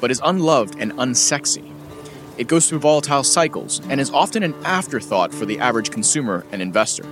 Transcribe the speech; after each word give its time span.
but 0.00 0.10
is 0.10 0.20
unloved 0.24 0.76
and 0.78 0.92
unsexy? 0.94 1.72
It 2.38 2.48
goes 2.48 2.68
through 2.68 2.80
volatile 2.80 3.24
cycles 3.24 3.80
and 3.88 4.00
is 4.00 4.10
often 4.10 4.42
an 4.42 4.54
afterthought 4.64 5.32
for 5.32 5.46
the 5.46 5.58
average 5.58 5.90
consumer 5.90 6.44
and 6.52 6.60
investor. 6.60 7.04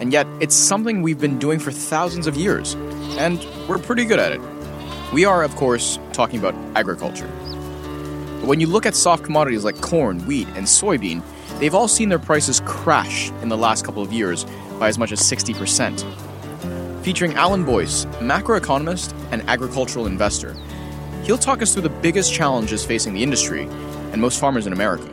And 0.00 0.12
yet, 0.12 0.26
it's 0.40 0.54
something 0.54 1.02
we've 1.02 1.20
been 1.20 1.38
doing 1.38 1.58
for 1.58 1.70
thousands 1.70 2.26
of 2.26 2.36
years, 2.36 2.74
and 3.18 3.46
we're 3.68 3.78
pretty 3.78 4.04
good 4.04 4.18
at 4.18 4.32
it. 4.32 4.40
We 5.12 5.24
are, 5.24 5.42
of 5.42 5.54
course, 5.56 5.98
talking 6.12 6.38
about 6.38 6.54
agriculture. 6.74 7.28
But 8.40 8.46
when 8.46 8.60
you 8.60 8.66
look 8.66 8.86
at 8.86 8.94
soft 8.94 9.24
commodities 9.24 9.64
like 9.64 9.80
corn, 9.80 10.24
wheat, 10.26 10.48
and 10.48 10.66
soybean, 10.66 11.22
they've 11.58 11.74
all 11.74 11.88
seen 11.88 12.08
their 12.08 12.18
prices 12.18 12.62
crash 12.64 13.30
in 13.42 13.48
the 13.50 13.58
last 13.58 13.84
couple 13.84 14.02
of 14.02 14.12
years 14.12 14.46
by 14.78 14.88
as 14.88 14.98
much 14.98 15.12
as 15.12 15.20
60%. 15.20 16.04
Featuring 17.02 17.34
Alan 17.34 17.64
Boyce, 17.64 18.04
macroeconomist 18.20 19.14
and 19.32 19.42
agricultural 19.48 20.06
investor, 20.06 20.54
he'll 21.24 21.38
talk 21.38 21.62
us 21.62 21.72
through 21.72 21.82
the 21.82 21.88
biggest 21.88 22.32
challenges 22.32 22.84
facing 22.84 23.14
the 23.14 23.22
industry 23.22 23.64
and 24.12 24.20
most 24.20 24.40
farmers 24.40 24.66
in 24.66 24.72
America. 24.72 25.08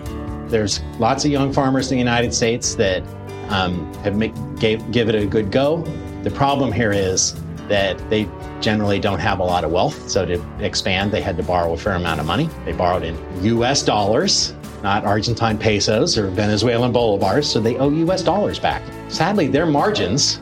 There's 0.48 0.82
lots 1.00 1.26
of 1.26 1.32
young 1.32 1.52
farmers 1.52 1.92
in 1.92 1.96
the 1.96 2.00
United 2.00 2.34
States 2.34 2.76
that 2.76 3.04
um, 3.50 3.94
have 4.04 4.16
make, 4.16 4.34
gave, 4.60 4.92
give 4.92 5.10
it 5.10 5.16
a 5.16 5.26
good 5.26 5.52
go. 5.52 5.84
The 6.24 6.32
problem 6.32 6.72
here 6.72 6.92
is 6.92 7.36
that 7.68 7.98
they 8.10 8.30
generally 8.62 9.00
don't 9.00 9.20
have 9.20 9.40
a 9.40 9.44
lot 9.44 9.64
of 9.64 9.72
wealth. 9.72 10.10
So 10.10 10.26
to 10.26 10.42
expand, 10.64 11.12
they 11.12 11.22
had 11.22 11.38
to 11.38 11.44
borrow 11.44 11.74
a 11.74 11.78
fair 11.78 11.94
amount 11.94 12.20
of 12.20 12.26
money. 12.26 12.50
They 12.66 12.72
borrowed 12.72 13.04
in 13.04 13.18
US 13.44 13.84
dollars, 13.84 14.54
not 14.84 15.06
Argentine 15.06 15.58
pesos 15.58 16.18
or 16.18 16.30
Venezuelan 16.30 16.94
bolivars. 16.94 17.46
So 17.46 17.60
they 17.60 17.78
owe 17.78 17.90
US 17.90 18.24
dollars 18.24 18.58
back. 18.58 18.82
Sadly, 19.10 19.48
their 19.48 19.66
margins, 19.66 20.40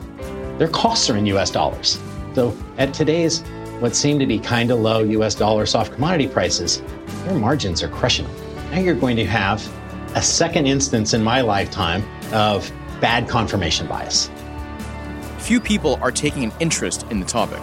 their 0.58 0.68
costs 0.68 1.10
are 1.10 1.16
in 1.16 1.26
US 1.26 1.50
dollars. 1.50 1.98
So 2.34 2.56
at 2.78 2.94
today's 2.94 3.42
what 3.80 3.94
seem 3.94 4.18
to 4.18 4.26
be 4.26 4.38
kind 4.38 4.70
of 4.70 4.80
low 4.80 5.00
US 5.00 5.34
dollar 5.34 5.66
soft 5.66 5.92
commodity 5.92 6.28
prices, 6.28 6.82
your 7.26 7.34
margins 7.34 7.82
are 7.82 7.88
crushing. 7.88 8.26
Now 8.70 8.78
you're 8.78 8.94
going 8.94 9.16
to 9.16 9.26
have 9.26 9.62
a 10.14 10.22
second 10.22 10.66
instance 10.66 11.12
in 11.12 11.22
my 11.22 11.42
lifetime 11.42 12.02
of 12.32 12.72
bad 13.00 13.28
confirmation 13.28 13.86
bias. 13.86 14.30
Few 15.38 15.60
people 15.60 15.98
are 16.00 16.10
taking 16.10 16.44
an 16.44 16.52
interest 16.58 17.06
in 17.10 17.20
the 17.20 17.26
topic, 17.26 17.60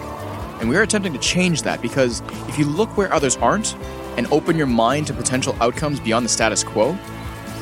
and 0.60 0.68
we 0.68 0.76
are 0.76 0.82
attempting 0.82 1.12
to 1.12 1.18
change 1.18 1.62
that 1.62 1.82
because 1.82 2.22
if 2.48 2.58
you 2.58 2.64
look 2.64 2.96
where 2.96 3.12
others 3.12 3.36
aren't 3.38 3.74
and 4.16 4.28
open 4.28 4.56
your 4.56 4.68
mind 4.68 5.08
to 5.08 5.12
potential 5.12 5.56
outcomes 5.60 5.98
beyond 5.98 6.24
the 6.24 6.30
status 6.30 6.62
quo, 6.62 6.92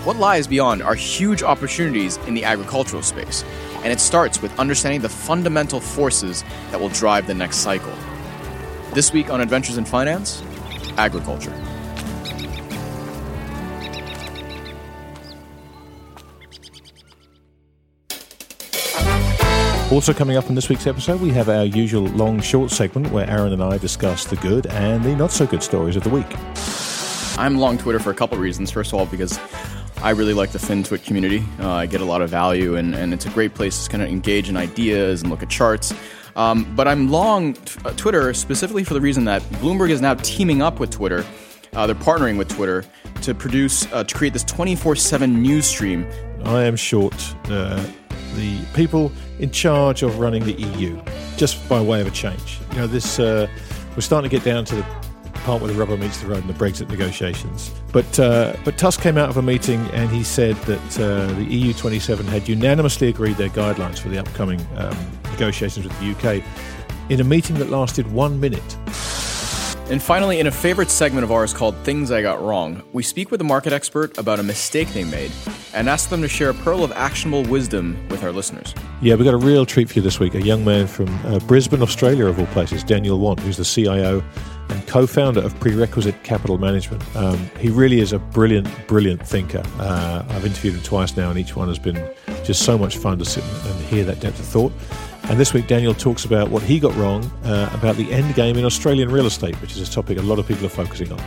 what 0.05 0.17
lies 0.17 0.47
beyond 0.47 0.83
are 0.83 0.95
huge 0.95 1.42
opportunities 1.42 2.19
in 2.27 2.34
the 2.34 2.45
agricultural 2.45 3.03
space, 3.03 3.45
and 3.77 3.86
it 3.86 3.98
starts 3.98 4.42
with 4.42 4.56
understanding 4.58 5.00
the 5.00 5.08
fundamental 5.08 5.80
forces 5.80 6.45
that 6.70 6.78
will 6.78 6.91
drive 6.91 7.27
the 7.27 7.34
next 7.34 7.58
cycle. 7.58 7.92
This 8.95 9.11
week 9.11 9.31
on 9.31 9.41
Adventures 9.41 9.79
in 9.79 9.87
Finance, 9.87 10.43
agriculture. 10.98 11.55
Also, 19.91 20.13
coming 20.13 20.36
up 20.36 20.51
in 20.51 20.55
this 20.55 20.69
week's 20.69 20.86
episode, 20.86 21.23
we 21.23 21.31
have 21.31 21.48
our 21.48 21.64
usual 21.64 22.02
long 22.02 22.42
short 22.42 22.70
segment 22.70 23.11
where 23.11 23.27
Aaron 23.31 23.55
and 23.55 23.63
I 23.63 23.79
discuss 23.79 24.27
the 24.27 24.36
good 24.36 24.67
and 24.67 25.02
the 25.02 25.17
not 25.17 25.31
so 25.31 25.47
good 25.47 25.63
stories 25.63 25.97
of 25.97 26.05
the 26.05 26.11
week. 26.11 26.27
I'm 27.39 27.57
long 27.57 27.79
Twitter 27.79 27.98
for 27.98 28.11
a 28.11 28.14
couple 28.14 28.36
reasons. 28.36 28.70
First 28.70 28.92
of 28.92 28.98
all, 28.98 29.07
because 29.07 29.41
I 30.02 30.11
really 30.11 30.35
like 30.35 30.51
the 30.51 30.58
FinTwit 30.58 31.05
community. 31.05 31.42
Uh, 31.61 31.70
I 31.70 31.86
get 31.86 32.02
a 32.02 32.05
lot 32.05 32.20
of 32.20 32.29
value, 32.29 32.77
and, 32.77 32.95
and 32.95 33.14
it's 33.14 33.25
a 33.25 33.31
great 33.31 33.55
place 33.55 33.85
to 33.85 33.91
kind 33.91 34.02
of 34.02 34.11
engage 34.11 34.51
in 34.51 34.57
ideas 34.58 35.23
and 35.23 35.31
look 35.31 35.42
at 35.42 35.48
charts. 35.48 35.95
Um, 36.37 36.75
but 36.75 36.89
I'm 36.89 37.11
long 37.11 37.55
t- 37.55 37.81
uh, 37.85 37.93
Twitter 37.93 38.33
specifically 38.35 38.85
for 38.85 38.95
the 38.95 39.01
reason 39.01 39.25
that 39.27 39.43
Bloomberg 39.61 39.91
is 39.91 40.01
now 40.01 40.15
teaming 40.15 40.63
up 40.63 40.81
with 40.81 40.91
Twitter. 40.91 41.25
Uh, 41.75 41.87
they're 41.87 41.97
partnering 41.97 42.39
with 42.39 42.48
Twitter 42.48 42.85
to 43.23 43.35
produce, 43.35 43.91
uh, 43.93 44.05
to 44.05 44.15
create 44.15 44.33
this 44.33 44.45
24 44.45 44.97
7 44.97 45.43
news 45.43 45.67
stream. 45.67 46.07
I 46.45 46.65
am 46.65 46.77
short 46.77 47.15
uh, 47.45 47.85
the 48.35 48.59
people 48.75 49.13
in 49.39 49.51
charge 49.51 50.03
of 50.03 50.19
running 50.19 50.45
the 50.45 50.55
EU, 50.55 51.01
just 51.37 51.69
by 51.69 51.81
way 51.81 52.01
of 52.01 52.07
a 52.07 52.11
change. 52.11 52.59
You 52.73 52.79
know, 52.79 52.87
this 52.87 53.19
uh, 53.19 53.47
we're 53.95 54.01
starting 54.01 54.31
to 54.31 54.37
get 54.37 54.45
down 54.45 54.64
to 54.67 54.77
the 54.77 54.87
part 55.42 55.61
where 55.61 55.73
the 55.73 55.79
rubber 55.79 55.97
meets 55.97 56.20
the 56.20 56.27
road 56.27 56.41
in 56.41 56.47
the 56.47 56.55
Brexit 56.55 56.89
negotiations. 56.89 57.70
But 57.92 58.19
uh, 58.19 58.57
but 58.64 58.79
Tusk 58.79 59.01
came 59.01 59.19
out 59.19 59.29
of 59.29 59.36
a 59.36 59.42
meeting 59.42 59.80
and 59.92 60.11
he 60.11 60.23
said 60.23 60.57
that 60.57 61.01
uh, 61.01 61.33
the 61.35 61.45
EU 61.45 61.73
27 61.73 62.27
had 62.27 62.48
unanimously 62.48 63.08
agreed 63.08 63.36
their 63.36 63.48
guidelines 63.48 63.98
for 63.98 64.08
the 64.08 64.19
upcoming 64.19 64.61
um, 64.77 64.97
negotiations 65.31 65.86
with 65.86 65.98
the 66.01 66.11
UK 66.11 66.45
in 67.11 67.20
a 67.20 67.25
meeting 67.25 67.57
that 67.57 67.70
lasted 67.70 68.11
one 68.13 68.41
minute. 68.41 68.77
And 69.91 70.02
finally, 70.02 70.41
in 70.41 70.47
a 70.47 70.51
favorite 70.51 70.89
segment 70.89 71.25
of 71.25 71.31
ours 71.33 71.52
called 71.52 71.77
Things 71.85 72.11
I 72.11 72.23
Got 72.23 72.41
Wrong, 72.41 72.83
we 72.92 73.02
speak 73.02 73.31
with 73.31 73.41
a 73.41 73.45
market 73.45 73.75
expert 73.75 74.17
about 74.17 74.39
a 74.39 74.42
mistake 74.42 74.89
they 74.95 75.05
made 75.05 75.31
and 75.75 75.89
ask 75.89 76.08
them 76.08 76.23
to 76.23 76.29
share 76.29 76.48
a 76.48 76.55
pearl 76.55 76.83
of 76.83 76.92
actionable 76.92 77.42
wisdom 77.42 77.98
with 78.08 78.23
our 78.23 78.33
listeners. 78.33 78.75
Yeah, 79.02 79.17
we've 79.17 79.25
got 79.25 79.35
a 79.35 79.39
real 79.39 79.67
treat 79.67 79.91
for 79.91 79.95
you 79.95 80.02
this 80.02 80.19
week. 80.19 80.35
A 80.35 80.41
young 80.41 80.64
man 80.64 80.86
from 80.86 81.08
uh, 81.27 81.41
Brisbane, 81.41 81.83
Australia, 81.83 82.27
of 82.27 82.39
all 82.39 82.47
places, 82.47 82.83
Daniel 82.83 83.19
Want, 83.19 83.41
who's 83.41 83.57
the 83.58 83.64
CIO 83.64 84.23
and 84.68 84.86
co 84.86 85.06
founder 85.06 85.40
of 85.40 85.58
Prerequisite 85.61 86.23
Capital 86.23 86.58
Management. 86.58 87.05
Um, 87.17 87.50
he 87.58 87.70
really 87.70 88.00
is 88.00 88.12
a 88.12 88.18
brilliant, 88.18 88.68
brilliant 88.86 89.27
thinker. 89.27 89.62
Uh, 89.78 90.24
I've 90.28 90.45
interviewed 90.45 90.74
him 90.74 90.83
twice 90.83 91.17
now, 91.17 91.30
and 91.30 91.39
each 91.39 91.56
one 91.56 91.68
has 91.68 91.78
been 91.78 92.11
just 92.45 92.62
so 92.62 92.77
much 92.77 92.96
fun 92.96 93.18
to 93.18 93.24
sit 93.24 93.45
and 93.45 93.84
hear 93.86 94.05
that 94.05 94.20
depth 94.20 94.40
of 94.40 94.46
thought. 94.46 94.72
And 95.24 95.39
this 95.39 95.55
week, 95.55 95.67
Daniel 95.67 95.95
talks 95.95 96.24
about 96.24 96.51
what 96.51 96.62
he 96.62 96.80
got 96.80 96.95
wrong 96.96 97.24
uh, 97.45 97.70
about 97.72 97.96
the 97.96 98.12
end 98.12 98.34
game 98.34 98.56
in 98.56 98.64
Australian 98.64 99.11
real 99.11 99.27
estate, 99.27 99.55
which 99.62 99.77
is 99.77 99.89
a 99.89 99.90
topic 99.90 100.18
a 100.18 100.22
lot 100.22 100.39
of 100.39 100.46
people 100.46 100.67
are 100.67 100.70
focusing 100.70 101.12
on. 101.12 101.20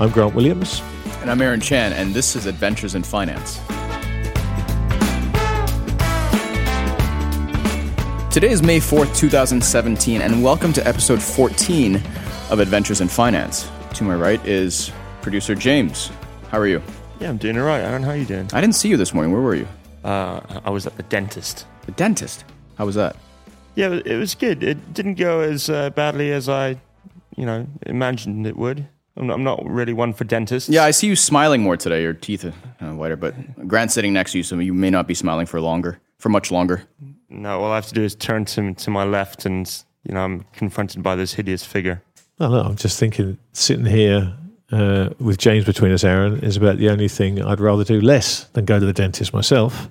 I'm 0.00 0.10
Grant 0.10 0.34
Williams. 0.34 0.82
And 1.20 1.30
I'm 1.30 1.40
Aaron 1.40 1.60
Chan, 1.60 1.92
and 1.92 2.14
this 2.14 2.34
is 2.34 2.46
Adventures 2.46 2.94
in 2.94 3.02
Finance. 3.02 3.60
Today 8.32 8.50
is 8.50 8.62
May 8.62 8.78
4th, 8.78 9.14
2017, 9.14 10.22
and 10.22 10.42
welcome 10.42 10.72
to 10.72 10.88
episode 10.88 11.22
14 11.22 12.02
of 12.52 12.60
Adventures 12.60 13.00
in 13.00 13.08
Finance. 13.08 13.70
To 13.94 14.04
my 14.04 14.14
right 14.14 14.46
is 14.46 14.92
producer 15.22 15.54
James. 15.54 16.10
How 16.50 16.58
are 16.58 16.66
you? 16.66 16.82
Yeah, 17.18 17.30
I'm 17.30 17.38
doing 17.38 17.56
all 17.56 17.64
right. 17.64 17.80
Aaron, 17.80 18.02
how 18.02 18.10
are 18.10 18.16
you 18.16 18.26
doing? 18.26 18.46
I 18.52 18.60
didn't 18.60 18.74
see 18.74 18.90
you 18.90 18.98
this 18.98 19.14
morning. 19.14 19.32
Where 19.32 19.40
were 19.40 19.54
you? 19.54 19.66
Uh, 20.04 20.60
I 20.62 20.68
was 20.68 20.86
at 20.86 20.94
the 20.98 21.02
dentist. 21.04 21.64
The 21.86 21.92
dentist? 21.92 22.44
How 22.76 22.84
was 22.84 22.94
that? 22.96 23.16
Yeah, 23.74 24.00
it 24.04 24.18
was 24.18 24.34
good. 24.34 24.62
It 24.62 24.92
didn't 24.92 25.14
go 25.14 25.40
as 25.40 25.70
uh, 25.70 25.88
badly 25.90 26.30
as 26.30 26.50
I, 26.50 26.76
you 27.36 27.46
know, 27.46 27.66
imagined 27.86 28.46
it 28.46 28.58
would. 28.58 28.86
I'm 29.16 29.28
not, 29.28 29.34
I'm 29.34 29.44
not, 29.44 29.64
really 29.64 29.94
one 29.94 30.12
for 30.12 30.24
dentists. 30.24 30.68
Yeah, 30.68 30.84
I 30.84 30.90
see 30.90 31.06
you 31.06 31.16
smiling 31.16 31.62
more 31.62 31.78
today. 31.78 32.02
Your 32.02 32.12
teeth 32.12 32.44
are 32.44 32.52
uh, 32.82 32.94
whiter, 32.94 33.16
but 33.16 33.34
Grant's 33.66 33.94
sitting 33.94 34.12
next 34.12 34.32
to 34.32 34.38
you, 34.38 34.44
so 34.44 34.58
you 34.58 34.74
may 34.74 34.90
not 34.90 35.06
be 35.06 35.14
smiling 35.14 35.46
for 35.46 35.58
longer, 35.58 36.00
for 36.18 36.28
much 36.28 36.50
longer. 36.50 36.82
No, 37.30 37.62
all 37.62 37.72
I 37.72 37.76
have 37.76 37.88
to 37.88 37.94
do 37.94 38.02
is 38.02 38.14
turn 38.14 38.44
to 38.46 38.74
to 38.74 38.90
my 38.90 39.04
left, 39.04 39.46
and 39.46 39.66
you 40.04 40.14
know, 40.14 40.20
I'm 40.20 40.44
confronted 40.52 41.02
by 41.02 41.16
this 41.16 41.34
hideous 41.34 41.64
figure. 41.64 42.02
No, 42.38 42.54
I'm 42.54 42.76
just 42.76 42.98
thinking, 42.98 43.38
sitting 43.52 43.86
here 43.86 44.34
uh, 44.72 45.10
with 45.18 45.38
James 45.38 45.64
between 45.64 45.92
us, 45.92 46.02
Aaron, 46.02 46.40
is 46.40 46.56
about 46.56 46.78
the 46.78 46.88
only 46.88 47.08
thing 47.08 47.42
I'd 47.42 47.60
rather 47.60 47.84
do 47.84 48.00
less 48.00 48.44
than 48.54 48.64
go 48.64 48.80
to 48.80 48.86
the 48.86 48.92
dentist 48.92 49.32
myself. 49.32 49.90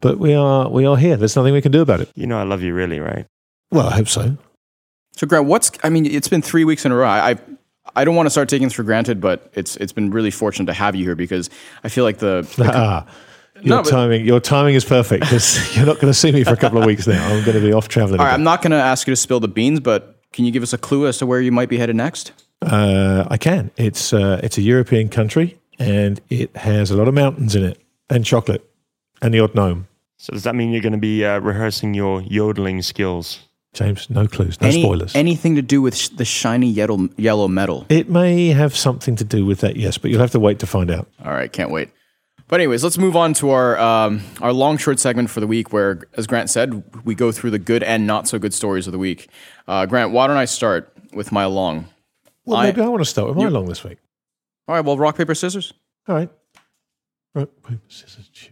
But 0.00 0.18
we 0.18 0.34
are 0.34 0.68
we 0.68 0.86
are 0.86 0.96
here. 0.96 1.16
There's 1.16 1.36
nothing 1.36 1.54
we 1.54 1.62
can 1.62 1.72
do 1.72 1.80
about 1.80 2.00
it. 2.00 2.10
You 2.14 2.26
know, 2.26 2.38
I 2.38 2.42
love 2.42 2.62
you, 2.62 2.74
really, 2.74 3.00
right? 3.00 3.26
Well, 3.70 3.86
I 3.86 3.96
hope 3.96 4.08
so. 4.08 4.36
So, 5.16 5.26
Grant, 5.26 5.46
what's? 5.46 5.70
I 5.82 5.88
mean, 5.88 6.06
it's 6.06 6.28
been 6.28 6.42
three 6.42 6.64
weeks 6.64 6.84
in 6.84 6.92
a 6.92 6.96
row. 6.96 7.08
I 7.08 7.38
I 7.96 8.04
don't 8.04 8.14
want 8.14 8.26
to 8.26 8.30
start 8.30 8.48
taking 8.48 8.66
this 8.66 8.74
for 8.74 8.82
granted, 8.82 9.20
but 9.20 9.50
it's 9.54 9.76
it's 9.76 9.92
been 9.92 10.10
really 10.10 10.30
fortunate 10.30 10.66
to 10.66 10.72
have 10.72 10.94
you 10.94 11.04
here 11.04 11.14
because 11.14 11.50
I 11.82 11.88
feel 11.88 12.04
like 12.04 12.18
the, 12.18 12.42
the 12.56 12.70
ah, 12.74 13.06
your 13.62 13.82
no, 13.82 13.82
timing 13.82 14.24
your 14.24 14.40
timing 14.40 14.74
is 14.74 14.84
perfect 14.84 15.22
because 15.22 15.76
you're 15.76 15.86
not 15.86 15.96
going 15.96 16.12
to 16.12 16.14
see 16.14 16.32
me 16.32 16.44
for 16.44 16.52
a 16.52 16.56
couple 16.56 16.78
of 16.78 16.84
weeks 16.84 17.06
now. 17.06 17.26
I'm 17.26 17.44
going 17.44 17.58
to 17.58 17.66
be 17.66 17.72
off 17.72 17.88
traveling. 17.88 18.20
All 18.20 18.26
right, 18.26 18.32
I'm 18.32 18.44
not 18.44 18.62
going 18.62 18.72
to 18.72 18.76
ask 18.76 19.06
you 19.06 19.12
to 19.12 19.16
spill 19.16 19.40
the 19.40 19.48
beans, 19.48 19.80
but 19.80 20.13
can 20.34 20.44
you 20.44 20.50
give 20.50 20.62
us 20.62 20.72
a 20.72 20.78
clue 20.78 21.06
as 21.06 21.16
to 21.18 21.26
where 21.26 21.40
you 21.40 21.52
might 21.52 21.68
be 21.68 21.78
headed 21.78 21.96
next? 21.96 22.32
Uh, 22.60 23.24
I 23.30 23.36
can. 23.38 23.70
It's 23.76 24.12
uh, 24.12 24.40
it's 24.42 24.58
a 24.58 24.62
European 24.62 25.08
country 25.08 25.58
and 25.78 26.20
it 26.28 26.54
has 26.56 26.90
a 26.90 26.96
lot 26.96 27.08
of 27.08 27.14
mountains 27.14 27.54
in 27.54 27.64
it 27.64 27.78
and 28.10 28.24
chocolate 28.24 28.62
and 29.22 29.32
the 29.32 29.40
odd 29.40 29.54
gnome. 29.54 29.86
So 30.18 30.32
does 30.32 30.42
that 30.42 30.54
mean 30.54 30.70
you're 30.72 30.80
going 30.82 30.92
to 30.92 30.98
be 30.98 31.24
uh, 31.24 31.38
rehearsing 31.40 31.94
your 31.94 32.20
yodeling 32.22 32.82
skills? 32.82 33.40
James, 33.74 34.08
no 34.08 34.26
clues, 34.26 34.60
no 34.60 34.68
Any- 34.68 34.82
spoilers. 34.82 35.14
Anything 35.16 35.56
to 35.56 35.62
do 35.62 35.82
with 35.82 35.96
sh- 35.96 36.08
the 36.10 36.24
shiny 36.24 36.68
yellow 36.68 37.08
yellow 37.16 37.48
metal? 37.48 37.86
it 37.88 38.08
may 38.08 38.48
have 38.48 38.76
something 38.76 39.16
to 39.16 39.24
do 39.24 39.44
with 39.44 39.60
that, 39.60 39.76
yes, 39.76 39.98
but 39.98 40.10
you'll 40.10 40.20
have 40.20 40.30
to 40.32 40.40
wait 40.40 40.58
to 40.60 40.66
find 40.66 40.90
out. 40.90 41.08
All 41.24 41.32
right, 41.32 41.52
can't 41.52 41.70
wait. 41.70 41.90
But 42.46 42.60
anyways, 42.60 42.84
let's 42.84 42.98
move 42.98 43.16
on 43.16 43.32
to 43.34 43.50
our 43.50 43.78
um, 43.78 44.22
our 44.40 44.52
long 44.52 44.76
short 44.76 44.98
segment 45.00 45.30
for 45.30 45.40
the 45.40 45.46
week, 45.46 45.72
where, 45.72 46.02
as 46.16 46.26
Grant 46.26 46.50
said, 46.50 46.84
we 47.04 47.14
go 47.14 47.32
through 47.32 47.50
the 47.50 47.58
good 47.58 47.82
and 47.82 48.06
not 48.06 48.28
so 48.28 48.38
good 48.38 48.52
stories 48.52 48.86
of 48.86 48.92
the 48.92 48.98
week. 48.98 49.28
Uh, 49.66 49.86
Grant, 49.86 50.12
why 50.12 50.26
don't 50.26 50.36
I 50.36 50.44
start 50.44 50.92
with 51.12 51.32
my 51.32 51.46
long? 51.46 51.88
Well, 52.44 52.62
maybe 52.62 52.82
I 52.82 52.88
want 52.88 53.00
to 53.00 53.08
start 53.08 53.28
with 53.28 53.36
my 53.38 53.44
you- 53.44 53.50
long 53.50 53.66
this 53.66 53.82
week. 53.82 53.98
All 54.68 54.74
right, 54.74 54.84
well, 54.84 54.98
rock 54.98 55.16
paper 55.16 55.34
scissors. 55.34 55.72
All 56.08 56.14
right. 56.14 56.30
Rock, 57.34 57.48
paper, 57.62 57.80
scissors. 57.88 58.50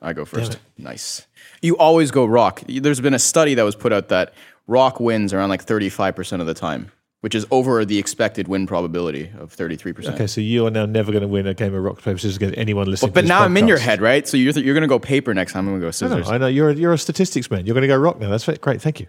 I 0.00 0.12
go 0.12 0.24
first. 0.24 0.58
Nice. 0.76 1.26
You 1.62 1.76
always 1.78 2.10
go 2.10 2.26
rock. 2.26 2.62
There's 2.68 3.00
been 3.00 3.14
a 3.14 3.18
study 3.18 3.54
that 3.54 3.62
was 3.62 3.74
put 3.74 3.92
out 3.92 4.08
that 4.08 4.34
rock 4.66 5.00
wins 5.00 5.32
around 5.32 5.48
like 5.48 5.64
35% 5.64 6.40
of 6.40 6.46
the 6.46 6.52
time, 6.54 6.90
which 7.20 7.34
is 7.34 7.46
over 7.50 7.84
the 7.84 7.98
expected 7.98 8.46
win 8.46 8.66
probability 8.66 9.30
of 9.38 9.54
33%. 9.54 10.14
Okay, 10.14 10.26
so 10.26 10.40
you 10.40 10.66
are 10.66 10.70
now 10.70 10.86
never 10.86 11.10
going 11.12 11.22
to 11.22 11.28
win 11.28 11.46
a 11.46 11.54
game 11.54 11.74
of 11.74 11.82
rock 11.82 11.96
paper 11.96 12.18
scissors 12.18 12.36
against 12.36 12.56
anyone 12.58 12.88
listening. 12.88 13.12
But 13.12 13.22
to 13.22 13.24
this 13.24 13.28
now 13.28 13.42
I'm 13.42 13.56
in 13.56 13.66
your 13.66 13.78
head, 13.78 14.00
right? 14.00 14.26
So 14.28 14.36
you're, 14.36 14.52
th- 14.52 14.64
you're 14.64 14.74
going 14.74 14.82
to 14.82 14.88
go 14.88 14.98
paper 14.98 15.32
next 15.34 15.52
time. 15.52 15.66
I'm 15.66 15.72
going 15.72 15.80
to 15.80 15.86
go 15.86 15.90
scissors. 15.90 16.28
no, 16.28 16.34
I 16.34 16.38
know 16.38 16.46
you're 16.46 16.70
a, 16.70 16.74
you're 16.74 16.92
a 16.92 16.98
statistics 16.98 17.50
man. 17.50 17.66
You're 17.66 17.74
going 17.74 17.82
to 17.82 17.88
go 17.88 17.96
rock 17.96 18.20
now. 18.20 18.28
That's 18.28 18.46
great. 18.58 18.80
Thank 18.82 19.00
you. 19.00 19.06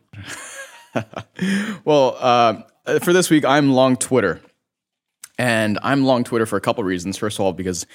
Well, 1.85 2.17
uh, 2.19 2.61
for 3.01 3.13
this 3.13 3.29
week, 3.29 3.45
I'm 3.45 3.71
long 3.71 3.97
Twitter. 3.97 4.41
And 5.37 5.77
I'm 5.83 6.03
long 6.03 6.23
Twitter 6.23 6.47
for 6.47 6.57
a 6.57 6.61
couple 6.61 6.83
reasons. 6.83 7.15
First 7.17 7.37
of 7.37 7.45
all, 7.45 7.53
because 7.53 7.85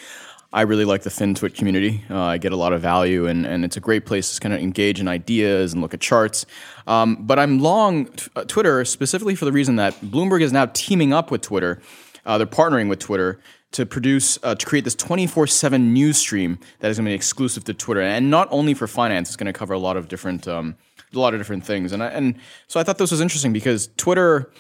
I 0.52 0.62
really 0.62 0.84
like 0.84 1.02
the 1.02 1.10
FinTwit 1.10 1.54
community. 1.54 2.04
Uh, 2.10 2.20
I 2.20 2.38
get 2.38 2.52
a 2.52 2.56
lot 2.56 2.75
of 2.75 2.82
value, 2.82 3.26
and, 3.26 3.46
and 3.46 3.64
it's 3.64 3.76
a 3.76 3.81
great 3.81 4.04
place 4.04 4.34
to 4.34 4.40
kind 4.40 4.52
of 4.52 4.60
engage 4.60 5.00
in 5.00 5.08
ideas 5.08 5.72
and 5.72 5.81
look 5.81 5.94
at 5.94 6.00
charts. 6.00 6.44
Um, 6.87 7.16
but 7.20 7.38
I'm 7.38 7.60
long 7.60 8.06
t- 8.06 8.31
uh, 8.37 8.44
Twitter 8.44 8.84
specifically 8.84 9.34
for 9.34 9.46
the 9.46 9.52
reason 9.52 9.76
that 9.76 9.94
Bloomberg 10.02 10.43
is 10.43 10.52
now 10.52 10.66
teaming 10.66 11.12
up 11.12 11.31
with 11.31 11.40
Twitter. 11.40 11.81
Uh, 12.26 12.37
they're 12.37 12.46
partnering 12.46 12.90
with 12.90 12.99
Twitter 12.99 13.40
to 13.72 13.87
produce 13.87 14.38
uh, 14.43 14.54
to 14.54 14.66
create 14.66 14.84
this 14.84 14.94
24/7 14.94 15.81
news 15.81 16.19
stream 16.19 16.58
that 16.81 16.90
is 16.90 16.98
going 16.98 17.06
to 17.06 17.10
be 17.10 17.14
exclusive 17.14 17.64
to 17.64 17.72
Twitter, 17.72 18.02
and 18.02 18.31
not 18.31 18.46
only 18.50 18.75
for 18.75 18.87
finance. 18.87 19.31
It's 19.31 19.37
going 19.37 19.46
to 19.46 19.58
cover 19.58 19.72
a 19.72 19.78
lot 19.78 19.96
of 19.96 20.08
different 20.08 20.46
um, 20.46 20.76
a 21.14 21.19
lot 21.19 21.32
of 21.34 21.40
different 21.40 21.64
things. 21.64 21.93
And 21.93 22.02
I, 22.02 22.08
and 22.08 22.37
so 22.69 22.78
I 22.78 22.82
thought 22.82 22.98
this 22.98 23.10
was 23.10 23.20
interesting 23.20 23.52
because 23.52 23.88
Twitter 23.96 24.52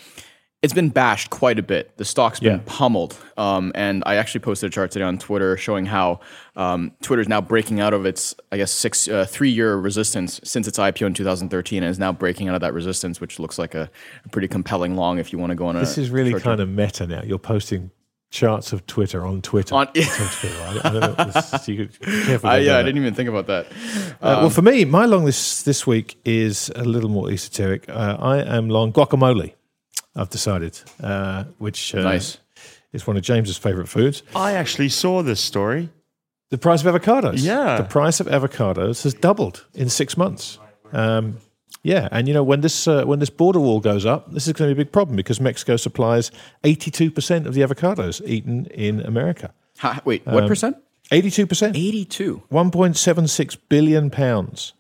it's 0.62 0.72
been 0.72 0.90
bashed 0.90 1.28
quite 1.30 1.58
a 1.58 1.62
bit. 1.62 1.96
The 1.96 2.04
stock's 2.04 2.38
been 2.38 2.52
Yeah. 2.58 2.60
pummeled. 2.66 3.16
Um, 3.36 3.72
and 3.74 4.02
I 4.06 4.14
actually 4.14 4.40
posted 4.42 4.68
a 4.68 4.72
chart 4.72 4.92
today 4.92 5.04
on 5.04 5.18
Twitter 5.18 5.56
showing 5.56 5.86
how 5.86 6.20
um, 6.54 6.92
Twitter 7.02 7.20
is 7.20 7.28
now 7.28 7.40
breaking 7.40 7.80
out 7.80 7.92
of 7.92 8.06
its, 8.06 8.34
I 8.52 8.58
guess, 8.58 8.70
six, 8.70 9.08
uh, 9.08 9.24
three 9.28 9.50
year 9.50 9.74
resistance 9.76 10.40
since 10.44 10.68
its 10.68 10.78
IPO 10.78 11.06
in 11.08 11.14
2013 11.14 11.82
and 11.82 11.90
is 11.90 11.98
now 11.98 12.12
breaking 12.12 12.48
out 12.48 12.54
of 12.54 12.60
that 12.60 12.74
resistance, 12.74 13.20
which 13.20 13.38
looks 13.40 13.58
like 13.58 13.74
a, 13.74 13.90
a 14.24 14.28
pretty 14.28 14.46
compelling 14.46 14.94
long 14.94 15.18
if 15.18 15.32
you 15.32 15.38
want 15.38 15.50
to 15.50 15.56
go 15.56 15.66
on 15.66 15.74
a. 15.76 15.80
This 15.80 15.98
is 15.98 16.10
really 16.10 16.32
kind 16.38 16.60
of 16.60 16.68
meta 16.68 17.06
now. 17.08 17.22
You're 17.24 17.38
posting 17.38 17.90
charts 18.30 18.72
of 18.72 18.86
Twitter 18.86 19.26
on 19.26 19.42
Twitter. 19.42 19.74
On- 19.74 19.86
On 19.88 19.92
Twitter. 19.92 20.62
I, 20.62 20.80
I 20.84 20.90
don't 20.92 21.18
know. 21.18 21.24
This, 21.24 21.68
you 21.68 21.88
careful 21.88 22.34
about 22.50 22.62
yeah, 22.62 22.78
I 22.78 22.82
didn't 22.82 22.98
even 23.02 23.14
think 23.14 23.28
about 23.28 23.46
that. 23.48 23.66
Uh, 24.22 24.38
well, 24.42 24.50
for 24.50 24.62
me, 24.62 24.84
my 24.84 25.06
long 25.06 25.24
this 25.24 25.62
this 25.64 25.86
week 25.88 26.16
is 26.24 26.70
a 26.76 26.84
little 26.84 27.10
more 27.10 27.30
esoteric. 27.30 27.88
Uh, 27.88 28.16
I 28.20 28.38
am 28.56 28.68
long 28.68 28.92
guacamole. 28.92 29.54
I've 30.14 30.30
decided, 30.30 30.78
uh, 31.02 31.44
which 31.58 31.94
uh, 31.94 32.02
Nice. 32.02 32.38
is 32.92 33.06
one 33.06 33.16
of 33.16 33.22
James's 33.22 33.56
favorite 33.56 33.88
foods. 33.88 34.22
I 34.36 34.52
actually 34.52 34.88
saw 34.90 35.22
this 35.22 35.40
story. 35.40 35.88
The 36.50 36.58
price 36.58 36.84
of 36.84 36.94
avocados. 36.94 37.42
Yeah. 37.42 37.78
the 37.78 37.84
price 37.84 38.20
of 38.20 38.26
avocados 38.26 39.04
has 39.04 39.14
doubled 39.14 39.64
in 39.74 39.88
six 39.88 40.16
months. 40.18 40.58
Um, 40.92 41.38
yeah, 41.82 42.08
and 42.12 42.28
you 42.28 42.34
know 42.34 42.44
when 42.44 42.60
this 42.60 42.86
uh, 42.86 43.04
when 43.04 43.18
this 43.18 43.30
border 43.30 43.58
wall 43.58 43.80
goes 43.80 44.04
up, 44.04 44.30
this 44.32 44.46
is 44.46 44.52
going 44.52 44.68
to 44.70 44.74
be 44.74 44.82
a 44.82 44.84
big 44.84 44.92
problem 44.92 45.16
because 45.16 45.40
Mexico 45.40 45.76
supplies 45.76 46.30
eighty 46.62 46.90
two 46.90 47.10
percent 47.10 47.46
of 47.46 47.54
the 47.54 47.62
avocados 47.62 48.20
eaten 48.26 48.66
in 48.66 49.00
America. 49.00 49.52
Ha, 49.78 50.00
wait, 50.04 50.22
Um, 50.26 50.34
what 50.34 50.46
percent? 50.46 50.76
Eighty 51.10 51.30
two 51.30 51.46
percent. 51.46 51.74
82. 51.76 52.42
1.76 52.52 53.56
billion 53.68 54.10
pounds 54.10 54.74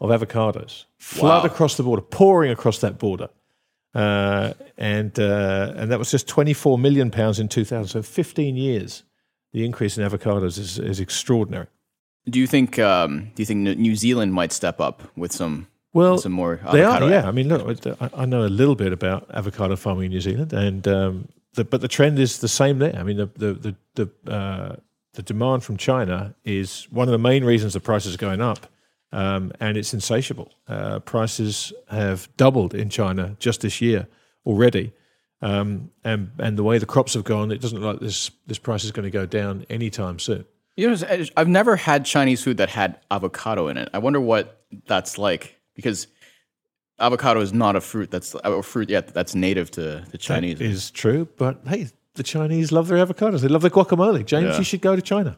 of 0.00 0.10
avocados 0.10 0.84
flood 0.98 1.42
Wow. 1.42 1.50
across 1.50 1.76
the 1.76 1.82
border, 1.82 2.02
pouring 2.02 2.50
across 2.52 2.78
that 2.78 2.98
border. 2.98 3.28
Uh, 3.98 4.52
and 4.76 5.18
uh, 5.18 5.72
and 5.74 5.90
that 5.90 5.98
was 5.98 6.08
just 6.08 6.28
24 6.28 6.78
million 6.78 7.10
pounds 7.10 7.40
in 7.40 7.48
2000. 7.48 7.88
So 7.88 8.00
15 8.00 8.56
years, 8.56 9.02
the 9.52 9.64
increase 9.64 9.98
in 9.98 10.08
avocados 10.08 10.56
is, 10.56 10.78
is 10.78 11.00
extraordinary. 11.00 11.66
Do 12.30 12.38
you 12.38 12.46
think 12.46 12.78
um, 12.78 13.32
do 13.34 13.42
you 13.42 13.46
think 13.46 13.78
New 13.78 13.96
Zealand 13.96 14.32
might 14.32 14.52
step 14.52 14.80
up 14.80 15.02
with 15.16 15.32
some 15.32 15.66
Well, 15.92 16.18
some 16.18 16.30
more 16.30 16.60
they 16.72 16.84
are, 16.84 17.08
yeah. 17.08 17.26
I 17.26 17.32
mean, 17.32 17.48
look, 17.48 17.86
I, 18.00 18.10
I 18.14 18.24
know 18.24 18.44
a 18.44 18.54
little 18.60 18.76
bit 18.76 18.92
about 18.92 19.26
avocado 19.34 19.74
farming 19.74 20.04
in 20.04 20.10
New 20.12 20.20
Zealand, 20.20 20.52
and 20.52 20.86
um, 20.86 21.28
the, 21.54 21.64
but 21.64 21.80
the 21.80 21.88
trend 21.88 22.20
is 22.20 22.38
the 22.38 22.48
same 22.48 22.78
there. 22.78 22.94
I 22.94 23.02
mean, 23.02 23.16
the 23.16 23.26
the 23.34 23.52
the 23.54 23.76
the, 23.96 24.32
uh, 24.32 24.76
the 25.14 25.22
demand 25.22 25.64
from 25.64 25.76
China 25.76 26.36
is 26.44 26.86
one 26.92 27.08
of 27.08 27.12
the 27.12 27.18
main 27.18 27.42
reasons 27.44 27.72
the 27.72 27.80
prices 27.80 28.14
are 28.14 28.18
going 28.18 28.40
up, 28.40 28.68
um, 29.12 29.52
and 29.60 29.76
it's 29.76 29.94
insatiable. 29.94 30.52
Uh, 30.68 30.98
prices 31.00 31.72
have 31.88 32.28
doubled 32.36 32.74
in 32.74 32.88
China 32.90 33.36
just 33.38 33.60
this 33.62 33.80
year 33.80 34.06
already, 34.46 34.92
um, 35.42 35.90
and 36.04 36.30
and 36.38 36.56
the 36.58 36.62
way 36.62 36.78
the 36.78 36.86
crops 36.86 37.14
have 37.14 37.24
gone, 37.24 37.50
it 37.52 37.60
doesn't 37.60 37.80
look 37.80 37.94
like 37.94 38.00
this 38.00 38.30
this 38.46 38.58
price 38.58 38.84
is 38.84 38.92
going 38.92 39.04
to 39.04 39.10
go 39.10 39.26
down 39.26 39.64
anytime 39.70 40.18
soon. 40.18 40.44
You 40.76 40.90
know, 40.90 41.24
I've 41.36 41.48
never 41.48 41.74
had 41.76 42.04
Chinese 42.04 42.42
food 42.44 42.58
that 42.58 42.68
had 42.70 43.00
avocado 43.10 43.66
in 43.68 43.76
it. 43.78 43.88
I 43.92 43.98
wonder 43.98 44.20
what 44.20 44.62
that's 44.86 45.18
like 45.18 45.56
because 45.74 46.06
avocado 47.00 47.40
is 47.40 47.52
not 47.52 47.76
a 47.76 47.80
fruit 47.80 48.10
that's 48.10 48.34
a 48.44 48.62
fruit 48.62 48.88
yet 48.90 49.14
that's 49.14 49.34
native 49.34 49.70
to 49.72 50.04
the 50.10 50.18
Chinese. 50.18 50.58
That 50.58 50.64
is 50.66 50.90
true, 50.90 51.28
but 51.36 51.60
hey, 51.66 51.88
the 52.14 52.22
Chinese 52.22 52.70
love 52.72 52.88
their 52.88 53.04
avocados. 53.04 53.40
They 53.40 53.48
love 53.48 53.62
their 53.62 53.70
guacamole. 53.70 54.24
James, 54.24 54.48
Yeah. 54.50 54.58
you 54.58 54.64
should 54.64 54.80
go 54.80 54.94
to 54.96 55.02
China. 55.02 55.36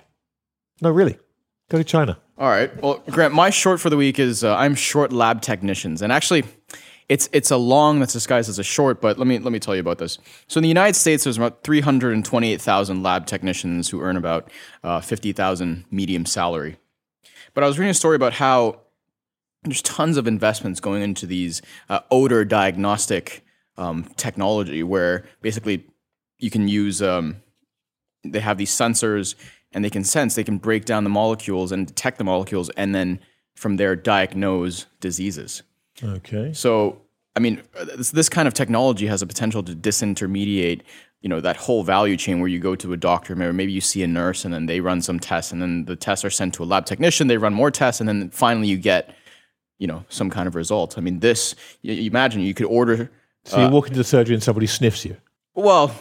No, 0.82 0.90
really, 0.90 1.18
go 1.70 1.78
to 1.78 1.84
China. 1.84 2.18
All 2.36 2.48
right. 2.48 2.74
Well, 2.82 3.02
Grant, 3.08 3.32
my 3.32 3.48
short 3.48 3.80
for 3.80 3.88
the 3.88 3.96
week 3.96 4.18
is 4.18 4.44
uh, 4.44 4.54
I'm 4.54 4.74
short 4.74 5.12
lab 5.12 5.40
technicians, 5.40 6.02
and 6.02 6.12
actually, 6.12 6.44
it's 7.08 7.28
it's 7.32 7.50
a 7.50 7.56
long 7.56 8.00
that's 8.00 8.12
disguised 8.12 8.50
as 8.50 8.58
a 8.58 8.64
short. 8.64 9.00
But 9.00 9.18
let 9.18 9.26
me 9.26 9.38
let 9.38 9.52
me 9.52 9.58
tell 9.58 9.74
you 9.74 9.80
about 9.80 9.98
this. 9.98 10.18
So 10.48 10.58
in 10.58 10.62
the 10.62 10.68
United 10.68 10.94
States, 10.94 11.24
there's 11.24 11.38
about 11.38 11.62
328,000 11.64 13.02
lab 13.02 13.26
technicians 13.26 13.88
who 13.88 14.02
earn 14.02 14.16
about 14.16 14.50
uh, 14.84 15.00
50,000 15.00 15.84
medium 15.90 16.26
salary. 16.26 16.76
But 17.54 17.64
I 17.64 17.66
was 17.66 17.78
reading 17.78 17.90
a 17.90 17.94
story 17.94 18.16
about 18.16 18.34
how 18.34 18.80
there's 19.62 19.82
tons 19.82 20.16
of 20.16 20.26
investments 20.26 20.80
going 20.80 21.02
into 21.02 21.26
these 21.26 21.62
uh, 21.88 22.00
odor 22.10 22.44
diagnostic 22.44 23.44
um, 23.76 24.04
technology, 24.16 24.82
where 24.82 25.24
basically 25.42 25.86
you 26.38 26.50
can 26.50 26.68
use 26.68 27.02
um, 27.02 27.36
they 28.24 28.40
have 28.40 28.58
these 28.58 28.70
sensors 28.70 29.34
and 29.72 29.84
they 29.84 29.90
can 29.90 30.04
sense 30.04 30.34
they 30.34 30.44
can 30.44 30.58
break 30.58 30.84
down 30.84 31.04
the 31.04 31.10
molecules 31.10 31.72
and 31.72 31.86
detect 31.86 32.18
the 32.18 32.24
molecules 32.24 32.70
and 32.76 32.94
then 32.94 33.18
from 33.54 33.76
there 33.76 33.94
diagnose 33.96 34.86
diseases 35.00 35.62
Okay. 36.02 36.52
so 36.52 37.00
i 37.36 37.40
mean 37.40 37.62
uh, 37.78 37.84
this, 37.96 38.10
this 38.10 38.28
kind 38.28 38.48
of 38.48 38.54
technology 38.54 39.06
has 39.06 39.22
a 39.22 39.26
potential 39.26 39.62
to 39.62 39.74
disintermediate 39.74 40.80
you 41.20 41.28
know 41.28 41.40
that 41.40 41.56
whole 41.56 41.82
value 41.84 42.16
chain 42.16 42.40
where 42.40 42.48
you 42.48 42.58
go 42.58 42.74
to 42.74 42.92
a 42.92 42.96
doctor 42.96 43.36
maybe, 43.36 43.52
maybe 43.52 43.72
you 43.72 43.80
see 43.80 44.02
a 44.02 44.06
nurse 44.06 44.44
and 44.44 44.54
then 44.54 44.66
they 44.66 44.80
run 44.80 45.02
some 45.02 45.18
tests 45.20 45.52
and 45.52 45.60
then 45.60 45.84
the 45.84 45.96
tests 45.96 46.24
are 46.24 46.30
sent 46.30 46.54
to 46.54 46.62
a 46.62 46.64
lab 46.64 46.86
technician 46.86 47.26
they 47.28 47.36
run 47.36 47.52
more 47.54 47.70
tests 47.70 48.00
and 48.00 48.08
then 48.08 48.30
finally 48.30 48.66
you 48.68 48.78
get 48.78 49.14
you 49.78 49.86
know 49.86 50.04
some 50.08 50.30
kind 50.30 50.48
of 50.48 50.54
result 50.54 50.96
i 50.96 51.00
mean 51.00 51.20
this 51.20 51.54
you, 51.82 51.92
you 51.92 52.10
imagine 52.10 52.40
you 52.40 52.54
could 52.54 52.66
order 52.66 53.10
So 53.44 53.62
you 53.62 53.68
walk 53.70 53.86
into 53.88 53.98
the 53.98 54.04
surgery 54.04 54.34
and 54.34 54.42
somebody 54.42 54.66
sniffs 54.66 55.04
you. 55.04 55.16
well 55.54 55.94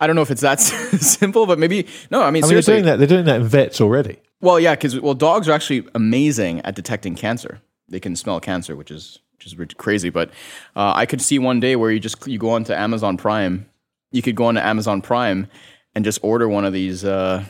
i 0.00 0.06
don't 0.06 0.16
know 0.16 0.22
if 0.22 0.30
it's 0.30 0.42
that 0.42 0.60
simple 0.60 1.46
but 1.46 1.58
maybe 1.58 1.86
no 2.10 2.22
i 2.22 2.30
mean 2.30 2.44
I 2.44 2.46
mean, 2.46 2.54
they're 2.54 2.62
doing 2.62 2.84
that. 2.84 2.98
They're 2.98 3.06
doing 3.06 3.24
that 3.24 3.40
in 3.40 3.46
vets 3.46 3.80
already. 3.80 4.18
Well, 4.40 4.60
yeah, 4.60 4.74
because 4.74 4.98
well, 5.00 5.14
dogs 5.14 5.48
are 5.48 5.52
actually 5.52 5.86
amazing 5.94 6.60
at 6.60 6.74
detecting 6.74 7.14
cancer. 7.14 7.60
They 7.88 8.00
can 8.00 8.14
smell 8.14 8.38
cancer, 8.40 8.76
which 8.76 8.90
is 8.90 9.18
which 9.36 9.46
is 9.52 9.74
crazy. 9.76 10.10
But 10.10 10.30
uh, 10.76 10.92
I 10.94 11.06
could 11.06 11.20
see 11.20 11.38
one 11.38 11.60
day 11.60 11.76
where 11.76 11.90
you 11.90 11.98
just 11.98 12.26
you 12.26 12.38
go 12.38 12.50
onto 12.50 12.72
Amazon 12.72 13.16
Prime, 13.16 13.68
you 14.12 14.22
could 14.22 14.36
go 14.36 14.44
onto 14.44 14.60
Amazon 14.60 15.02
Prime 15.02 15.48
and 15.94 16.04
just 16.04 16.20
order 16.22 16.48
one 16.48 16.64
of 16.64 16.72
these 16.72 17.04
uh, 17.04 17.44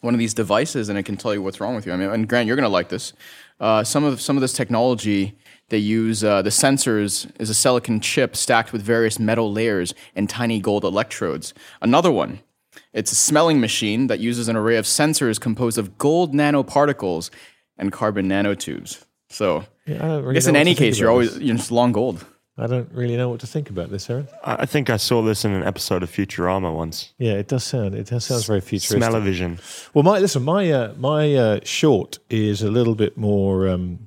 one 0.00 0.14
of 0.14 0.18
these 0.18 0.34
devices, 0.34 0.88
and 0.88 0.98
it 0.98 1.04
can 1.04 1.16
tell 1.16 1.32
you 1.32 1.42
what's 1.42 1.60
wrong 1.60 1.76
with 1.76 1.86
you. 1.86 1.92
I 1.92 1.96
mean, 1.96 2.10
and 2.10 2.28
Grant, 2.28 2.48
you're 2.48 2.56
gonna 2.56 2.68
like 2.68 2.88
this. 2.88 3.12
Uh, 3.60 3.84
some 3.84 4.02
of 4.02 4.20
some 4.20 4.36
of 4.36 4.40
this 4.40 4.52
technology 4.52 5.38
they 5.68 5.78
use 5.78 6.22
uh, 6.22 6.42
the 6.42 6.50
sensors 6.50 7.30
is 7.40 7.50
a 7.50 7.54
silicon 7.54 8.00
chip 8.00 8.36
stacked 8.36 8.72
with 8.72 8.82
various 8.82 9.18
metal 9.18 9.50
layers 9.52 9.94
and 10.14 10.28
tiny 10.28 10.60
gold 10.60 10.84
electrodes. 10.84 11.54
Another 11.80 12.10
one 12.12 12.40
it's 12.92 13.12
a 13.12 13.16
smelling 13.16 13.60
machine 13.60 14.08
that 14.08 14.20
uses 14.20 14.48
an 14.48 14.56
array 14.56 14.76
of 14.76 14.84
sensors 14.84 15.40
composed 15.40 15.78
of 15.78 15.98
gold 15.98 16.32
nanoparticles 16.34 17.30
and 17.78 17.92
carbon 17.92 18.28
nanotubes. 18.28 19.04
So, 19.28 19.64
Yeah, 19.86 19.96
I, 19.96 20.08
don't 20.08 20.22
really 20.22 20.34
guess 20.34 20.46
know 20.46 20.50
in 20.50 20.54
what 20.54 20.60
any 20.60 20.74
to 20.74 20.78
think 20.80 20.92
case, 20.92 20.98
you're 20.98 21.08
about 21.08 21.12
always 21.12 21.34
this. 21.34 21.42
you're 21.42 21.56
just 21.56 21.72
long 21.72 21.92
gold. 21.92 22.24
I 22.56 22.68
don't 22.68 22.88
really 22.92 23.16
know 23.16 23.28
what 23.30 23.40
to 23.40 23.48
think 23.48 23.68
about 23.68 23.90
this, 23.90 24.08
Aaron. 24.08 24.28
I 24.44 24.54
I 24.62 24.66
think 24.66 24.88
I 24.88 24.96
saw 24.96 25.22
this 25.22 25.44
in 25.44 25.50
an 25.52 25.64
episode 25.64 26.04
of 26.04 26.10
Futurama 26.10 26.72
once. 26.72 27.12
Yeah, 27.18 27.32
it 27.32 27.48
does 27.48 27.64
sound. 27.64 27.96
It 27.96 28.06
does 28.06 28.26
sounds 28.26 28.46
very 28.46 28.60
futuristic. 28.60 28.98
Smell-o-vision. 28.98 29.58
Well, 29.92 30.04
my 30.04 30.20
listen, 30.20 30.44
my 30.44 30.70
uh, 30.70 30.94
my 30.96 31.34
uh, 31.34 31.60
short 31.64 32.18
is 32.30 32.62
a 32.62 32.70
little 32.70 32.94
bit 32.94 33.16
more, 33.16 33.68
um, 33.68 34.06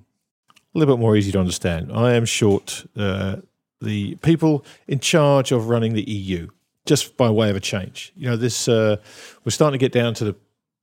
a 0.77 0.79
little 0.79 0.96
bit 0.96 1.01
more 1.01 1.15
easy 1.17 1.31
to 1.31 1.39
understand. 1.39 1.91
I 1.91 2.13
am 2.13 2.25
short 2.25 2.86
uh, 2.96 3.38
the 3.81 4.15
people 4.17 4.63
in 4.88 5.00
charge 5.00 5.51
of 5.51 5.69
running 5.69 5.93
the 5.93 6.03
EU, 6.03 6.48
just 6.86 7.17
by 7.17 7.29
way 7.31 7.50
of 7.50 7.55
a 7.55 7.60
change. 7.60 8.13
You 8.15 8.29
know, 8.29 8.38
this 8.38 8.67
uh, 8.67 8.98
we're 9.43 9.51
starting 9.51 9.79
to 9.79 9.84
get 9.84 9.91
down 9.91 10.13
to 10.15 10.24
the 10.24 10.36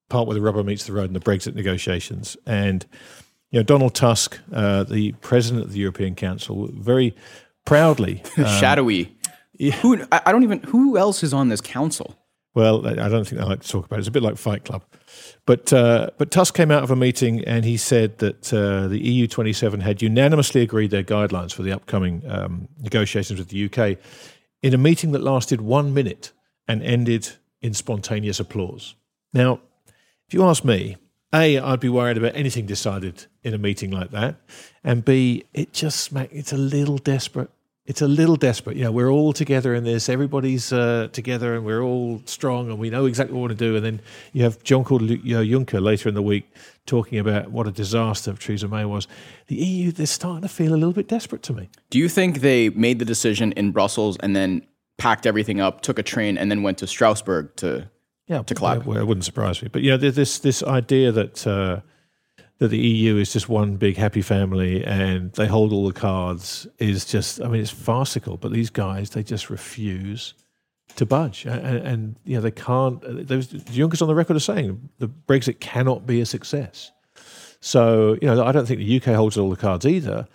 part 0.08 0.26
where 0.26 0.34
the 0.34 0.40
rubber 0.40 0.64
meets 0.64 0.84
the 0.86 0.92
road 0.92 1.04
in 1.04 1.12
the 1.12 1.20
Brexit 1.20 1.54
negotiations, 1.54 2.36
and 2.44 2.84
you 3.50 3.60
know, 3.60 3.62
Donald 3.62 3.94
Tusk, 3.94 4.38
uh, 4.52 4.82
the 4.82 5.12
president 5.20 5.64
of 5.64 5.72
the 5.72 5.78
European 5.78 6.16
Council, 6.16 6.68
very 6.72 7.14
proudly 7.64 8.20
um, 8.36 8.46
shadowy. 8.46 9.16
Yeah. 9.52 9.74
Who 9.76 10.04
I 10.10 10.32
don't 10.32 10.42
even 10.42 10.60
who 10.64 10.98
else 10.98 11.22
is 11.22 11.32
on 11.32 11.50
this 11.50 11.60
council? 11.60 12.18
Well, 12.54 12.86
I 12.86 13.08
don't 13.08 13.26
think 13.26 13.40
I 13.40 13.44
like 13.44 13.62
to 13.62 13.68
talk 13.68 13.86
about 13.86 13.96
it. 13.96 14.00
It's 14.00 14.08
a 14.08 14.12
bit 14.12 14.22
like 14.22 14.36
Fight 14.36 14.64
Club. 14.64 14.84
But 15.44 15.72
uh, 15.72 16.10
but 16.18 16.30
Tusk 16.30 16.54
came 16.54 16.70
out 16.70 16.84
of 16.84 16.90
a 16.90 16.96
meeting 16.96 17.44
and 17.44 17.64
he 17.64 17.76
said 17.76 18.18
that 18.18 18.52
uh, 18.52 18.86
the 18.86 18.98
EU 18.98 19.26
27 19.26 19.80
had 19.80 20.00
unanimously 20.00 20.62
agreed 20.62 20.90
their 20.90 21.02
guidelines 21.02 21.52
for 21.52 21.62
the 21.62 21.72
upcoming 21.72 22.22
um, 22.28 22.68
negotiations 22.80 23.40
with 23.40 23.48
the 23.48 23.64
UK 23.66 23.98
in 24.62 24.72
a 24.72 24.78
meeting 24.78 25.12
that 25.12 25.22
lasted 25.22 25.60
one 25.60 25.92
minute 25.92 26.32
and 26.68 26.82
ended 26.82 27.28
in 27.60 27.74
spontaneous 27.74 28.38
applause. 28.38 28.94
Now, 29.32 29.60
if 30.28 30.32
you 30.32 30.44
ask 30.44 30.64
me, 30.64 30.96
a, 31.34 31.58
I'd 31.58 31.80
be 31.80 31.88
worried 31.88 32.16
about 32.16 32.36
anything 32.36 32.66
decided 32.66 33.26
in 33.42 33.52
a 33.52 33.58
meeting 33.58 33.90
like 33.90 34.12
that, 34.12 34.36
and 34.84 35.04
B, 35.04 35.44
it 35.52 35.72
just. 35.72 36.12
It's 36.12 36.52
a 36.52 36.56
little 36.56 36.98
desperate 36.98 37.50
it's 37.86 38.00
a 38.00 38.08
little 38.08 38.36
desperate. 38.36 38.76
You 38.76 38.84
know, 38.84 38.92
we're 38.92 39.10
all 39.10 39.34
together 39.34 39.74
in 39.74 39.84
this. 39.84 40.08
Everybody's 40.08 40.72
uh, 40.72 41.08
together, 41.12 41.54
and 41.54 41.66
we're 41.66 41.82
all 41.82 42.22
strong, 42.24 42.70
and 42.70 42.78
we 42.78 42.88
know 42.88 43.04
exactly 43.04 43.34
what 43.34 43.40
we 43.40 43.48
want 43.48 43.58
to 43.58 43.64
do. 43.64 43.76
And 43.76 43.84
then 43.84 44.00
you 44.32 44.42
have 44.42 44.62
Jean-Claude 44.62 45.02
you 45.02 45.34
know, 45.34 45.42
Juncker 45.42 45.82
later 45.82 46.08
in 46.08 46.14
the 46.14 46.22
week 46.22 46.50
talking 46.86 47.18
about 47.18 47.50
what 47.50 47.66
a 47.66 47.70
disaster 47.70 48.32
Theresa 48.32 48.68
May 48.68 48.86
was. 48.86 49.06
The 49.48 49.56
EU, 49.56 49.92
they're 49.92 50.06
starting 50.06 50.42
to 50.42 50.48
feel 50.48 50.72
a 50.72 50.76
little 50.76 50.94
bit 50.94 51.08
desperate 51.08 51.42
to 51.42 51.52
me. 51.52 51.68
Do 51.90 51.98
you 51.98 52.08
think 52.08 52.40
they 52.40 52.70
made 52.70 52.98
the 53.00 53.04
decision 53.04 53.52
in 53.52 53.70
Brussels 53.70 54.16
and 54.20 54.34
then 54.34 54.66
packed 54.96 55.26
everything 55.26 55.60
up, 55.60 55.82
took 55.82 55.98
a 55.98 56.02
train, 56.02 56.38
and 56.38 56.50
then 56.50 56.62
went 56.62 56.78
to 56.78 56.86
Strasbourg 56.86 57.54
to 57.56 57.90
yeah, 58.28 58.42
to 58.44 58.54
clap? 58.54 58.78
Yeah, 58.78 58.84
well, 58.84 58.98
it 58.98 59.06
wouldn't 59.06 59.26
surprise 59.26 59.60
me. 59.62 59.68
But 59.70 59.82
you 59.82 59.90
know, 59.90 59.98
this 59.98 60.38
this 60.38 60.62
idea 60.62 61.12
that. 61.12 61.46
Uh, 61.46 61.80
that 62.58 62.68
the 62.68 62.78
EU 62.78 63.16
is 63.16 63.32
just 63.32 63.48
one 63.48 63.76
big 63.76 63.96
happy 63.96 64.22
family 64.22 64.84
and 64.84 65.32
they 65.32 65.46
hold 65.46 65.72
all 65.72 65.86
the 65.86 65.92
cards 65.92 66.66
is 66.78 67.04
just, 67.04 67.40
I 67.42 67.48
mean, 67.48 67.60
it's 67.60 67.70
farcical. 67.70 68.36
But 68.36 68.52
these 68.52 68.70
guys, 68.70 69.10
they 69.10 69.22
just 69.22 69.50
refuse 69.50 70.34
to 70.96 71.06
budge, 71.06 71.44
and, 71.44 71.78
and 71.78 72.16
you 72.24 72.36
know 72.36 72.40
they 72.40 72.50
can't. 72.50 73.00
There's 73.26 73.48
Juncker's 73.48 74.02
on 74.02 74.08
the 74.08 74.14
record 74.14 74.36
as 74.36 74.44
saying 74.44 74.88
the 74.98 75.08
Brexit 75.08 75.60
cannot 75.60 76.06
be 76.06 76.20
a 76.20 76.26
success. 76.26 76.92
So 77.60 78.16
you 78.22 78.28
know, 78.28 78.44
I 78.44 78.52
don't 78.52 78.66
think 78.66 78.78
the 78.78 78.96
UK 78.96 79.16
holds 79.16 79.36
all 79.36 79.50
the 79.50 79.56
cards 79.56 79.86
either. 79.86 80.28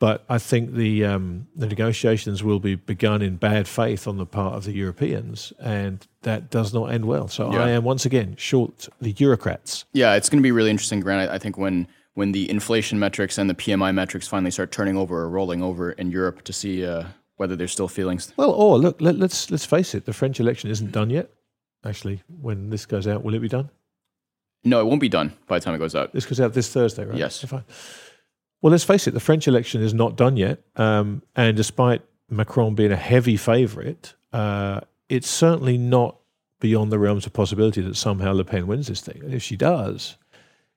But 0.00 0.24
I 0.28 0.38
think 0.38 0.72
the 0.72 1.04
um, 1.04 1.46
the 1.54 1.66
negotiations 1.66 2.42
will 2.42 2.58
be 2.58 2.74
begun 2.74 3.22
in 3.22 3.36
bad 3.36 3.68
faith 3.68 4.08
on 4.08 4.16
the 4.16 4.26
part 4.26 4.54
of 4.54 4.64
the 4.64 4.72
Europeans, 4.72 5.52
and 5.60 6.06
that 6.22 6.50
does 6.50 6.74
not 6.74 6.86
end 6.86 7.04
well. 7.04 7.28
So 7.28 7.52
yeah. 7.52 7.62
I 7.62 7.70
am 7.70 7.84
once 7.84 8.04
again 8.04 8.34
short 8.36 8.88
the 9.00 9.12
bureaucrats. 9.12 9.84
Yeah, 9.92 10.14
it's 10.14 10.28
going 10.28 10.40
to 10.40 10.42
be 10.42 10.50
really 10.50 10.70
interesting, 10.70 11.00
Grant. 11.00 11.30
I 11.30 11.38
think 11.38 11.56
when 11.56 11.86
when 12.14 12.32
the 12.32 12.50
inflation 12.50 12.98
metrics 12.98 13.38
and 13.38 13.48
the 13.48 13.54
PMI 13.54 13.94
metrics 13.94 14.26
finally 14.26 14.50
start 14.50 14.72
turning 14.72 14.96
over 14.96 15.22
or 15.22 15.28
rolling 15.28 15.62
over 15.62 15.92
in 15.92 16.10
Europe 16.10 16.42
to 16.44 16.52
see 16.52 16.84
uh, 16.84 17.04
whether 17.36 17.54
there's 17.56 17.72
still 17.72 17.88
feelings. 17.88 18.32
Well, 18.36 18.50
or 18.50 18.78
look, 18.78 19.00
let, 19.00 19.16
let's 19.16 19.50
let's 19.50 19.64
face 19.64 19.94
it, 19.94 20.06
the 20.06 20.12
French 20.12 20.40
election 20.40 20.70
isn't 20.70 20.90
done 20.90 21.10
yet. 21.10 21.30
Actually, 21.84 22.22
when 22.40 22.70
this 22.70 22.86
goes 22.86 23.06
out, 23.06 23.22
will 23.22 23.34
it 23.34 23.40
be 23.40 23.48
done? 23.48 23.70
No, 24.64 24.80
it 24.80 24.84
won't 24.84 25.00
be 25.00 25.10
done 25.10 25.34
by 25.46 25.58
the 25.58 25.64
time 25.64 25.74
it 25.74 25.78
goes 25.78 25.94
out. 25.94 26.12
This 26.12 26.24
goes 26.24 26.40
out 26.40 26.54
this 26.54 26.70
Thursday, 26.72 27.04
right? 27.04 27.18
Yes. 27.18 27.44
Well, 28.64 28.70
let's 28.70 28.82
face 28.82 29.06
it, 29.06 29.10
the 29.10 29.20
French 29.20 29.46
election 29.46 29.82
is 29.82 29.92
not 29.92 30.16
done 30.16 30.38
yet. 30.38 30.58
Um, 30.76 31.20
and 31.36 31.54
despite 31.54 32.00
Macron 32.30 32.74
being 32.74 32.92
a 32.92 32.96
heavy 32.96 33.36
favourite, 33.36 34.14
uh, 34.32 34.80
it's 35.10 35.28
certainly 35.28 35.76
not 35.76 36.16
beyond 36.60 36.90
the 36.90 36.98
realms 36.98 37.26
of 37.26 37.34
possibility 37.34 37.82
that 37.82 37.94
somehow 37.94 38.32
Le 38.32 38.42
Pen 38.42 38.66
wins 38.66 38.86
this 38.86 39.02
thing. 39.02 39.20
And 39.22 39.34
if 39.34 39.42
she 39.42 39.54
does, 39.54 40.16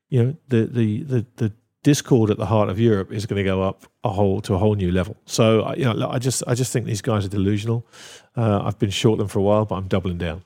you 0.10 0.22
know, 0.22 0.36
the, 0.50 0.66
the, 0.66 1.04
the, 1.04 1.26
the 1.38 1.54
discord 1.82 2.30
at 2.30 2.38
the 2.38 2.48
heart 2.48 2.68
of 2.68 2.78
Europe 2.78 3.14
is 3.14 3.26
going 3.26 3.38
to 3.38 3.46
go 3.46 3.62
up 3.62 3.86
a 4.04 4.10
whole 4.10 4.42
to 4.42 4.54
a 4.54 4.58
whole 4.58 4.76
new 4.76 4.92
level. 4.92 5.16
So, 5.26 5.74
you 5.78 5.86
know, 5.86 6.10
I 6.10 6.20
just 6.20 6.44
I 6.46 6.56
just 6.56 6.74
think 6.74 6.88
these 6.88 7.02
guys 7.02 7.24
are 7.24 7.30
delusional. 7.30 7.88
Uh, 8.36 8.64
I've 8.66 8.78
been 8.80 8.90
short 8.90 9.18
them 9.18 9.30
for 9.30 9.40
a 9.40 9.44
while, 9.44 9.64
but 9.64 9.76
I'm 9.76 9.88
doubling 9.88 10.18
down. 10.18 10.44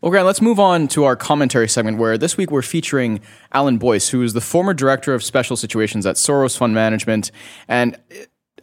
Well, 0.00 0.10
Grant, 0.10 0.26
let's 0.26 0.40
move 0.40 0.58
on 0.58 0.88
to 0.88 1.04
our 1.04 1.14
commentary 1.14 1.68
segment 1.68 1.98
where 1.98 2.16
this 2.16 2.36
week 2.36 2.50
we're 2.50 2.62
featuring 2.62 3.20
Alan 3.52 3.76
Boyce, 3.76 4.08
who 4.08 4.22
is 4.22 4.32
the 4.32 4.40
former 4.40 4.72
director 4.72 5.12
of 5.12 5.22
special 5.22 5.56
situations 5.56 6.06
at 6.06 6.16
Soros 6.16 6.56
Fund 6.56 6.74
Management. 6.74 7.30
And 7.68 7.98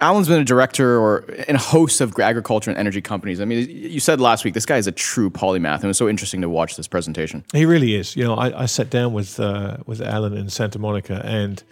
Alan's 0.02 0.28
been 0.28 0.42
a 0.42 0.46
director 0.46 1.00
or 1.00 1.26
and 1.48 1.56
a 1.56 1.60
host 1.60 2.02
of 2.02 2.18
agriculture 2.20 2.70
and 2.70 2.80
energy 2.80 3.02
companies. 3.02 3.42
I 3.42 3.46
mean, 3.46 3.68
you 3.70 4.00
said 4.00 4.20
last 4.20 4.46
week 4.46 4.54
this 4.54 4.66
guy 4.66 4.78
is 4.78 4.88
a 4.88 4.92
true 4.92 5.30
polymath, 5.30 5.76
and 5.76 5.86
it 5.86 5.88
was 5.88 5.98
so 5.98 6.10
interesting 6.10 6.42
to 6.42 6.50
watch 6.50 6.76
this 6.76 6.88
presentation. 6.88 7.44
He 7.54 7.66
really 7.66 7.96
is. 7.96 8.16
You 8.16 8.24
know, 8.24 8.36
I, 8.36 8.64
I 8.64 8.66
sat 8.66 8.90
down 8.90 9.14
with 9.14 9.40
uh, 9.40 9.78
with 9.86 10.02
Alan 10.02 10.34
in 10.34 10.50
Santa 10.50 10.80
Monica, 10.80 11.22
and 11.24 11.64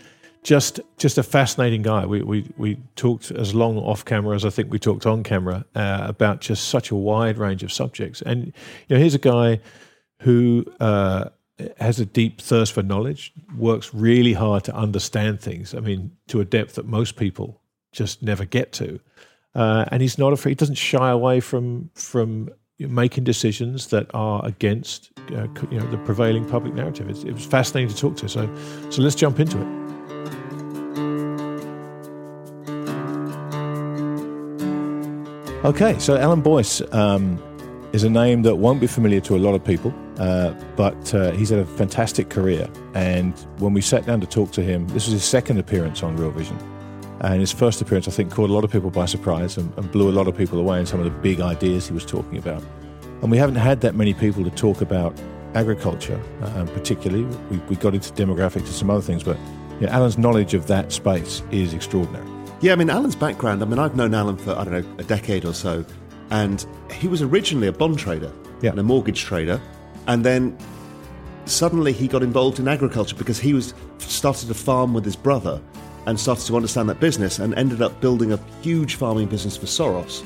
just 0.45 0.79
just 0.97 1.17
a 1.17 1.23
fascinating 1.23 1.81
guy. 1.81 2.05
We 2.05 2.21
we 2.21 2.47
we 2.55 2.77
talked 2.95 3.31
as 3.31 3.55
long 3.55 3.77
off 3.79 4.05
camera 4.05 4.35
as 4.35 4.45
I 4.45 4.51
think 4.51 4.71
we 4.71 4.77
talked 4.77 5.07
on 5.07 5.23
camera 5.23 5.65
uh, 5.73 6.05
about 6.07 6.39
just 6.39 6.69
such 6.69 6.91
a 6.91 6.95
wide 6.95 7.39
range 7.39 7.63
of 7.63 7.73
subjects. 7.73 8.21
And 8.21 8.45
you 8.87 8.95
know, 8.95 8.97
here's 8.97 9.15
a 9.15 9.19
guy 9.19 9.59
who 10.21 10.63
uh, 10.79 11.29
has 11.77 11.99
a 11.99 12.05
deep 12.05 12.39
thirst 12.39 12.73
for 12.73 12.83
knowledge, 12.83 13.33
works 13.57 13.91
really 13.93 14.33
hard 14.33 14.63
to 14.65 14.75
understand 14.75 15.41
things. 15.41 15.73
I 15.73 15.79
mean, 15.79 16.11
to 16.27 16.41
a 16.41 16.45
depth 16.45 16.75
that 16.75 16.85
most 16.85 17.15
people 17.15 17.59
just 17.91 18.21
never 18.21 18.45
get 18.45 18.71
to. 18.73 18.99
Uh, 19.55 19.85
and 19.91 20.01
he's 20.01 20.19
not 20.19 20.31
afraid. 20.31 20.51
He 20.51 20.55
doesn't 20.55 20.75
shy 20.75 21.09
away 21.09 21.39
from 21.39 21.89
from 21.95 22.51
making 22.77 23.23
decisions 23.23 23.87
that 23.87 24.13
are 24.13 24.45
against 24.45 25.11
uh, 25.31 25.47
you 25.71 25.79
know 25.79 25.89
the 25.89 25.97
prevailing 26.05 26.47
public 26.47 26.75
narrative. 26.75 27.09
It's, 27.09 27.23
it 27.23 27.33
was 27.33 27.47
fascinating 27.47 27.89
to 27.89 27.99
talk 27.99 28.15
to. 28.17 28.29
So 28.29 28.47
so 28.91 29.01
let's 29.01 29.15
jump 29.15 29.39
into 29.39 29.59
it. 29.59 29.84
Okay, 35.65 35.97
so 35.97 36.15
Alan 36.15 36.41
Boyce 36.41 36.79
um, 36.93 37.41
is 37.91 38.03
a 38.03 38.09
name 38.09 38.43
that 38.43 38.57
won't 38.57 38.79
be 38.79 38.85
familiar 38.85 39.19
to 39.21 39.35
a 39.35 39.39
lot 39.39 39.55
of 39.55 39.63
people, 39.63 39.91
uh, 40.19 40.51
but 40.75 41.11
uh, 41.11 41.31
he's 41.31 41.49
had 41.49 41.57
a 41.57 41.65
fantastic 41.65 42.29
career. 42.29 42.69
And 42.93 43.35
when 43.57 43.73
we 43.73 43.81
sat 43.81 44.05
down 44.05 44.21
to 44.21 44.27
talk 44.27 44.51
to 44.51 44.61
him, 44.61 44.87
this 44.89 45.07
was 45.07 45.13
his 45.13 45.23
second 45.23 45.57
appearance 45.57 46.03
on 46.03 46.17
Real 46.17 46.29
Vision. 46.29 46.55
And 47.21 47.39
his 47.39 47.51
first 47.51 47.81
appearance, 47.81 48.07
I 48.07 48.11
think, 48.11 48.31
caught 48.31 48.51
a 48.51 48.53
lot 48.53 48.63
of 48.63 48.71
people 48.71 48.91
by 48.91 49.05
surprise 49.05 49.57
and, 49.57 49.75
and 49.75 49.91
blew 49.91 50.07
a 50.07 50.13
lot 50.13 50.27
of 50.27 50.37
people 50.37 50.59
away 50.59 50.79
in 50.79 50.85
some 50.85 50.99
of 50.99 51.05
the 51.05 51.19
big 51.21 51.41
ideas 51.41 51.87
he 51.87 51.95
was 51.95 52.05
talking 52.05 52.37
about. 52.37 52.61
And 53.23 53.31
we 53.31 53.39
haven't 53.39 53.55
had 53.55 53.81
that 53.81 53.95
many 53.95 54.13
people 54.13 54.43
to 54.43 54.51
talk 54.51 54.81
about 54.81 55.19
agriculture, 55.55 56.21
uh, 56.43 56.65
particularly. 56.75 57.23
We, 57.49 57.57
we, 57.69 57.75
got 57.75 57.95
into 57.95 58.13
demographics 58.13 58.67
and 58.67 58.67
some 58.67 58.91
other 58.91 59.01
things, 59.01 59.23
but 59.23 59.39
you 59.79 59.87
know, 59.87 59.93
Alan's 59.93 60.19
knowledge 60.19 60.53
of 60.53 60.67
that 60.67 60.91
space 60.91 61.41
is 61.49 61.73
extraordinary. 61.73 62.34
Yeah, 62.61 62.71
I 62.71 62.75
mean, 62.75 62.89
Alan's 62.89 63.15
background, 63.15 63.61
I 63.61 63.65
mean, 63.65 63.79
I've 63.79 63.95
known 63.95 64.13
Alan 64.13 64.37
for, 64.37 64.57
I 64.57 64.63
don't 64.63 64.73
know, 64.73 64.95
a 64.97 65.03
decade 65.03 65.45
or 65.45 65.53
so, 65.53 65.85
and 66.29 66.65
he 66.91 67.07
was 67.07 67.21
originally 67.21 67.67
a 67.67 67.71
bond 67.71 67.99
trader 67.99 68.31
yeah. 68.61 68.71
and 68.71 68.79
a 68.79 68.83
mortgage 68.83 69.23
trader, 69.23 69.61
and 70.07 70.25
then 70.25 70.57
suddenly 71.45 71.91
he 71.91 72.07
got 72.07 72.23
involved 72.23 72.59
in 72.59 72.67
agriculture 72.67 73.15
because 73.15 73.39
he 73.39 73.53
was 73.53 73.73
started 73.99 74.49
a 74.49 74.53
farm 74.53 74.93
with 74.93 75.05
his 75.05 75.15
brother 75.15 75.61
and 76.07 76.19
started 76.19 76.45
to 76.45 76.55
understand 76.55 76.89
that 76.89 76.99
business 76.99 77.39
and 77.39 77.53
ended 77.55 77.81
up 77.81 77.99
building 77.99 78.31
a 78.31 78.39
huge 78.61 78.95
farming 78.95 79.27
business 79.27 79.57
for 79.57 79.65
Soros 79.65 80.23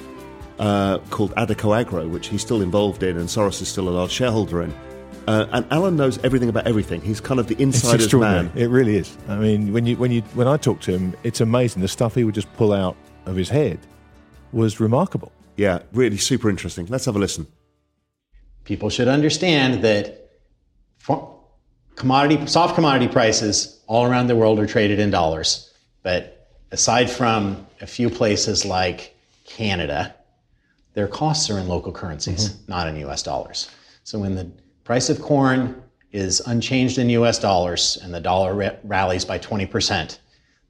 uh, 0.60 1.00
called 1.10 1.34
Adecoagro, 1.36 2.10
which 2.10 2.28
he's 2.28 2.42
still 2.42 2.62
involved 2.62 3.02
in, 3.04 3.18
and 3.18 3.28
Soros 3.28 3.62
is 3.62 3.68
still 3.68 3.90
a 3.90 3.92
large 3.92 4.12
shareholder 4.12 4.62
in. 4.62 4.74
Uh, 5.30 5.46
and 5.52 5.66
Alan 5.70 5.96
knows 5.96 6.18
everything 6.24 6.50
about 6.50 6.66
everything. 6.66 7.02
He's 7.02 7.22
kind 7.22 7.40
of 7.40 7.46
the 7.46 7.62
insider's 7.62 8.12
man. 8.16 8.52
It 8.56 8.68
really 8.68 8.98
is. 8.98 9.16
I 9.28 9.36
mean, 9.36 9.72
when 9.72 9.86
you 9.86 9.96
when 9.96 10.12
you 10.12 10.22
when 10.34 10.48
I 10.48 10.58
talk 10.58 10.80
to 10.82 10.92
him, 10.92 11.16
it's 11.24 11.40
amazing. 11.40 11.84
The 11.84 11.88
stuff 11.88 12.16
he 12.16 12.24
would 12.24 12.34
just 12.34 12.52
pull 12.56 12.74
out 12.74 12.98
of 13.28 13.36
his 13.36 13.48
head 13.48 13.78
was 14.52 14.80
remarkable. 14.80 15.32
Yeah, 15.56 15.84
really 15.94 16.18
super 16.18 16.50
interesting. 16.50 16.88
Let's 16.88 17.06
have 17.06 17.16
a 17.16 17.20
listen. 17.20 17.46
People 18.64 18.90
should 18.90 19.08
understand 19.08 19.84
that 19.84 20.32
commodity 21.96 22.48
soft 22.48 22.74
commodity 22.74 23.08
prices 23.08 23.80
all 23.86 24.08
around 24.08 24.28
the 24.28 24.36
world 24.36 24.60
are 24.60 24.66
traded 24.66 24.98
in 24.98 25.12
dollars. 25.12 25.72
But 26.02 26.50
aside 26.72 27.08
from 27.08 27.68
a 27.82 27.86
few 27.86 28.10
places 28.10 28.66
like 28.66 29.16
Canada, 29.46 30.16
their 30.96 31.08
costs 31.08 31.52
are 31.52 31.60
in 31.60 31.68
local 31.68 31.92
currencies, 31.92 32.50
mm-hmm. 32.50 32.72
not 32.72 32.88
in 32.88 32.96
US 33.08 33.22
dollars. 33.22 33.70
So 34.04 34.18
when 34.18 34.34
the 34.34 34.52
price 34.90 35.08
of 35.08 35.22
corn 35.22 35.80
is 36.12 36.40
unchanged 36.48 36.98
in 36.98 37.12
US 37.12 37.38
dollars 37.38 38.00
and 38.02 38.12
the 38.12 38.20
dollar 38.20 38.56
ra- 38.56 38.76
rallies 38.84 39.24
by 39.24 39.38
20%, 39.38 40.18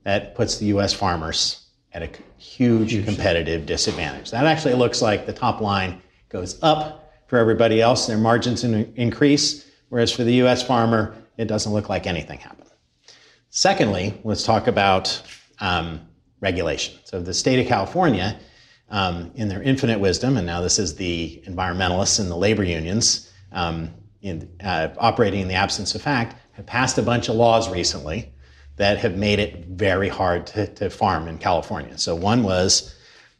that 0.04 0.36
puts 0.36 0.58
the 0.58 0.66
US 0.76 0.92
farmers 0.92 1.68
at 1.94 2.04
a 2.04 2.10
huge 2.38 3.06
competitive 3.06 3.66
disadvantage. 3.66 4.30
That 4.32 4.46
actually 4.46 4.74
looks 4.74 5.02
like 5.02 5.26
the 5.26 5.32
top 5.32 5.62
line 5.62 6.02
goes 6.28 6.62
up 6.62 7.14
for 7.28 7.38
everybody 7.40 7.82
else, 7.82 8.08
their 8.08 8.18
margins 8.18 8.66
in- 8.66 8.92
increase, 8.98 9.66
whereas 9.88 10.12
for 10.12 10.26
the 10.26 10.34
US 10.44 10.62
farmer, 10.62 11.16
it 11.38 11.46
doesn't 11.46 11.72
look 11.72 11.88
like 11.88 12.06
anything 12.06 12.40
happened. 12.40 12.72
Secondly, 13.52 14.20
let's 14.26 14.44
talk 14.44 14.68
about 14.68 15.24
um, 15.62 16.02
regulation. 16.42 17.00
So 17.06 17.22
the 17.22 17.34
state 17.34 17.62
of 17.62 17.68
California, 17.68 18.38
um, 18.90 19.32
in 19.36 19.48
their 19.48 19.64
infinite 19.64 20.02
wisdom, 20.02 20.36
and 20.36 20.46
now 20.46 20.60
this 20.60 20.78
is 20.78 20.96
the 20.96 21.42
environmentalists 21.48 22.20
and 22.20 22.30
the 22.30 22.36
labor 22.36 22.66
unions 22.66 23.32
um, 23.52 23.94
in, 24.22 24.50
uh, 24.64 24.90
operating 24.98 25.42
in 25.42 25.48
the 25.48 25.54
absence 25.54 25.96
of 25.96 26.02
fact, 26.02 26.36
have 26.54 26.66
passed 26.66 26.98
a 26.98 27.02
bunch 27.02 27.30
of 27.30 27.36
laws 27.36 27.70
recently 27.70 28.32
that 28.76 28.98
have 28.98 29.18
made 29.18 29.40
it 29.40 29.66
very 29.66 30.10
hard 30.10 30.48
to, 30.48 30.68
to 30.76 30.90
farm 30.90 31.28
in 31.28 31.38
California. 31.38 31.98
So 31.98 32.16
one 32.16 32.44
was 32.44 32.96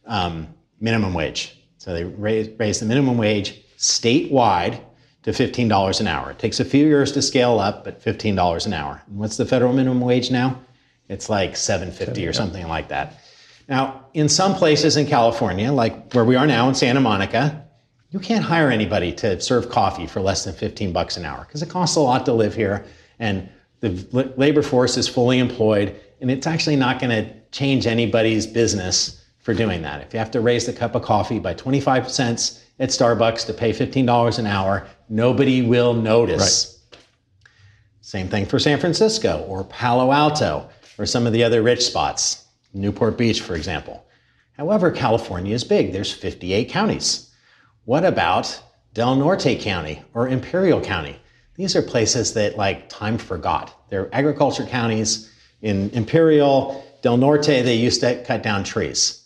um, 0.06 0.48
minimum 0.80 1.14
wage. 1.14 1.58
So 1.78 1.94
they 1.94 2.04
raised, 2.04 2.60
raised 2.60 2.82
the 2.82 2.86
minimum 2.86 3.18
wage 3.18 3.62
statewide 3.78 4.82
to 5.24 5.32
$15 5.32 6.00
an 6.00 6.08
hour. 6.08 6.32
It 6.32 6.40
takes 6.40 6.60
a 6.60 6.66
few 6.66 6.86
years 6.86 7.12
to 7.14 7.22
scale 7.22 7.60
up, 7.60 7.84
but 7.84 8.04
$15 8.04 8.66
an 8.66 8.74
hour. 8.74 9.02
And 9.08 9.18
what's 9.18 9.38
the 9.38 9.46
federal 9.46 9.74
minimum 9.74 10.02
wage 10.02 10.32
now? 10.32 10.60
It's 11.08 11.30
like 11.30 11.56
750 11.56 12.28
or 12.28 12.34
something 12.34 12.68
like 12.68 12.90
that. 12.90 13.20
Now, 13.68 14.08
in 14.14 14.30
some 14.30 14.56
places 14.56 14.98
in 14.98 15.08
California, 15.08 15.72
like 15.72 16.14
where 16.14 16.26
we 16.26 16.36
are 16.36 16.48
now 16.48 16.68
in 16.70 16.76
Santa 16.76 17.00
Monica, 17.00 17.66
you 18.12 18.20
can't 18.20 18.44
hire 18.44 18.70
anybody 18.70 19.12
to 19.14 19.40
serve 19.40 19.70
coffee 19.70 20.08
for 20.08 20.22
less 20.22 20.44
than 20.46 20.54
15 20.54 20.92
bucks 20.92 21.18
an 21.18 21.26
hour 21.26 21.46
because 21.46 21.62
it 21.62 21.70
costs 21.70 21.96
a 21.96 22.00
lot 22.00 22.26
to 22.26 22.34
live 22.34 22.56
here 22.56 22.86
and 23.20 23.48
the 23.82 23.90
labor 24.36 24.62
force 24.62 24.98
is 24.98 25.08
fully 25.08 25.40
employed 25.40 25.96
and 26.22 26.30
it's 26.30 26.48
actually 26.48 26.76
not 26.76 27.00
going 27.00 27.12
to 27.12 27.32
change 27.52 27.88
anybody's 27.88 28.46
business 28.46 29.24
for 29.40 29.54
doing 29.54 29.82
that. 29.84 30.02
If 30.02 30.14
you 30.14 30.20
have 30.20 30.32
to 30.32 30.42
raise 30.42 30.66
the 30.66 30.74
cup 30.74 30.96
of 30.96 31.02
coffee 31.02 31.40
by 31.40 31.54
25 31.54 32.12
cents 32.12 32.66
at 32.80 32.90
Starbucks 32.90 33.46
to 33.48 33.54
pay 33.54 33.72
$15 33.72 34.40
an 34.40 34.46
hour, 34.46 34.88
nobody 35.08 35.62
will 35.62 35.94
notice. 35.94 36.80
Right. 36.92 37.00
Same 38.02 38.28
thing 38.28 38.46
for 38.46 38.60
San 38.60 38.80
Francisco 38.80 39.46
or 39.48 39.64
Palo 39.64 40.12
Alto 40.12 40.70
or 40.98 41.06
some 41.06 41.26
of 41.26 41.34
the 41.34 41.44
other 41.44 41.62
rich 41.62 41.84
spots, 41.84 42.46
Newport 42.74 43.18
Beach, 43.18 43.42
for 43.42 43.56
example. 43.56 44.06
However, 44.54 44.92
California 44.92 45.56
is 45.56 45.64
big. 45.64 45.94
There's 45.94 46.12
58 46.12 46.70
counties. 46.70 47.29
What 47.90 48.06
about 48.06 48.62
Del 48.94 49.16
Norte 49.16 49.60
County 49.60 50.04
or 50.14 50.28
Imperial 50.28 50.80
County? 50.80 51.20
These 51.56 51.76
are 51.76 51.82
places 51.82 52.36
that 52.36 52.56
like 52.56 52.88
time 52.88 53.18
forgot. 53.18 53.90
They're 53.90 54.14
agriculture 54.14 54.64
counties. 54.64 55.32
In 55.64 55.90
Imperial, 55.90 56.86
Del 57.02 57.18
Norte, 57.18 57.48
they 57.48 57.74
used 57.74 58.02
to 58.02 58.24
cut 58.26 58.44
down 58.44 58.64
trees 58.64 59.24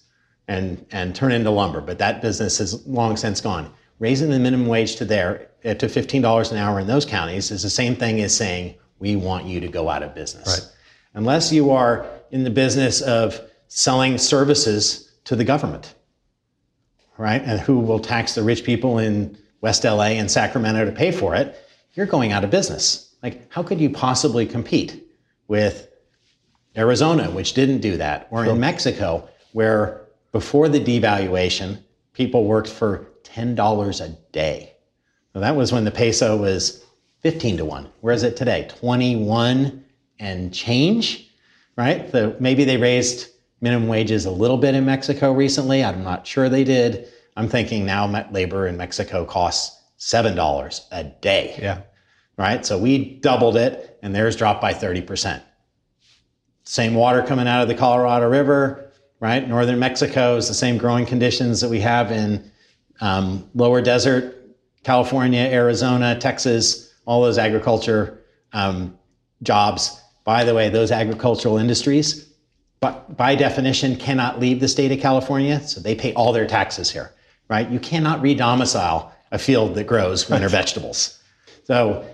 and, 0.47 0.85
and 0.93 1.13
turn 1.13 1.33
into 1.33 1.49
lumber, 1.49 1.81
but 1.81 1.97
that 1.97 2.21
business 2.21 2.61
is 2.61 2.87
long 2.87 3.17
since 3.17 3.41
gone. 3.41 3.69
Raising 3.99 4.29
the 4.29 4.39
minimum 4.39 4.67
wage 4.67 4.95
to 4.95 5.03
there 5.03 5.49
uh, 5.65 5.73
to 5.73 5.87
$15 5.87 6.51
an 6.53 6.57
hour 6.57 6.79
in 6.79 6.87
those 6.87 7.05
counties 7.05 7.51
is 7.51 7.63
the 7.63 7.69
same 7.69 7.97
thing 7.97 8.21
as 8.21 8.33
saying, 8.33 8.75
we 8.97 9.17
want 9.17 9.43
you 9.43 9.59
to 9.59 9.67
go 9.67 9.89
out 9.89 10.03
of 10.03 10.15
business. 10.15 10.47
Right. 10.47 10.73
Unless 11.15 11.51
you 11.51 11.71
are 11.71 12.07
in 12.31 12.45
the 12.45 12.49
business 12.49 13.01
of 13.01 13.41
selling 13.67 14.17
services 14.17 15.11
to 15.25 15.35
the 15.35 15.43
government 15.43 15.95
right? 17.17 17.41
And 17.41 17.59
who 17.59 17.79
will 17.79 17.99
tax 17.99 18.35
the 18.35 18.43
rich 18.43 18.63
people 18.63 18.97
in 18.97 19.37
West 19.61 19.83
LA 19.83 20.15
and 20.19 20.29
Sacramento 20.29 20.85
to 20.85 20.91
pay 20.91 21.11
for 21.11 21.35
it, 21.35 21.57
you're 21.93 22.05
going 22.05 22.31
out 22.31 22.43
of 22.43 22.49
business. 22.49 23.15
Like, 23.21 23.51
how 23.51 23.63
could 23.63 23.79
you 23.79 23.89
possibly 23.89 24.45
compete 24.45 25.03
with 25.47 25.89
Arizona, 26.75 27.29
which 27.29 27.53
didn't 27.53 27.79
do 27.79 27.97
that, 27.97 28.27
or 28.31 28.43
sure. 28.43 28.53
in 28.53 28.59
Mexico, 28.59 29.29
where 29.53 30.01
before 30.31 30.67
the 30.67 30.79
devaluation, 30.79 31.81
people 32.13 32.45
worked 32.45 32.69
for 32.69 33.07
$10 33.23 34.01
a 34.01 34.09
day? 34.31 34.73
Now, 35.33 35.41
that 35.41 35.55
was 35.55 35.71
when 35.71 35.85
the 35.85 35.91
peso 35.91 36.35
was 36.35 36.83
15 37.21 37.57
to 37.57 37.65
1. 37.65 37.89
Where 38.01 38.13
is 38.13 38.23
it 38.23 38.35
today? 38.35 38.67
21 38.79 39.85
and 40.19 40.53
change, 40.53 41.29
right? 41.77 42.11
So 42.11 42.35
maybe 42.39 42.65
they 42.65 42.77
raised 42.77 43.29
minimum 43.63 43.87
wages 43.87 44.25
a 44.25 44.31
little 44.31 44.57
bit 44.57 44.75
in 44.75 44.85
Mexico 44.85 45.31
recently. 45.31 45.85
I'm 45.85 46.03
not 46.03 46.27
sure 46.27 46.49
they 46.49 46.65
did. 46.65 47.07
I'm 47.37 47.47
thinking 47.47 47.85
now 47.85 48.05
labor 48.29 48.67
in 48.67 48.75
Mexico 48.75 49.23
costs 49.23 49.81
$7 49.99 50.81
a 50.91 51.03
day. 51.05 51.55
Yeah. 51.57 51.81
Right? 52.37 52.65
So 52.65 52.77
we 52.77 53.15
doubled 53.21 53.55
it 53.55 53.97
and 54.03 54.13
theirs 54.13 54.35
dropped 54.35 54.61
by 54.61 54.73
30%. 54.73 55.41
Same 56.65 56.93
water 56.93 57.23
coming 57.23 57.47
out 57.47 57.61
of 57.61 57.69
the 57.69 57.75
Colorado 57.75 58.29
River, 58.29 58.91
right? 59.21 59.47
Northern 59.47 59.79
Mexico 59.79 60.35
is 60.35 60.49
the 60.49 60.53
same 60.53 60.77
growing 60.77 61.05
conditions 61.05 61.61
that 61.61 61.69
we 61.69 61.79
have 61.79 62.11
in 62.11 62.51
um, 62.99 63.49
lower 63.55 63.81
desert, 63.81 64.45
California, 64.83 65.39
Arizona, 65.39 66.19
Texas, 66.19 66.93
all 67.05 67.21
those 67.21 67.37
agriculture 67.37 68.25
um, 68.51 68.97
jobs. 69.41 70.01
By 70.25 70.43
the 70.43 70.53
way, 70.53 70.67
those 70.67 70.91
agricultural 70.91 71.57
industries, 71.57 72.32
but 72.83 73.17
by 73.17 73.35
definition, 73.35 73.95
cannot 73.95 74.39
leave 74.39 74.59
the 74.59 74.67
state 74.67 74.91
of 74.91 74.99
California, 74.99 75.59
so 75.61 75.79
they 75.79 75.95
pay 75.95 76.13
all 76.13 76.31
their 76.33 76.47
taxes 76.47 76.91
here 76.91 77.13
right? 77.53 77.69
You 77.69 77.79
cannot 77.79 78.21
redomicile 78.21 79.11
a 79.31 79.39
field 79.39 79.75
that 79.75 79.85
grows 79.85 80.29
winter 80.29 80.49
vegetables. 80.59 81.19
So, 81.65 82.05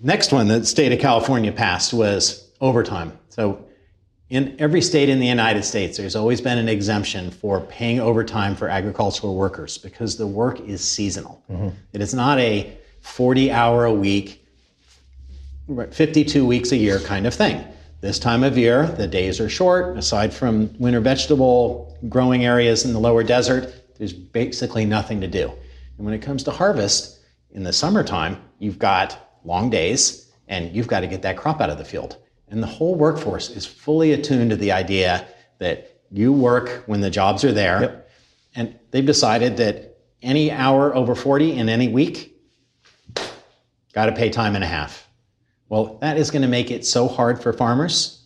next 0.00 0.32
one 0.32 0.48
that 0.48 0.60
the 0.60 0.66
state 0.66 0.92
of 0.92 0.98
California 0.98 1.52
passed 1.52 1.92
was 1.92 2.50
overtime. 2.60 3.18
So, 3.28 3.64
in 4.30 4.54
every 4.58 4.82
state 4.82 5.08
in 5.08 5.20
the 5.20 5.26
United 5.26 5.64
States, 5.64 5.96
there's 5.96 6.14
always 6.14 6.40
been 6.40 6.58
an 6.58 6.68
exemption 6.68 7.30
for 7.30 7.62
paying 7.62 7.98
overtime 7.98 8.54
for 8.54 8.68
agricultural 8.68 9.34
workers 9.34 9.78
because 9.78 10.16
the 10.16 10.26
work 10.26 10.60
is 10.60 10.86
seasonal. 10.86 11.42
Mm-hmm. 11.50 11.70
It 11.94 12.02
is 12.02 12.12
not 12.12 12.38
a 12.38 12.76
40 13.00 13.50
hour 13.50 13.86
a 13.86 13.92
week, 13.92 14.44
52 15.90 16.44
weeks 16.44 16.72
a 16.72 16.76
year 16.76 17.00
kind 17.00 17.26
of 17.26 17.34
thing. 17.34 17.64
This 18.00 18.20
time 18.20 18.44
of 18.44 18.56
year, 18.56 18.86
the 18.86 19.08
days 19.08 19.40
are 19.40 19.48
short. 19.48 19.98
Aside 19.98 20.32
from 20.32 20.72
winter 20.78 21.00
vegetable 21.00 21.98
growing 22.08 22.44
areas 22.44 22.84
in 22.84 22.92
the 22.92 23.00
lower 23.00 23.24
desert, 23.24 23.74
there's 23.98 24.12
basically 24.12 24.84
nothing 24.84 25.20
to 25.20 25.26
do. 25.26 25.52
And 25.96 26.04
when 26.04 26.14
it 26.14 26.20
comes 26.20 26.44
to 26.44 26.52
harvest, 26.52 27.18
in 27.50 27.64
the 27.64 27.72
summertime, 27.72 28.40
you've 28.60 28.78
got 28.78 29.40
long 29.44 29.68
days 29.68 30.30
and 30.46 30.74
you've 30.76 30.86
got 30.86 31.00
to 31.00 31.08
get 31.08 31.22
that 31.22 31.36
crop 31.36 31.60
out 31.60 31.70
of 31.70 31.78
the 31.78 31.84
field. 31.84 32.18
And 32.48 32.62
the 32.62 32.68
whole 32.68 32.94
workforce 32.94 33.50
is 33.50 33.66
fully 33.66 34.12
attuned 34.12 34.50
to 34.50 34.56
the 34.56 34.70
idea 34.70 35.26
that 35.58 36.00
you 36.10 36.32
work 36.32 36.84
when 36.86 37.00
the 37.00 37.10
jobs 37.10 37.42
are 37.44 37.52
there. 37.52 37.80
Yep. 37.80 38.10
And 38.54 38.78
they've 38.92 39.04
decided 39.04 39.56
that 39.56 39.98
any 40.22 40.52
hour 40.52 40.94
over 40.94 41.16
40 41.16 41.52
in 41.52 41.68
any 41.68 41.88
week, 41.88 42.36
got 43.92 44.06
to 44.06 44.12
pay 44.12 44.30
time 44.30 44.54
and 44.54 44.62
a 44.62 44.68
half. 44.68 45.07
Well, 45.68 45.98
that 46.00 46.16
is 46.16 46.30
going 46.30 46.42
to 46.42 46.48
make 46.48 46.70
it 46.70 46.84
so 46.86 47.08
hard 47.08 47.42
for 47.42 47.52
farmers 47.52 48.22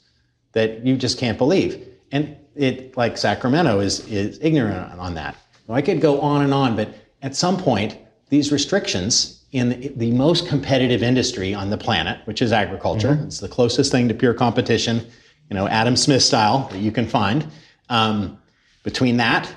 that 0.53 0.85
you 0.87 0.97
just 0.97 1.19
can't 1.19 1.39
believe. 1.39 1.87
And 2.13 2.37
it, 2.55 2.97
like 2.97 3.17
Sacramento, 3.17 3.81
is, 3.81 4.07
is 4.09 4.39
ignorant 4.43 4.99
on 4.99 5.15
that. 5.15 5.37
Now, 5.69 5.75
I 5.75 5.83
could 5.83 6.01
go 6.01 6.21
on 6.21 6.43
and 6.43 6.55
on, 6.55 6.77
but 6.77 6.95
at 7.23 7.35
some 7.35 7.57
point, 7.57 7.99
these 8.29 8.53
restrictions 8.53 9.45
in 9.53 9.93
the 9.97 10.11
most 10.13 10.49
competitive 10.49 11.03
industry 11.03 11.55
on 11.55 11.71
the 11.71 11.77
planet, 11.77 12.21
which 12.27 12.41
is 12.41 12.53
agriculture, 12.53 13.15
mm-hmm. 13.15 13.25
it's 13.25 13.41
the 13.41 13.49
closest 13.49 13.93
thing 13.93 14.09
to 14.09 14.15
pure 14.15 14.35
competition, 14.35 15.07
you 15.51 15.55
know, 15.55 15.69
Adam 15.69 15.97
Smith 15.97 16.23
style 16.23 16.69
that 16.71 16.79
you 16.79 16.91
can 16.91 17.07
find. 17.07 17.47
Um, 17.89 18.39
between 18.83 19.19
that 19.19 19.53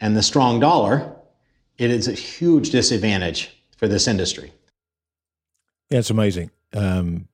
and 0.00 0.16
the 0.16 0.22
strong 0.22 0.60
dollar, 0.60 1.14
it 1.78 1.90
is 1.90 2.08
a 2.08 2.12
huge 2.12 2.70
disadvantage 2.70 3.50
for 3.76 3.86
this 3.88 4.08
industry. 4.08 4.52
It's 5.90 6.10
amazing. 6.10 6.50
Um, 6.72 7.28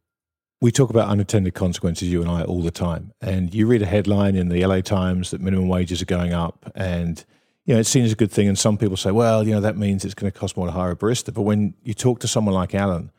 we 0.61 0.71
talk 0.71 0.91
about 0.91 1.09
unintended 1.09 1.55
consequences, 1.55 2.09
you 2.09 2.23
and 2.23 2.31
I, 2.31 2.43
all 2.43 2.63
the 2.63 2.71
time. 2.71 3.13
And 3.21 3.53
you 3.53 3.67
read 3.67 3.83
a 3.83 3.87
headline 3.87 4.37
in 4.37 4.49
the 4.49 4.65
LA 4.65 4.81
Times 4.81 5.33
that 5.33 5.41
minimum 5.41 5.69
wages 5.69 6.01
are 6.01 6.07
going 6.07 6.33
up, 6.33 6.71
and 6.75 7.25
you 7.65 7.75
know, 7.75 7.81
it's 7.81 7.89
seen 7.89 8.05
as 8.05 8.13
a 8.13 8.17
good 8.17 8.31
thing. 8.31 8.49
And 8.49 8.59
some 8.59 8.77
people 8.77 8.97
say, 8.97 9.11
well, 9.11 9.47
you 9.47 9.55
know, 9.55 9.61
that 9.61 9.77
means 9.77 10.05
it's 10.05 10.15
going 10.15 10.31
to 10.31 10.39
cost 10.39 10.57
more 10.57 10.67
to 10.67 10.73
hire 10.73 10.91
a 10.91 10.97
barista. 10.97 11.33
But 11.33 11.43
when 11.43 11.75
you 11.83 11.95
talk 11.95 12.21
to 12.21 12.29
someone 12.29 12.55
like 12.55 12.75
Alan 12.75 13.13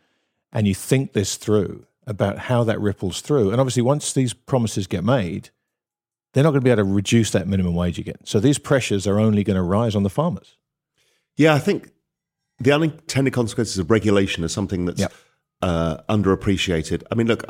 and 0.51 0.67
you 0.67 0.75
think 0.75 1.13
this 1.13 1.37
through 1.37 1.85
about 2.05 2.37
how 2.37 2.63
that 2.65 2.79
ripples 2.81 3.21
through, 3.21 3.51
and 3.51 3.61
obviously 3.61 3.81
once 3.81 4.11
these 4.11 4.33
promises 4.33 4.85
get 4.85 5.03
made, 5.03 5.49
they're 6.33 6.43
not 6.43 6.51
going 6.51 6.61
to 6.61 6.65
be 6.65 6.71
able 6.71 6.83
to 6.83 6.91
reduce 6.91 7.31
that 7.31 7.47
minimum 7.47 7.75
wage 7.75 7.99
again. 7.99 8.17
So 8.25 8.39
these 8.39 8.57
pressures 8.57 9.07
are 9.07 9.19
only 9.19 9.43
going 9.43 9.55
to 9.55 9.63
rise 9.63 9.95
on 9.95 10.03
the 10.03 10.09
farmers. 10.09 10.57
Yeah, 11.37 11.53
I 11.53 11.59
think 11.59 11.91
the 12.59 12.71
unintended 12.71 13.33
consequences 13.33 13.77
of 13.77 13.89
regulation 13.89 14.43
are 14.43 14.49
something 14.49 14.85
that's 14.85 14.99
yep. 14.99 15.13
Uh, 15.63 16.03
underappreciated. 16.09 17.03
I 17.09 17.15
mean, 17.15 17.27
look, 17.27 17.43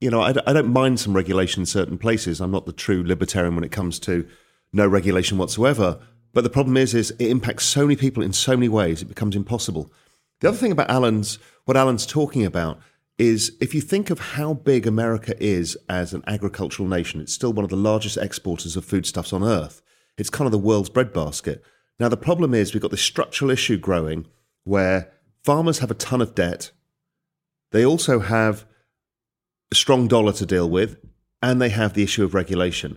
you 0.00 0.10
know, 0.10 0.20
I, 0.20 0.34
I 0.46 0.52
don't 0.52 0.72
mind 0.72 1.00
some 1.00 1.16
regulation 1.16 1.62
in 1.62 1.66
certain 1.66 1.98
places. 1.98 2.40
I'm 2.40 2.50
not 2.50 2.66
the 2.66 2.72
true 2.72 3.02
libertarian 3.02 3.54
when 3.54 3.64
it 3.64 3.72
comes 3.72 3.98
to 4.00 4.28
no 4.72 4.86
regulation 4.86 5.38
whatsoever. 5.38 5.98
But 6.34 6.44
the 6.44 6.50
problem 6.50 6.76
is, 6.76 6.94
is 6.94 7.12
it 7.12 7.30
impacts 7.30 7.64
so 7.64 7.86
many 7.86 7.96
people 7.96 8.22
in 8.22 8.34
so 8.34 8.52
many 8.52 8.68
ways, 8.68 9.00
it 9.00 9.06
becomes 9.06 9.34
impossible. 9.34 9.90
The 10.40 10.48
other 10.48 10.58
thing 10.58 10.72
about 10.72 10.90
Alan's, 10.90 11.38
what 11.64 11.78
Alan's 11.78 12.04
talking 12.04 12.44
about 12.44 12.78
is 13.16 13.56
if 13.58 13.74
you 13.74 13.80
think 13.80 14.10
of 14.10 14.18
how 14.18 14.52
big 14.52 14.86
America 14.86 15.34
is 15.42 15.78
as 15.88 16.12
an 16.12 16.22
agricultural 16.26 16.86
nation, 16.86 17.22
it's 17.22 17.32
still 17.32 17.54
one 17.54 17.64
of 17.64 17.70
the 17.70 17.76
largest 17.76 18.18
exporters 18.18 18.76
of 18.76 18.84
foodstuffs 18.84 19.32
on 19.32 19.42
earth. 19.42 19.80
It's 20.18 20.28
kind 20.28 20.44
of 20.44 20.52
the 20.52 20.58
world's 20.58 20.90
breadbasket. 20.90 21.64
Now, 21.98 22.10
the 22.10 22.18
problem 22.18 22.52
is 22.52 22.74
we've 22.74 22.82
got 22.82 22.90
this 22.90 23.00
structural 23.00 23.50
issue 23.50 23.78
growing 23.78 24.26
where 24.64 25.10
farmers 25.42 25.78
have 25.78 25.90
a 25.90 25.94
ton 25.94 26.20
of 26.20 26.34
debt. 26.34 26.70
They 27.76 27.84
also 27.84 28.20
have 28.20 28.64
a 29.70 29.74
strong 29.74 30.08
dollar 30.08 30.32
to 30.32 30.46
deal 30.46 30.70
with, 30.70 30.96
and 31.42 31.60
they 31.60 31.68
have 31.68 31.92
the 31.92 32.02
issue 32.02 32.24
of 32.24 32.32
regulation. 32.32 32.96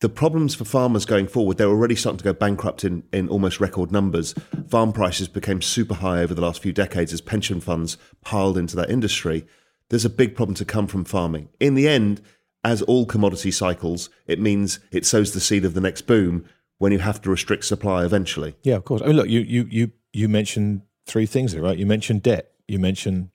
the 0.00 0.08
problems 0.08 0.54
for 0.54 0.64
farmers 0.64 1.04
going 1.04 1.26
forward, 1.26 1.58
they're 1.58 1.68
already 1.68 1.94
starting 1.94 2.18
to 2.18 2.24
go 2.24 2.32
bankrupt 2.32 2.84
in, 2.84 3.02
in 3.12 3.28
almost 3.28 3.60
record 3.60 3.92
numbers. 3.92 4.34
Farm 4.68 4.92
prices 4.92 5.28
became 5.28 5.60
super 5.60 5.94
high 5.94 6.22
over 6.22 6.34
the 6.34 6.40
last 6.40 6.62
few 6.62 6.72
decades 6.72 7.12
as 7.12 7.20
pension 7.20 7.60
funds 7.60 7.98
piled 8.22 8.56
into 8.56 8.76
that 8.76 8.90
industry. 8.90 9.46
There's 9.90 10.06
a 10.06 10.10
big 10.10 10.34
problem 10.34 10.54
to 10.56 10.64
come 10.64 10.86
from 10.86 11.04
farming. 11.04 11.50
In 11.60 11.74
the 11.74 11.86
end, 11.86 12.22
as 12.64 12.80
all 12.82 13.04
commodity 13.04 13.50
cycles, 13.50 14.08
it 14.26 14.40
means 14.40 14.80
it 14.90 15.04
sows 15.04 15.32
the 15.32 15.40
seed 15.40 15.64
of 15.64 15.74
the 15.74 15.80
next 15.80 16.02
boom 16.02 16.46
when 16.78 16.92
you 16.92 16.98
have 17.00 17.20
to 17.22 17.30
restrict 17.30 17.64
supply 17.64 18.04
eventually. 18.04 18.54
Yeah, 18.62 18.76
of 18.76 18.84
course. 18.84 19.02
I 19.02 19.06
mean, 19.06 19.16
look, 19.16 19.28
you 19.28 19.40
you 19.40 19.66
you 19.70 19.92
you 20.12 20.28
mentioned 20.28 20.82
three 21.06 21.26
things 21.26 21.52
there, 21.52 21.62
right? 21.62 21.76
You 21.76 21.86
mentioned 21.86 22.22
debt. 22.22 22.52
You 22.66 22.78
mentioned 22.78 23.30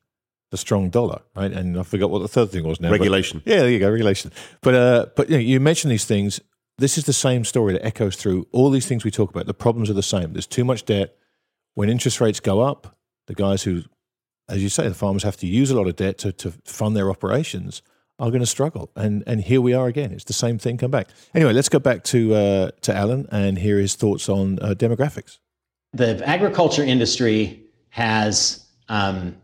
the 0.51 0.57
strong 0.57 0.89
dollar, 0.89 1.21
right? 1.35 1.51
And 1.51 1.77
I 1.77 1.83
forgot 1.83 2.09
what 2.09 2.19
the 2.19 2.27
third 2.27 2.51
thing 2.51 2.63
was 2.63 2.79
now. 2.79 2.91
Regulation. 2.91 3.41
But, 3.43 3.51
yeah, 3.51 3.59
there 3.59 3.71
you 3.71 3.79
go, 3.79 3.89
regulation. 3.89 4.31
But 4.61 4.75
uh, 4.75 5.05
but 5.15 5.29
you, 5.29 5.37
know, 5.37 5.41
you 5.41 5.59
mentioned 5.59 5.91
these 5.91 6.05
things 6.05 6.39
this 6.77 6.97
is 6.97 7.05
the 7.05 7.13
same 7.13 7.45
story 7.45 7.73
that 7.73 7.85
echoes 7.85 8.15
through 8.15 8.47
all 8.51 8.69
these 8.69 8.85
things 8.85 9.03
we 9.03 9.11
talk 9.11 9.29
about. 9.29 9.45
The 9.45 9.53
problems 9.53 9.89
are 9.89 9.93
the 9.93 10.03
same. 10.03 10.33
There's 10.33 10.47
too 10.47 10.65
much 10.65 10.85
debt. 10.85 11.15
When 11.73 11.89
interest 11.89 12.19
rates 12.21 12.39
go 12.39 12.61
up, 12.61 12.97
the 13.27 13.33
guys 13.33 13.63
who, 13.63 13.83
as 14.49 14.61
you 14.61 14.69
say, 14.69 14.87
the 14.87 14.93
farmers 14.93 15.23
have 15.23 15.37
to 15.37 15.47
use 15.47 15.71
a 15.71 15.75
lot 15.75 15.87
of 15.87 15.95
debt 15.95 16.17
to, 16.19 16.31
to 16.33 16.51
fund 16.65 16.95
their 16.95 17.09
operations 17.09 17.81
are 18.17 18.29
going 18.29 18.41
to 18.41 18.45
struggle. 18.47 18.91
And 18.95 19.23
and 19.27 19.41
here 19.41 19.61
we 19.61 19.73
are 19.73 19.87
again. 19.87 20.11
It's 20.11 20.23
the 20.23 20.33
same 20.33 20.57
thing 20.57 20.77
come 20.77 20.91
back. 20.91 21.09
Anyway, 21.33 21.53
let's 21.53 21.69
go 21.69 21.79
back 21.79 22.03
to 22.05 22.33
uh, 22.33 22.71
to 22.81 22.95
Alan 22.95 23.27
and 23.31 23.57
hear 23.57 23.77
his 23.77 23.95
thoughts 23.95 24.29
on 24.29 24.59
uh, 24.59 24.73
demographics. 24.73 25.39
The 25.93 26.21
agriculture 26.27 26.83
industry 26.83 27.63
has 27.89 28.65
um, 28.89 29.35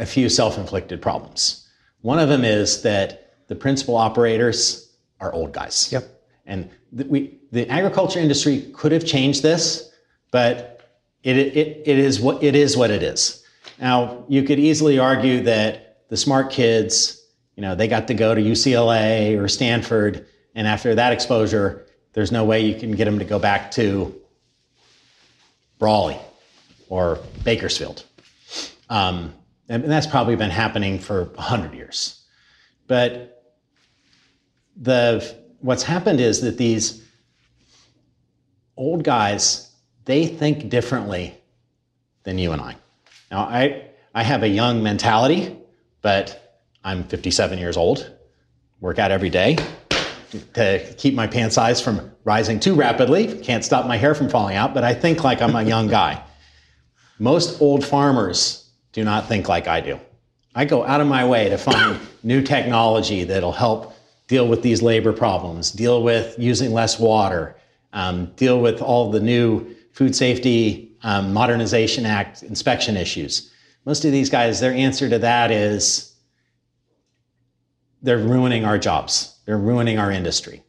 a 0.00 0.06
few 0.06 0.28
self-inflicted 0.28 1.00
problems. 1.00 1.68
One 2.00 2.18
of 2.18 2.28
them 2.28 2.42
is 2.42 2.82
that 2.82 3.36
the 3.48 3.54
principal 3.54 3.96
operators 3.96 4.90
are 5.20 5.32
old 5.32 5.52
guys. 5.52 5.92
Yep. 5.92 6.08
And 6.46 6.70
the, 6.90 7.04
we, 7.04 7.38
the 7.52 7.68
agriculture 7.68 8.18
industry 8.18 8.70
could 8.72 8.92
have 8.92 9.04
changed 9.04 9.42
this, 9.42 9.92
but 10.30 10.90
it, 11.22 11.36
it, 11.36 11.82
it, 11.84 11.98
is 11.98 12.18
what, 12.18 12.42
it 12.42 12.56
is 12.56 12.76
what 12.76 12.90
it 12.90 13.02
is. 13.02 13.44
Now, 13.78 14.24
you 14.28 14.42
could 14.42 14.58
easily 14.58 14.98
argue 14.98 15.42
that 15.42 16.08
the 16.08 16.16
smart 16.16 16.50
kids, 16.50 17.22
you 17.54 17.60
know, 17.60 17.74
they 17.74 17.86
got 17.86 18.08
to 18.08 18.14
go 18.14 18.34
to 18.34 18.40
UCLA 18.40 19.38
or 19.38 19.48
Stanford, 19.48 20.26
and 20.54 20.66
after 20.66 20.94
that 20.94 21.12
exposure, 21.12 21.86
there's 22.14 22.32
no 22.32 22.44
way 22.44 22.60
you 22.62 22.74
can 22.78 22.92
get 22.92 23.04
them 23.04 23.18
to 23.18 23.24
go 23.24 23.38
back 23.38 23.70
to 23.72 24.14
Brawley 25.78 26.18
or 26.88 27.18
Bakersfield. 27.44 28.04
Um, 28.88 29.34
and 29.70 29.84
that's 29.84 30.06
probably 30.06 30.34
been 30.34 30.50
happening 30.50 30.98
for 30.98 31.24
100 31.24 31.72
years. 31.74 32.20
But 32.88 33.54
the 34.76 35.36
what's 35.60 35.84
happened 35.84 36.20
is 36.20 36.40
that 36.40 36.58
these 36.58 37.06
old 38.76 39.04
guys 39.04 39.70
they 40.06 40.26
think 40.26 40.68
differently 40.68 41.34
than 42.24 42.36
you 42.36 42.52
and 42.52 42.60
I. 42.60 42.76
Now 43.30 43.40
I 43.42 43.86
I 44.12 44.24
have 44.24 44.42
a 44.42 44.48
young 44.48 44.82
mentality, 44.82 45.56
but 46.02 46.62
I'm 46.82 47.04
57 47.04 47.58
years 47.58 47.76
old. 47.76 48.10
Work 48.80 48.98
out 48.98 49.12
every 49.12 49.30
day 49.30 49.56
to 50.54 50.94
keep 50.98 51.14
my 51.14 51.28
pant 51.28 51.52
size 51.52 51.80
from 51.80 52.10
rising 52.24 52.58
too 52.58 52.74
rapidly. 52.74 53.38
Can't 53.40 53.64
stop 53.64 53.86
my 53.86 53.96
hair 53.96 54.16
from 54.16 54.28
falling 54.28 54.56
out, 54.56 54.74
but 54.74 54.82
I 54.82 54.94
think 54.94 55.22
like 55.22 55.40
I'm 55.40 55.54
a 55.54 55.62
young 55.62 55.86
guy. 55.86 56.24
Most 57.20 57.60
old 57.60 57.84
farmers 57.84 58.59
do 58.92 59.04
not 59.04 59.28
think 59.28 59.48
like 59.48 59.68
I 59.68 59.80
do. 59.80 59.98
I 60.54 60.64
go 60.64 60.84
out 60.84 61.00
of 61.00 61.06
my 61.06 61.24
way 61.24 61.48
to 61.48 61.56
find 61.56 61.98
new 62.22 62.42
technology 62.42 63.24
that'll 63.24 63.52
help 63.52 63.94
deal 64.26 64.48
with 64.48 64.62
these 64.62 64.82
labor 64.82 65.12
problems, 65.12 65.70
deal 65.70 66.02
with 66.02 66.38
using 66.38 66.72
less 66.72 66.98
water, 66.98 67.56
um, 67.92 68.26
deal 68.36 68.60
with 68.60 68.80
all 68.80 69.10
the 69.10 69.20
new 69.20 69.74
Food 69.92 70.14
Safety 70.14 70.96
um, 71.02 71.32
Modernization 71.32 72.06
Act 72.06 72.42
inspection 72.42 72.96
issues. 72.96 73.52
Most 73.84 74.04
of 74.04 74.12
these 74.12 74.30
guys, 74.30 74.60
their 74.60 74.72
answer 74.72 75.08
to 75.08 75.18
that 75.18 75.50
is 75.50 76.14
they're 78.02 78.18
ruining 78.18 78.64
our 78.64 78.78
jobs, 78.78 79.38
they're 79.46 79.58
ruining 79.58 79.98
our 79.98 80.10
industry. 80.10 80.62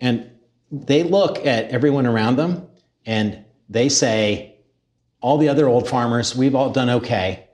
And 0.00 0.30
they 0.70 1.02
look 1.02 1.44
at 1.46 1.70
everyone 1.70 2.06
around 2.06 2.36
them 2.36 2.68
and 3.04 3.44
they 3.68 3.88
say, 3.88 4.49
all 5.20 5.38
the 5.38 5.48
other 5.48 5.68
old 5.68 5.88
farmers, 5.88 6.34
we've 6.34 6.54
all 6.54 6.70
done 6.70 6.90
okay. 6.90 7.46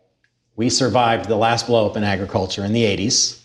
We 0.54 0.70
survived 0.70 1.28
the 1.28 1.36
last 1.36 1.66
blow 1.66 1.86
up 1.86 1.96
in 1.96 2.04
agriculture 2.04 2.64
in 2.64 2.72
the 2.72 2.84
80s. 2.84 3.42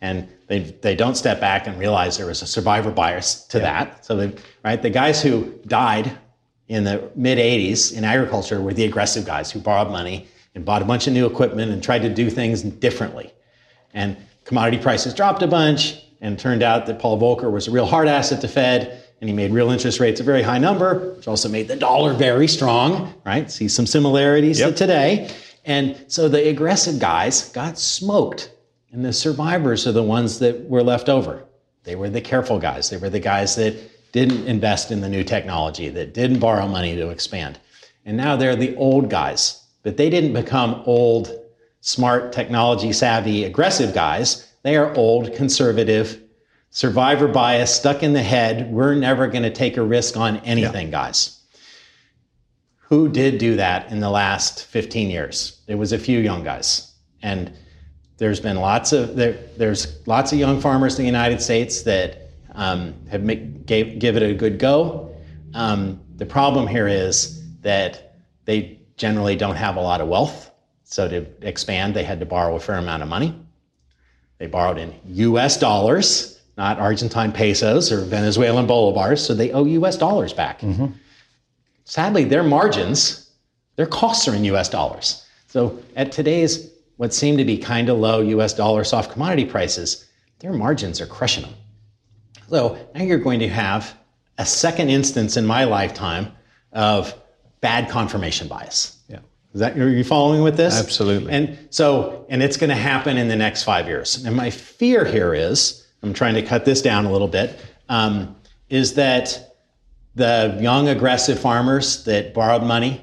And 0.00 0.28
they, 0.48 0.60
they 0.60 0.96
don't 0.96 1.14
step 1.14 1.40
back 1.40 1.66
and 1.66 1.78
realize 1.78 2.16
there 2.16 2.26
was 2.26 2.42
a 2.42 2.46
survivor 2.46 2.90
bias 2.90 3.44
to 3.46 3.58
yeah. 3.58 3.84
that. 3.84 4.04
So, 4.04 4.16
they, 4.16 4.34
right, 4.64 4.80
the 4.80 4.90
guys 4.90 5.22
who 5.22 5.58
died 5.66 6.18
in 6.68 6.84
the 6.84 7.10
mid 7.14 7.38
80s 7.38 7.96
in 7.96 8.02
agriculture 8.02 8.60
were 8.60 8.74
the 8.74 8.84
aggressive 8.84 9.24
guys 9.24 9.50
who 9.50 9.60
borrowed 9.60 9.90
money 9.90 10.26
and 10.54 10.64
bought 10.64 10.82
a 10.82 10.84
bunch 10.84 11.06
of 11.06 11.12
new 11.12 11.26
equipment 11.26 11.70
and 11.70 11.82
tried 11.82 12.02
to 12.02 12.12
do 12.12 12.30
things 12.30 12.62
differently. 12.62 13.32
And 13.94 14.16
commodity 14.44 14.82
prices 14.82 15.14
dropped 15.14 15.42
a 15.42 15.46
bunch, 15.46 16.02
and 16.20 16.34
it 16.34 16.40
turned 16.40 16.62
out 16.62 16.86
that 16.86 16.98
Paul 16.98 17.20
Volcker 17.20 17.50
was 17.50 17.68
a 17.68 17.70
real 17.70 17.86
hard 17.86 18.08
asset 18.08 18.40
to 18.40 18.48
Fed, 18.48 19.04
and 19.22 19.28
he 19.28 19.36
made 19.36 19.52
real 19.52 19.70
interest 19.70 20.00
rates 20.00 20.18
a 20.18 20.24
very 20.24 20.42
high 20.42 20.58
number, 20.58 21.14
which 21.14 21.28
also 21.28 21.48
made 21.48 21.68
the 21.68 21.76
dollar 21.76 22.12
very 22.12 22.48
strong, 22.48 23.14
right? 23.24 23.48
See 23.48 23.68
some 23.68 23.86
similarities 23.86 24.58
yep. 24.58 24.70
to 24.70 24.74
today. 24.74 25.32
And 25.64 26.04
so 26.08 26.28
the 26.28 26.48
aggressive 26.48 26.98
guys 26.98 27.48
got 27.50 27.78
smoked 27.78 28.50
and 28.90 29.04
the 29.04 29.12
survivors 29.12 29.86
are 29.86 29.92
the 29.92 30.02
ones 30.02 30.40
that 30.40 30.68
were 30.68 30.82
left 30.82 31.08
over. 31.08 31.44
They 31.84 31.94
were 31.94 32.10
the 32.10 32.20
careful 32.20 32.58
guys. 32.58 32.90
They 32.90 32.96
were 32.96 33.10
the 33.10 33.20
guys 33.20 33.54
that 33.54 33.76
didn't 34.10 34.44
invest 34.48 34.90
in 34.90 35.00
the 35.00 35.08
new 35.08 35.22
technology, 35.22 35.88
that 35.88 36.14
didn't 36.14 36.40
borrow 36.40 36.66
money 36.66 36.96
to 36.96 37.10
expand. 37.10 37.60
And 38.04 38.16
now 38.16 38.34
they're 38.34 38.56
the 38.56 38.74
old 38.74 39.08
guys. 39.08 39.64
But 39.84 39.96
they 39.96 40.10
didn't 40.10 40.32
become 40.32 40.82
old, 40.84 41.32
smart, 41.80 42.32
technology 42.32 42.92
savvy, 42.92 43.44
aggressive 43.44 43.94
guys. 43.94 44.52
They 44.64 44.76
are 44.76 44.92
old, 44.96 45.32
conservative, 45.36 46.20
survivor 46.72 47.28
bias, 47.28 47.72
stuck 47.72 48.02
in 48.02 48.14
the 48.14 48.22
head. 48.22 48.72
We're 48.72 48.94
never 48.94 49.28
going 49.28 49.44
to 49.44 49.52
take 49.52 49.76
a 49.76 49.82
risk 49.82 50.16
on 50.16 50.38
anything, 50.38 50.86
yeah. 50.86 51.04
guys. 51.04 51.38
Who 52.78 53.08
did 53.08 53.38
do 53.38 53.56
that 53.56 53.90
in 53.92 54.00
the 54.00 54.10
last 54.10 54.66
15 54.66 55.10
years? 55.10 55.60
It 55.68 55.76
was 55.76 55.92
a 55.92 55.98
few 55.98 56.18
young 56.18 56.42
guys. 56.42 56.92
And 57.22 57.52
there's 58.16 58.40
been 58.40 58.56
lots 58.56 58.92
of 58.92 59.16
there, 59.16 59.38
there's 59.56 60.06
lots 60.06 60.32
of 60.32 60.38
young 60.38 60.60
farmers 60.60 60.98
in 60.98 61.02
the 61.02 61.06
United 61.06 61.40
States 61.40 61.82
that 61.82 62.30
um, 62.54 62.94
have 63.10 63.22
make, 63.22 63.66
gave, 63.66 63.98
give 63.98 64.16
it 64.16 64.22
a 64.22 64.34
good 64.34 64.58
go. 64.58 65.14
Um, 65.54 66.00
the 66.16 66.26
problem 66.26 66.66
here 66.66 66.86
is 66.86 67.42
that 67.60 68.16
they 68.44 68.80
generally 68.96 69.36
don't 69.36 69.56
have 69.56 69.76
a 69.76 69.80
lot 69.80 70.00
of 70.00 70.08
wealth. 70.08 70.50
So 70.84 71.08
to 71.08 71.26
expand, 71.46 71.94
they 71.94 72.04
had 72.04 72.20
to 72.20 72.26
borrow 72.26 72.56
a 72.56 72.60
fair 72.60 72.76
amount 72.76 73.02
of 73.02 73.08
money. 73.08 73.38
They 74.38 74.46
borrowed 74.46 74.78
in 74.78 74.94
U.S. 75.06 75.58
dollars, 75.58 76.31
not 76.56 76.78
Argentine 76.78 77.32
pesos 77.32 77.90
or 77.90 78.04
Venezuelan 78.04 78.66
bolivars. 78.66 79.18
So 79.18 79.34
they 79.34 79.52
owe 79.52 79.64
U.S. 79.64 79.96
dollars 79.96 80.32
back. 80.32 80.60
Mm-hmm. 80.60 80.86
Sadly, 81.84 82.24
their 82.24 82.42
margins, 82.42 83.30
their 83.76 83.86
costs 83.86 84.28
are 84.28 84.34
in 84.34 84.44
U.S. 84.44 84.68
dollars. 84.68 85.26
So 85.48 85.82
at 85.96 86.12
today's 86.12 86.70
what 86.96 87.12
seem 87.12 87.36
to 87.36 87.44
be 87.44 87.58
kind 87.58 87.88
of 87.88 87.98
low 87.98 88.20
US 88.20 88.54
dollar 88.54 88.84
soft 88.84 89.12
commodity 89.12 89.44
prices, 89.44 90.06
their 90.38 90.52
margins 90.52 91.00
are 91.00 91.06
crushing 91.06 91.42
them. 91.42 91.54
So 92.48 92.78
now 92.94 93.02
you're 93.02 93.18
going 93.18 93.40
to 93.40 93.48
have 93.48 93.96
a 94.38 94.46
second 94.46 94.88
instance 94.88 95.36
in 95.36 95.44
my 95.44 95.64
lifetime 95.64 96.32
of 96.72 97.14
bad 97.60 97.88
confirmation 97.88 98.48
bias. 98.48 98.98
Yeah. 99.08 99.18
Is 99.54 99.60
that 99.60 99.78
are 99.78 99.88
you 99.88 100.04
following 100.04 100.42
with 100.42 100.56
this? 100.56 100.78
Absolutely. 100.78 101.32
And 101.32 101.58
so, 101.70 102.26
and 102.28 102.42
it's 102.42 102.56
going 102.56 102.70
to 102.70 102.76
happen 102.76 103.16
in 103.18 103.28
the 103.28 103.36
next 103.36 103.64
five 103.64 103.86
years. 103.86 104.24
And 104.24 104.36
my 104.36 104.50
fear 104.50 105.04
here 105.04 105.34
is, 105.34 105.81
I'm 106.02 106.12
trying 106.12 106.34
to 106.34 106.42
cut 106.42 106.64
this 106.64 106.82
down 106.82 107.04
a 107.04 107.12
little 107.12 107.28
bit, 107.28 107.58
um, 107.88 108.36
is 108.68 108.94
that 108.94 109.56
the 110.14 110.58
young 110.60 110.88
aggressive 110.88 111.38
farmers 111.38 112.04
that 112.04 112.34
borrowed 112.34 112.62
money 112.62 113.00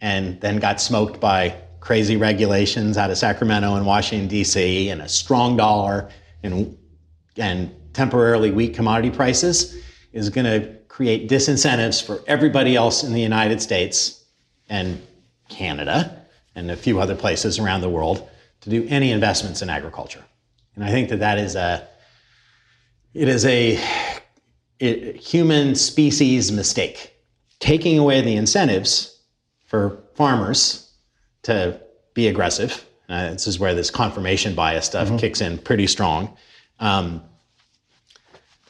and 0.00 0.40
then 0.40 0.58
got 0.58 0.80
smoked 0.80 1.20
by 1.20 1.56
crazy 1.80 2.16
regulations 2.16 2.96
out 2.96 3.10
of 3.10 3.18
Sacramento 3.18 3.74
and 3.76 3.86
Washington, 3.86 4.28
D.C., 4.28 4.88
and 4.88 5.02
a 5.02 5.08
strong 5.08 5.56
dollar 5.56 6.10
and, 6.42 6.76
and 7.36 7.74
temporarily 7.92 8.50
weak 8.50 8.74
commodity 8.74 9.10
prices 9.10 9.82
is 10.12 10.28
going 10.28 10.44
to 10.44 10.74
create 10.88 11.28
disincentives 11.28 12.04
for 12.04 12.22
everybody 12.26 12.76
else 12.76 13.04
in 13.04 13.12
the 13.12 13.20
United 13.20 13.60
States 13.60 14.24
and 14.68 15.00
Canada 15.48 16.24
and 16.54 16.70
a 16.70 16.76
few 16.76 17.00
other 17.00 17.14
places 17.14 17.58
around 17.58 17.80
the 17.80 17.88
world 17.88 18.28
to 18.60 18.70
do 18.70 18.86
any 18.88 19.10
investments 19.10 19.60
in 19.60 19.68
agriculture. 19.68 20.24
And 20.74 20.84
I 20.84 20.90
think 20.90 21.08
that 21.10 21.20
that 21.20 21.38
is 21.38 21.54
a 21.56 21.86
it 23.14 23.28
is 23.28 23.46
a 23.46 23.82
it, 24.80 25.16
human 25.16 25.74
species 25.74 26.50
mistake. 26.52 27.14
Taking 27.60 27.98
away 27.98 28.20
the 28.20 28.36
incentives 28.36 29.22
for 29.66 30.02
farmers 30.14 30.92
to 31.42 31.80
be 32.14 32.28
aggressive. 32.28 32.84
Uh, 33.08 33.30
this 33.30 33.46
is 33.46 33.58
where 33.58 33.74
this 33.74 33.90
confirmation 33.90 34.54
bias 34.54 34.86
stuff 34.86 35.08
mm-hmm. 35.08 35.16
kicks 35.16 35.40
in 35.40 35.58
pretty 35.58 35.86
strong. 35.86 36.36
Um, 36.80 37.22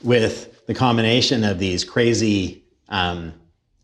with 0.02 0.66
the 0.66 0.74
combination 0.74 1.44
of 1.44 1.58
these 1.58 1.84
crazy 1.84 2.64
um, 2.88 3.32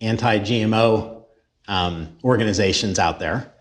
anti-GMO 0.01 1.25
um, 1.69 2.17
organizations 2.23 2.99
out 2.99 3.19
there, 3.19 3.53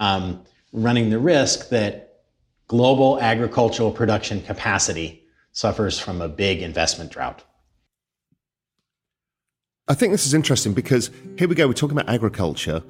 um, 0.00 0.42
running 0.72 1.10
the 1.10 1.18
risk 1.18 1.68
that 1.68 2.22
global 2.66 3.20
agricultural 3.20 3.90
production 3.92 4.42
capacity 4.42 5.24
suffers 5.52 5.98
from 5.98 6.20
a 6.20 6.28
big 6.28 6.62
investment 6.62 7.10
drought. 7.10 7.44
I 9.88 9.94
think 9.94 10.12
this 10.12 10.26
is 10.26 10.34
interesting 10.34 10.74
because 10.74 11.10
here 11.38 11.48
we 11.48 11.54
go, 11.54 11.66
we're 11.66 11.72
talking 11.72 11.98
about 11.98 12.12
agriculture, 12.12 12.82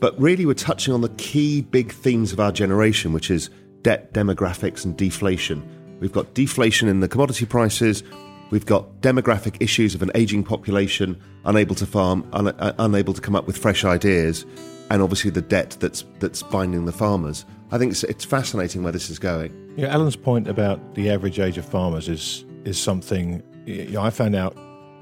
but 0.00 0.18
really 0.18 0.46
we're 0.46 0.54
touching 0.54 0.94
on 0.94 1.02
the 1.02 1.10
key 1.10 1.60
big 1.60 1.92
themes 1.92 2.32
of 2.32 2.40
our 2.40 2.50
generation, 2.50 3.12
which 3.12 3.30
is 3.30 3.50
debt, 3.82 4.14
demographics, 4.14 4.84
and 4.84 4.96
deflation. 4.96 5.62
We've 6.00 6.12
got 6.12 6.32
deflation 6.32 6.88
in 6.88 7.00
the 7.00 7.08
commodity 7.08 7.44
prices, 7.44 8.02
we've 8.50 8.64
got 8.64 9.02
demographic 9.02 9.60
issues 9.60 9.94
of 9.94 10.00
an 10.00 10.10
aging 10.14 10.42
population, 10.42 11.20
unable 11.44 11.74
to 11.74 11.86
farm, 11.86 12.26
un- 12.32 12.48
uh, 12.48 12.72
unable 12.78 13.12
to 13.12 13.20
come 13.20 13.36
up 13.36 13.46
with 13.46 13.58
fresh 13.58 13.84
ideas, 13.84 14.46
and 14.90 15.02
obviously 15.02 15.30
the 15.30 15.42
debt 15.42 15.76
that's, 15.80 16.04
that's 16.18 16.42
binding 16.42 16.86
the 16.86 16.92
farmers. 16.92 17.44
I 17.70 17.76
think 17.76 17.92
it's, 17.92 18.04
it's 18.04 18.24
fascinating 18.24 18.82
where 18.82 18.92
this 18.92 19.10
is 19.10 19.18
going. 19.18 19.67
Yeah, 19.78 19.94
Alan's 19.94 20.16
point 20.16 20.48
about 20.48 20.96
the 20.96 21.08
average 21.08 21.38
age 21.38 21.56
of 21.56 21.64
farmers 21.64 22.08
is, 22.08 22.44
is 22.64 22.76
something 22.76 23.44
you 23.64 23.90
know, 23.90 24.02
I 24.02 24.10
found 24.10 24.34
out 24.34 24.56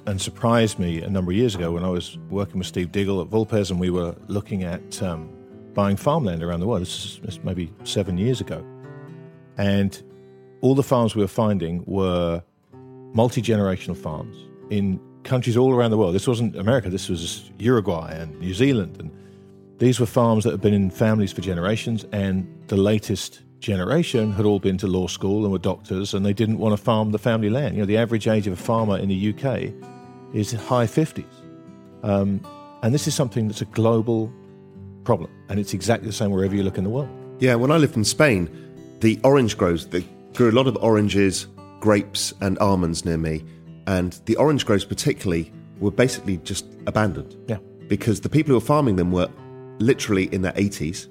and 0.04 0.20
surprised 0.20 0.78
me 0.78 1.00
a 1.00 1.08
number 1.08 1.32
of 1.32 1.36
years 1.38 1.54
ago 1.54 1.72
when 1.72 1.82
I 1.82 1.88
was 1.88 2.18
working 2.28 2.58
with 2.58 2.66
Steve 2.66 2.92
Diggle 2.92 3.22
at 3.22 3.28
Vulpes 3.28 3.70
and 3.70 3.80
we 3.80 3.88
were 3.88 4.14
looking 4.26 4.64
at 4.64 5.02
um, 5.02 5.34
buying 5.72 5.96
farmland 5.96 6.42
around 6.42 6.60
the 6.60 6.66
world. 6.66 6.82
This 6.82 7.18
is 7.24 7.42
maybe 7.42 7.72
seven 7.84 8.18
years 8.18 8.42
ago. 8.42 8.62
And 9.56 10.02
all 10.60 10.74
the 10.74 10.82
farms 10.82 11.16
we 11.16 11.22
were 11.22 11.26
finding 11.28 11.82
were 11.86 12.42
multi 13.14 13.40
generational 13.40 13.96
farms 13.96 14.36
in 14.68 15.00
countries 15.24 15.56
all 15.56 15.72
around 15.72 15.90
the 15.90 15.96
world. 15.96 16.14
This 16.14 16.28
wasn't 16.28 16.54
America, 16.54 16.90
this 16.90 17.08
was 17.08 17.50
Uruguay 17.58 18.14
and 18.14 18.38
New 18.40 18.52
Zealand. 18.52 18.98
And 19.00 19.10
these 19.78 19.98
were 19.98 20.04
farms 20.04 20.44
that 20.44 20.50
had 20.50 20.60
been 20.60 20.74
in 20.74 20.90
families 20.90 21.32
for 21.32 21.40
generations, 21.40 22.04
and 22.12 22.46
the 22.66 22.76
latest 22.76 23.40
generation 23.66 24.30
had 24.30 24.46
all 24.46 24.60
been 24.60 24.78
to 24.78 24.86
law 24.86 25.08
school 25.08 25.42
and 25.42 25.50
were 25.50 25.58
doctors, 25.58 26.14
and 26.14 26.24
they 26.24 26.32
didn't 26.32 26.58
want 26.58 26.72
to 26.72 26.82
farm 26.82 27.10
the 27.10 27.18
family 27.18 27.50
land. 27.50 27.74
You 27.74 27.80
know, 27.80 27.86
the 27.86 27.96
average 27.96 28.28
age 28.28 28.46
of 28.46 28.52
a 28.52 28.62
farmer 28.70 28.96
in 28.96 29.08
the 29.08 29.34
UK 29.34 29.72
is 30.32 30.52
high 30.52 30.86
50s. 30.86 31.24
Um, 32.04 32.40
and 32.84 32.94
this 32.94 33.08
is 33.08 33.14
something 33.16 33.48
that's 33.48 33.62
a 33.62 33.66
global 33.66 34.32
problem, 35.02 35.30
and 35.48 35.58
it's 35.58 35.74
exactly 35.74 36.06
the 36.06 36.12
same 36.12 36.30
wherever 36.30 36.54
you 36.54 36.62
look 36.62 36.78
in 36.78 36.84
the 36.84 36.90
world. 36.90 37.08
Yeah, 37.40 37.56
when 37.56 37.72
I 37.72 37.76
lived 37.76 37.96
in 37.96 38.04
Spain, 38.04 38.48
the 39.00 39.18
orange 39.24 39.58
groves, 39.58 39.88
they 39.88 40.04
grew 40.34 40.50
a 40.50 40.52
lot 40.52 40.68
of 40.68 40.76
oranges, 40.80 41.48
grapes, 41.80 42.32
and 42.40 42.56
almonds 42.60 43.04
near 43.04 43.18
me. 43.18 43.44
And 43.88 44.12
the 44.26 44.36
orange 44.36 44.64
groves, 44.64 44.84
particularly, 44.84 45.52
were 45.80 45.90
basically 45.90 46.36
just 46.38 46.66
abandoned. 46.86 47.36
Yeah. 47.48 47.58
Because 47.88 48.20
the 48.20 48.28
people 48.28 48.50
who 48.50 48.54
were 48.54 48.60
farming 48.74 48.94
them 48.94 49.10
were 49.10 49.28
literally 49.78 50.32
in 50.32 50.42
their 50.42 50.52
80s. 50.52 51.08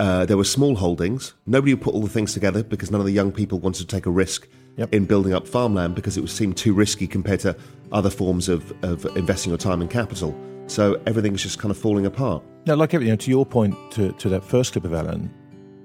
Uh, 0.00 0.24
there 0.24 0.38
were 0.38 0.44
small 0.44 0.76
holdings. 0.76 1.34
Nobody 1.44 1.74
would 1.74 1.82
put 1.82 1.92
all 1.92 2.00
the 2.00 2.08
things 2.08 2.32
together 2.32 2.62
because 2.62 2.90
none 2.90 3.02
of 3.02 3.06
the 3.06 3.12
young 3.12 3.30
people 3.30 3.58
wanted 3.58 3.86
to 3.86 3.86
take 3.86 4.06
a 4.06 4.10
risk 4.10 4.48
yep. 4.78 4.94
in 4.94 5.04
building 5.04 5.34
up 5.34 5.46
farmland 5.46 5.94
because 5.94 6.16
it 6.16 6.22
would 6.22 6.30
seem 6.30 6.54
too 6.54 6.72
risky 6.72 7.06
compared 7.06 7.40
to 7.40 7.54
other 7.92 8.08
forms 8.08 8.48
of, 8.48 8.72
of 8.82 9.04
investing 9.14 9.50
your 9.50 9.58
time 9.58 9.82
and 9.82 9.90
capital. 9.90 10.34
So 10.68 10.98
everything 11.06 11.32
was 11.32 11.42
just 11.42 11.58
kind 11.58 11.70
of 11.70 11.76
falling 11.76 12.06
apart. 12.06 12.42
Now, 12.64 12.76
like 12.76 12.94
you 12.94 13.00
know, 13.00 13.16
to 13.16 13.30
your 13.30 13.44
point, 13.44 13.76
to, 13.90 14.12
to 14.12 14.30
that 14.30 14.42
first 14.42 14.72
clip 14.72 14.86
of 14.86 14.94
Alan, 14.94 15.30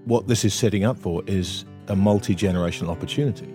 what 0.06 0.30
this 0.30 0.46
is 0.46 0.54
setting 0.54 0.86
up 0.86 0.98
for 0.98 1.22
is 1.28 1.66
a 1.90 1.96
multi 1.98 2.34
generational 2.34 2.88
opportunity. 2.88 3.54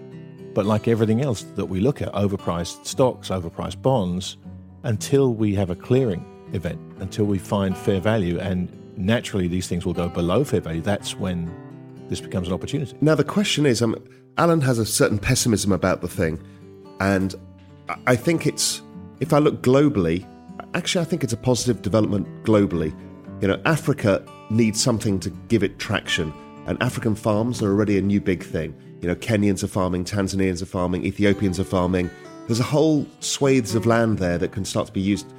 But 0.52 0.66
like 0.66 0.88
everything 0.88 1.22
else 1.22 1.42
that 1.54 1.66
we 1.66 1.80
look 1.80 2.02
at, 2.02 2.12
overpriced 2.12 2.84
stocks, 2.84 3.30
overpriced 3.30 3.80
bonds, 3.80 4.36
until 4.82 5.32
we 5.32 5.54
have 5.54 5.70
a 5.70 5.74
clearing 5.74 6.22
event, 6.52 6.80
until 6.98 7.24
we 7.24 7.38
find 7.38 7.78
fair 7.78 8.00
value, 8.00 8.38
and 8.38 8.70
naturally 9.00 9.48
these 9.48 9.66
things 9.66 9.84
will 9.84 9.94
go 9.94 10.08
below 10.08 10.44
fair 10.44 10.60
value, 10.60 10.80
that's 10.80 11.16
when 11.16 11.50
this 12.08 12.20
becomes 12.20 12.48
an 12.48 12.54
opportunity. 12.54 12.96
Now, 13.00 13.14
the 13.14 13.24
question 13.24 13.66
is 13.66 13.82
um, 13.82 13.96
Alan 14.36 14.60
has 14.60 14.78
a 14.78 14.86
certain 14.86 15.18
pessimism 15.18 15.72
about 15.72 16.00
the 16.00 16.08
thing, 16.08 16.42
and 17.00 17.34
I 18.06 18.16
think 18.16 18.46
it's, 18.46 18.82
if 19.20 19.32
I 19.32 19.38
look 19.38 19.62
globally, 19.62 20.26
actually, 20.74 21.02
I 21.02 21.04
think 21.04 21.24
it's 21.24 21.32
a 21.32 21.38
positive 21.38 21.82
development 21.82 22.26
globally. 22.44 22.94
You 23.40 23.48
know, 23.48 23.60
Africa 23.64 24.24
needs 24.50 24.82
something 24.82 25.18
to 25.20 25.30
give 25.48 25.62
it 25.62 25.78
traction, 25.78 26.32
and 26.66 26.80
African 26.82 27.14
farms 27.14 27.62
are 27.62 27.70
already 27.70 27.98
a 27.98 28.02
new 28.02 28.20
big 28.20 28.44
thing. 28.44 28.74
You 29.00 29.08
know, 29.08 29.14
Kenyans 29.14 29.64
are 29.64 29.68
farming, 29.68 30.04
Tanzanians 30.04 30.60
are 30.62 30.66
farming, 30.66 31.04
Ethiopians 31.06 31.58
are 31.58 31.64
farming. 31.64 32.10
There's 32.46 32.60
a 32.60 32.64
whole 32.64 33.06
swathes 33.20 33.74
of 33.74 33.86
land 33.86 34.18
there 34.18 34.36
that 34.38 34.52
can 34.52 34.64
start 34.64 34.86
to 34.88 34.92
be 34.92 35.00
used 35.00 35.32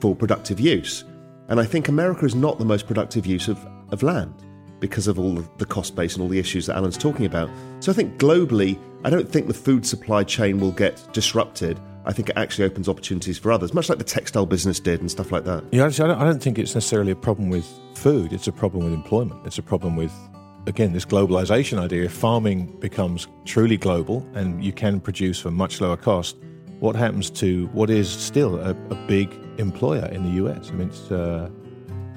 for 0.00 0.16
productive 0.16 0.58
use. 0.58 1.04
And 1.48 1.60
I 1.60 1.64
think 1.64 1.88
America 1.88 2.24
is 2.24 2.34
not 2.34 2.58
the 2.58 2.64
most 2.64 2.86
productive 2.86 3.26
use 3.26 3.48
of, 3.48 3.58
of 3.90 4.02
land 4.02 4.34
because 4.80 5.06
of 5.06 5.18
all 5.18 5.34
the 5.58 5.66
cost 5.66 5.94
base 5.96 6.14
and 6.14 6.22
all 6.22 6.28
the 6.28 6.38
issues 6.38 6.66
that 6.66 6.76
Alan's 6.76 6.98
talking 6.98 7.26
about. 7.26 7.48
So 7.80 7.92
I 7.92 7.94
think 7.94 8.18
globally, 8.18 8.78
I 9.04 9.10
don't 9.10 9.28
think 9.28 9.46
the 9.46 9.54
food 9.54 9.86
supply 9.86 10.24
chain 10.24 10.60
will 10.60 10.72
get 10.72 11.02
disrupted. 11.12 11.78
I 12.06 12.12
think 12.12 12.28
it 12.28 12.36
actually 12.36 12.66
opens 12.66 12.88
opportunities 12.88 13.38
for 13.38 13.50
others, 13.50 13.72
much 13.72 13.88
like 13.88 13.98
the 13.98 14.04
textile 14.04 14.46
business 14.46 14.80
did 14.80 15.00
and 15.00 15.10
stuff 15.10 15.32
like 15.32 15.44
that. 15.44 15.64
Yeah, 15.72 15.86
actually, 15.86 16.04
I 16.04 16.08
don't, 16.08 16.22
I 16.22 16.24
don't 16.24 16.42
think 16.42 16.58
it's 16.58 16.74
necessarily 16.74 17.12
a 17.12 17.16
problem 17.16 17.48
with 17.48 17.66
food. 17.94 18.32
It's 18.32 18.46
a 18.46 18.52
problem 18.52 18.84
with 18.84 18.92
employment. 18.92 19.46
It's 19.46 19.58
a 19.58 19.62
problem 19.62 19.96
with, 19.96 20.12
again, 20.66 20.92
this 20.92 21.06
globalization 21.06 21.78
idea. 21.78 22.04
If 22.04 22.12
farming 22.12 22.78
becomes 22.80 23.26
truly 23.46 23.78
global 23.78 24.26
and 24.34 24.62
you 24.62 24.72
can 24.72 25.00
produce 25.00 25.40
for 25.40 25.50
much 25.50 25.80
lower 25.80 25.96
cost, 25.96 26.36
what 26.84 26.94
happens 26.94 27.30
to 27.30 27.66
what 27.68 27.88
is 27.88 28.10
still 28.10 28.60
a, 28.60 28.70
a 28.90 28.94
big 29.06 29.34
employer 29.56 30.04
in 30.12 30.22
the 30.22 30.44
US? 30.44 30.68
I 30.68 30.72
mean, 30.74 30.88
it's, 30.88 31.10
uh, 31.10 31.48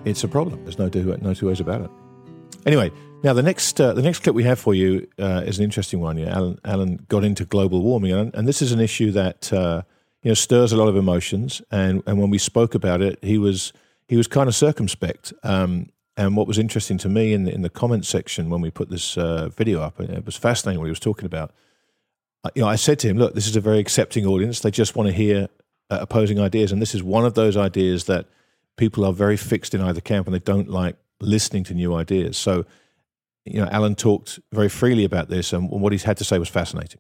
it's 0.04 0.26
a 0.26 0.28
problem. 0.28 0.62
There's 0.66 0.78
no 0.78 0.90
two, 0.90 1.18
no 1.22 1.34
two 1.34 1.48
ways 1.48 1.62
about 1.62 1.82
it. 1.82 1.92
Anyway, 2.66 2.92
now 3.24 3.32
the 3.32 3.42
next 3.42 3.80
uh, 3.80 3.94
the 3.94 4.02
next 4.02 4.20
clip 4.20 4.36
we 4.36 4.44
have 4.44 4.60
for 4.60 4.76
you 4.76 5.08
uh, 5.20 5.44
is 5.46 5.58
an 5.58 5.64
interesting 5.64 6.02
one. 6.02 6.18
Yeah, 6.18 6.36
Alan, 6.36 6.60
Alan 6.66 6.98
got 7.08 7.24
into 7.24 7.46
global 7.46 7.82
warming, 7.82 8.12
and, 8.12 8.36
and 8.36 8.46
this 8.46 8.62
is 8.62 8.74
an 8.74 8.82
issue 8.82 9.10
that 9.12 9.54
uh, 9.54 9.84
you 10.22 10.32
know 10.32 10.36
stirs 10.36 10.74
a 10.74 10.78
lot 10.78 10.90
of 10.90 10.98
emotions. 10.98 11.62
And 11.72 12.04
and 12.06 12.20
when 12.20 12.30
we 12.30 12.38
spoke 12.38 12.76
about 12.76 13.02
it, 13.02 13.20
he 13.24 13.38
was 13.38 13.72
he 14.10 14.18
was 14.18 14.28
kind 14.28 14.50
of 14.50 14.56
circumspect. 14.56 15.32
Um, 15.44 15.88
and 16.18 16.36
what 16.36 16.46
was 16.46 16.58
interesting 16.58 16.98
to 16.98 17.10
me 17.10 17.32
in 17.32 17.46
the, 17.46 17.54
in 17.54 17.62
the 17.62 17.70
comments 17.70 18.10
section 18.10 18.50
when 18.50 18.60
we 18.60 18.72
put 18.72 18.90
this 18.90 19.18
uh, 19.18 19.50
video 19.50 19.82
up, 19.82 20.00
it 20.02 20.26
was 20.26 20.36
fascinating 20.36 20.80
what 20.80 20.88
he 20.88 20.92
was 20.92 21.00
talking 21.00 21.26
about. 21.26 21.52
You 22.56 22.64
know, 22.64 22.68
I 22.68 22.76
said 22.76 23.00
to 23.00 23.08
him, 23.08 23.18
"Look, 23.18 23.36
this 23.36 23.48
is 23.48 23.56
a 23.56 23.62
very 23.62 23.80
accepting 23.80 24.26
audience. 24.26 24.60
They 24.62 24.72
just 24.72 24.96
want 24.96 25.08
to 25.08 25.14
hear 25.14 25.50
uh, 25.90 26.00
opposing 26.02 26.40
ideas, 26.40 26.72
and 26.72 26.82
this 26.82 26.94
is 26.96 27.04
one 27.04 27.26
of 27.26 27.34
those 27.34 27.58
ideas 27.58 28.06
that 28.06 28.28
people 28.78 29.06
are 29.06 29.14
very 29.14 29.38
fixed 29.38 29.74
in 29.74 29.82
either 29.82 30.02
camp, 30.02 30.28
and 30.28 30.34
they 30.34 30.40
don't 30.40 30.70
like 30.70 30.96
listening 31.20 31.64
to 31.66 31.74
new 31.74 31.96
ideas." 31.96 32.38
So 32.38 32.66
you 33.50 33.62
know, 33.62 33.68
Alan 33.72 33.96
talked 33.96 34.40
very 34.52 34.70
freely 34.70 35.06
about 35.06 35.30
this, 35.30 35.54
and 35.54 35.70
what 35.70 35.92
he's 35.92 36.04
had 36.04 36.18
to 36.18 36.24
say 36.24 36.38
was 36.38 36.50
fascinating. 36.50 37.00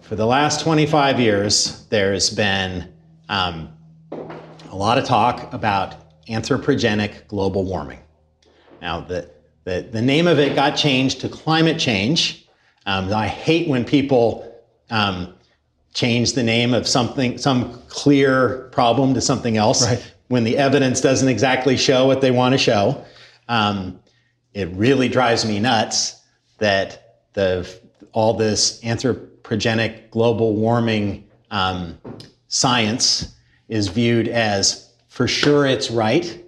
For 0.00 0.16
the 0.16 0.26
last 0.26 0.60
25 0.62 1.20
years, 1.20 1.86
there's 1.90 2.30
been 2.30 2.92
um, 3.28 3.70
a 4.10 4.74
lot 4.76 4.96
of 4.96 5.04
talk 5.04 5.52
about 5.52 6.26
anthropogenic 6.28 7.26
global 7.28 7.64
warming. 7.64 8.00
Now, 8.80 9.00
the, 9.00 9.30
the, 9.64 9.86
the 9.92 10.00
name 10.00 10.26
of 10.26 10.38
it 10.38 10.54
got 10.54 10.76
changed 10.76 11.20
to 11.20 11.28
climate 11.28 11.78
change. 11.78 12.47
Um, 12.88 13.12
I 13.12 13.28
hate 13.28 13.68
when 13.68 13.84
people 13.84 14.50
um, 14.88 15.34
change 15.92 16.32
the 16.32 16.42
name 16.42 16.72
of 16.72 16.88
something, 16.88 17.36
some 17.36 17.82
clear 17.88 18.70
problem 18.72 19.12
to 19.12 19.20
something 19.20 19.58
else 19.58 19.86
right. 19.86 20.14
when 20.28 20.44
the 20.44 20.56
evidence 20.56 21.02
doesn't 21.02 21.28
exactly 21.28 21.76
show 21.76 22.06
what 22.06 22.22
they 22.22 22.30
want 22.30 22.54
to 22.54 22.58
show. 22.58 23.04
Um, 23.46 24.00
it 24.54 24.70
really 24.70 25.10
drives 25.10 25.44
me 25.44 25.60
nuts 25.60 26.18
that 26.60 27.26
the 27.34 27.68
all 28.12 28.32
this 28.32 28.80
anthropogenic 28.80 30.08
global 30.10 30.56
warming 30.56 31.28
um, 31.50 31.98
science 32.46 33.36
is 33.68 33.88
viewed 33.88 34.28
as 34.28 34.90
for 35.08 35.28
sure 35.28 35.66
it's 35.66 35.90
right, 35.90 36.42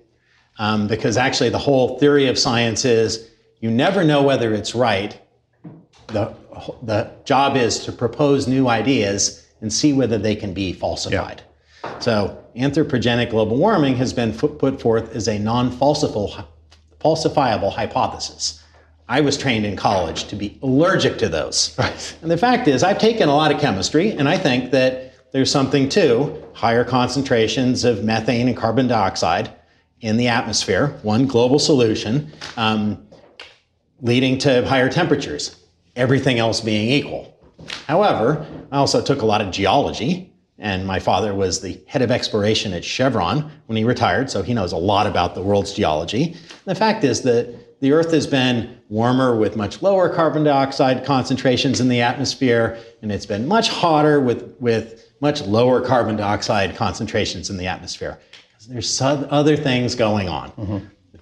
um, 0.59 0.89
because 0.89 1.19
actually 1.19 1.51
the 1.51 1.59
whole 1.59 1.99
theory 1.99 2.29
of 2.29 2.39
science 2.39 2.87
is 2.87 3.29
you 3.61 3.71
never 3.71 4.05
know 4.05 4.23
whether 4.23 4.55
it's 4.55 4.75
right. 4.75 5.21
The, 6.13 6.35
the 6.83 7.11
job 7.25 7.57
is 7.57 7.79
to 7.85 7.93
propose 7.93 8.47
new 8.47 8.69
ideas 8.69 9.47
and 9.61 9.73
see 9.73 9.93
whether 9.93 10.19
they 10.19 10.35
can 10.35 10.55
be 10.55 10.73
falsified. 10.73 11.43
Yeah. 11.85 11.99
So 12.01 12.45
anthropogenic 12.57 13.31
global 13.31 13.57
warming 13.57 13.97
has 13.97 14.13
been 14.13 14.33
put 14.33 14.81
forth 14.81 15.15
as 15.15 15.29
a 15.29 15.39
non-falsifiable 15.39 16.47
falsifiable 17.01 17.73
hypothesis. 17.73 18.63
I 19.09 19.23
was 19.23 19.37
trained 19.37 19.65
in 19.67 19.75
college 19.75 20.25
to 20.29 20.37
be 20.37 20.59
allergic 20.63 21.19
to 21.19 21.29
those. 21.29 21.75
Right. 21.79 22.17
And 22.23 22.31
the 22.31 22.37
fact 22.37 22.69
is, 22.69 22.83
I've 22.83 22.99
taken 22.99 23.29
a 23.29 23.35
lot 23.35 23.53
of 23.53 23.61
chemistry, 23.61 24.13
and 24.13 24.29
I 24.29 24.37
think 24.37 24.71
that 24.71 25.15
there's 25.33 25.51
something 25.51 25.89
to 25.91 26.45
higher 26.53 26.85
concentrations 26.85 27.85
of 27.85 28.05
methane 28.05 28.49
and 28.49 28.57
carbon 28.57 28.87
dioxide 28.87 29.51
in 30.01 30.17
the 30.17 30.29
atmosphere, 30.29 30.99
one 31.03 31.27
global 31.27 31.59
solution, 31.59 32.31
um, 32.57 33.07
leading 34.03 34.39
to 34.39 34.67
higher 34.67 34.89
temperatures, 34.89 35.57
everything 36.01 36.39
else 36.39 36.61
being 36.63 36.89
equal. 36.89 37.37
However, 37.87 38.47
I 38.73 38.79
also 38.79 39.03
took 39.03 39.21
a 39.21 39.27
lot 39.27 39.43
of 39.43 39.51
geology, 39.53 40.33
and 40.59 40.87
my 40.87 40.99
father 40.99 41.35
was 41.35 41.61
the 41.61 41.79
head 41.87 42.01
of 42.01 42.11
exploration 42.11 42.73
at 42.73 42.85
Chevron 42.85 43.51
when 43.67 43.77
he 43.77 43.85
retired, 43.85 44.31
so 44.31 44.43
he 44.43 44.55
knows 44.55 44.73
a 44.73 44.79
lot 44.79 45.07
about 45.07 45.35
the 45.35 45.43
world's 45.43 45.75
geology. 45.75 46.37
The 46.65 46.75
fact 46.75 47.05
is 47.05 47.21
that 47.23 47.81
the 47.81 47.93
Earth 47.93 48.13
has 48.13 48.27
been 48.27 48.79
warmer 48.89 49.37
with 49.37 49.57
much 49.57 49.83
lower 49.83 50.09
carbon 50.09 50.43
dioxide 50.43 51.05
concentrations 51.05 51.81
in 51.81 51.89
the 51.89 52.01
atmosphere, 52.01 52.79
and 53.03 53.13
it's 53.13 53.27
been 53.27 53.47
much 53.47 53.69
hotter 53.69 54.21
with, 54.21 54.57
with 54.59 55.13
much 55.21 55.43
lower 55.43 55.81
carbon 55.83 56.17
dioxide 56.17 56.77
concentrations 56.77 57.51
in 57.51 57.59
the 57.59 57.67
atmosphere. 57.67 58.19
There's 58.69 59.01
other 59.03 59.57
things 59.57 59.95
going 59.95 60.29
on. 60.29 60.51
Mm-hmm. 60.53 60.79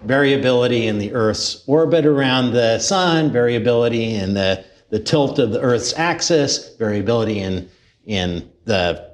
Variability 0.07 0.87
in 0.87 0.99
the 0.99 1.13
Earth's 1.13 1.65
orbit 1.67 2.07
around 2.07 2.53
the 2.53 2.79
sun, 2.79 3.33
variability 3.33 4.15
in 4.15 4.35
the, 4.35 4.65
the 4.91 4.99
tilt 4.99 5.39
of 5.39 5.53
the 5.53 5.61
Earth's 5.61 5.93
axis, 5.97 6.77
variability 6.77 7.41
in, 7.41 7.69
in 8.07 8.51
the, 8.65 9.11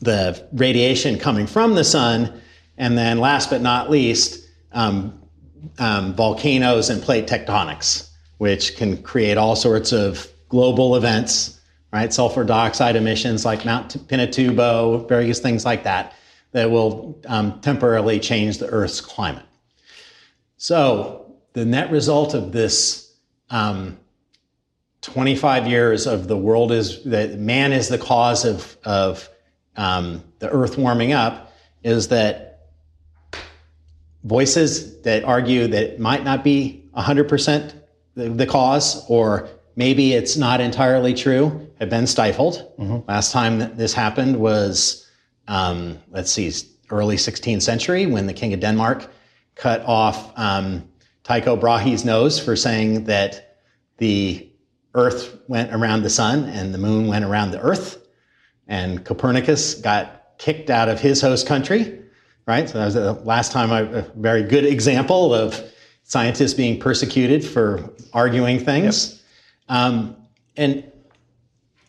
the 0.00 0.46
radiation 0.52 1.18
coming 1.18 1.46
from 1.46 1.74
the 1.74 1.84
sun, 1.84 2.40
and 2.78 2.96
then 2.96 3.18
last 3.18 3.50
but 3.50 3.60
not 3.60 3.90
least, 3.90 4.46
um, 4.72 5.20
um, 5.78 6.14
volcanoes 6.14 6.88
and 6.88 7.02
plate 7.02 7.26
tectonics, 7.26 8.08
which 8.38 8.76
can 8.76 9.02
create 9.02 9.36
all 9.36 9.56
sorts 9.56 9.92
of 9.92 10.26
global 10.48 10.96
events 10.96 11.60
right? 11.92 12.12
Sulfur 12.12 12.44
dioxide 12.44 12.96
emissions 12.96 13.44
like 13.44 13.64
Mount 13.64 13.96
Pinatubo, 14.08 15.08
various 15.08 15.40
things 15.40 15.64
like 15.64 15.84
that, 15.84 16.14
that 16.52 16.70
will 16.70 17.20
um, 17.26 17.60
temporarily 17.60 18.20
change 18.20 18.58
the 18.58 18.66
Earth's 18.66 19.00
climate. 19.00 19.44
So 20.56 21.34
the 21.52 21.64
net 21.64 21.90
result 21.90 22.34
of 22.34 22.52
this 22.52 23.12
um, 23.50 23.98
25 25.02 25.66
years 25.66 26.06
of 26.06 26.28
the 26.28 26.36
world 26.36 26.72
is 26.72 27.02
that 27.04 27.38
man 27.38 27.72
is 27.72 27.88
the 27.88 27.98
cause 27.98 28.44
of, 28.44 28.76
of 28.84 29.28
um, 29.76 30.22
the 30.40 30.48
Earth 30.50 30.76
warming 30.76 31.12
up 31.12 31.52
is 31.82 32.08
that 32.08 32.68
voices 34.24 35.00
that 35.02 35.24
argue 35.24 35.66
that 35.66 35.82
it 35.82 36.00
might 36.00 36.22
not 36.22 36.44
be 36.44 36.84
100% 36.94 37.72
the, 38.14 38.28
the 38.28 38.46
cause 38.46 39.08
or 39.08 39.48
maybe 39.76 40.12
it's 40.12 40.36
not 40.36 40.60
entirely 40.60 41.14
true, 41.14 41.70
have 41.78 41.88
been 41.88 42.06
stifled. 42.06 42.70
Mm-hmm. 42.78 43.08
Last 43.08 43.32
time 43.32 43.58
that 43.60 43.78
this 43.78 43.94
happened 43.94 44.36
was, 44.36 45.08
um, 45.48 45.98
let's 46.10 46.30
see, 46.30 46.52
early 46.90 47.16
16th 47.16 47.62
century 47.62 48.04
when 48.04 48.26
the 48.26 48.34
King 48.34 48.52
of 48.52 48.60
Denmark 48.60 49.10
cut 49.54 49.82
off 49.86 50.38
um, 50.38 50.86
Tycho 51.22 51.56
Brahe's 51.56 52.04
nose 52.04 52.38
for 52.38 52.56
saying 52.56 53.04
that 53.04 53.56
the 53.96 54.49
Earth 54.94 55.38
went 55.48 55.72
around 55.72 56.02
the 56.02 56.10
sun 56.10 56.44
and 56.44 56.74
the 56.74 56.78
moon 56.78 57.06
went 57.06 57.24
around 57.24 57.52
the 57.52 57.60
Earth. 57.60 58.06
And 58.66 59.04
Copernicus 59.04 59.74
got 59.74 60.38
kicked 60.38 60.70
out 60.70 60.88
of 60.88 61.00
his 61.00 61.20
host 61.20 61.46
country, 61.46 62.00
right? 62.46 62.68
So 62.68 62.78
that 62.78 62.84
was 62.84 62.94
the 62.94 63.12
last 63.12 63.52
time 63.52 63.72
I, 63.72 63.80
a 63.80 64.02
very 64.16 64.42
good 64.42 64.64
example 64.64 65.34
of 65.34 65.60
scientists 66.04 66.54
being 66.54 66.78
persecuted 66.80 67.44
for 67.44 67.92
arguing 68.12 68.58
things. 68.58 69.22
Yep. 69.68 69.78
Um, 69.78 70.16
and 70.56 70.90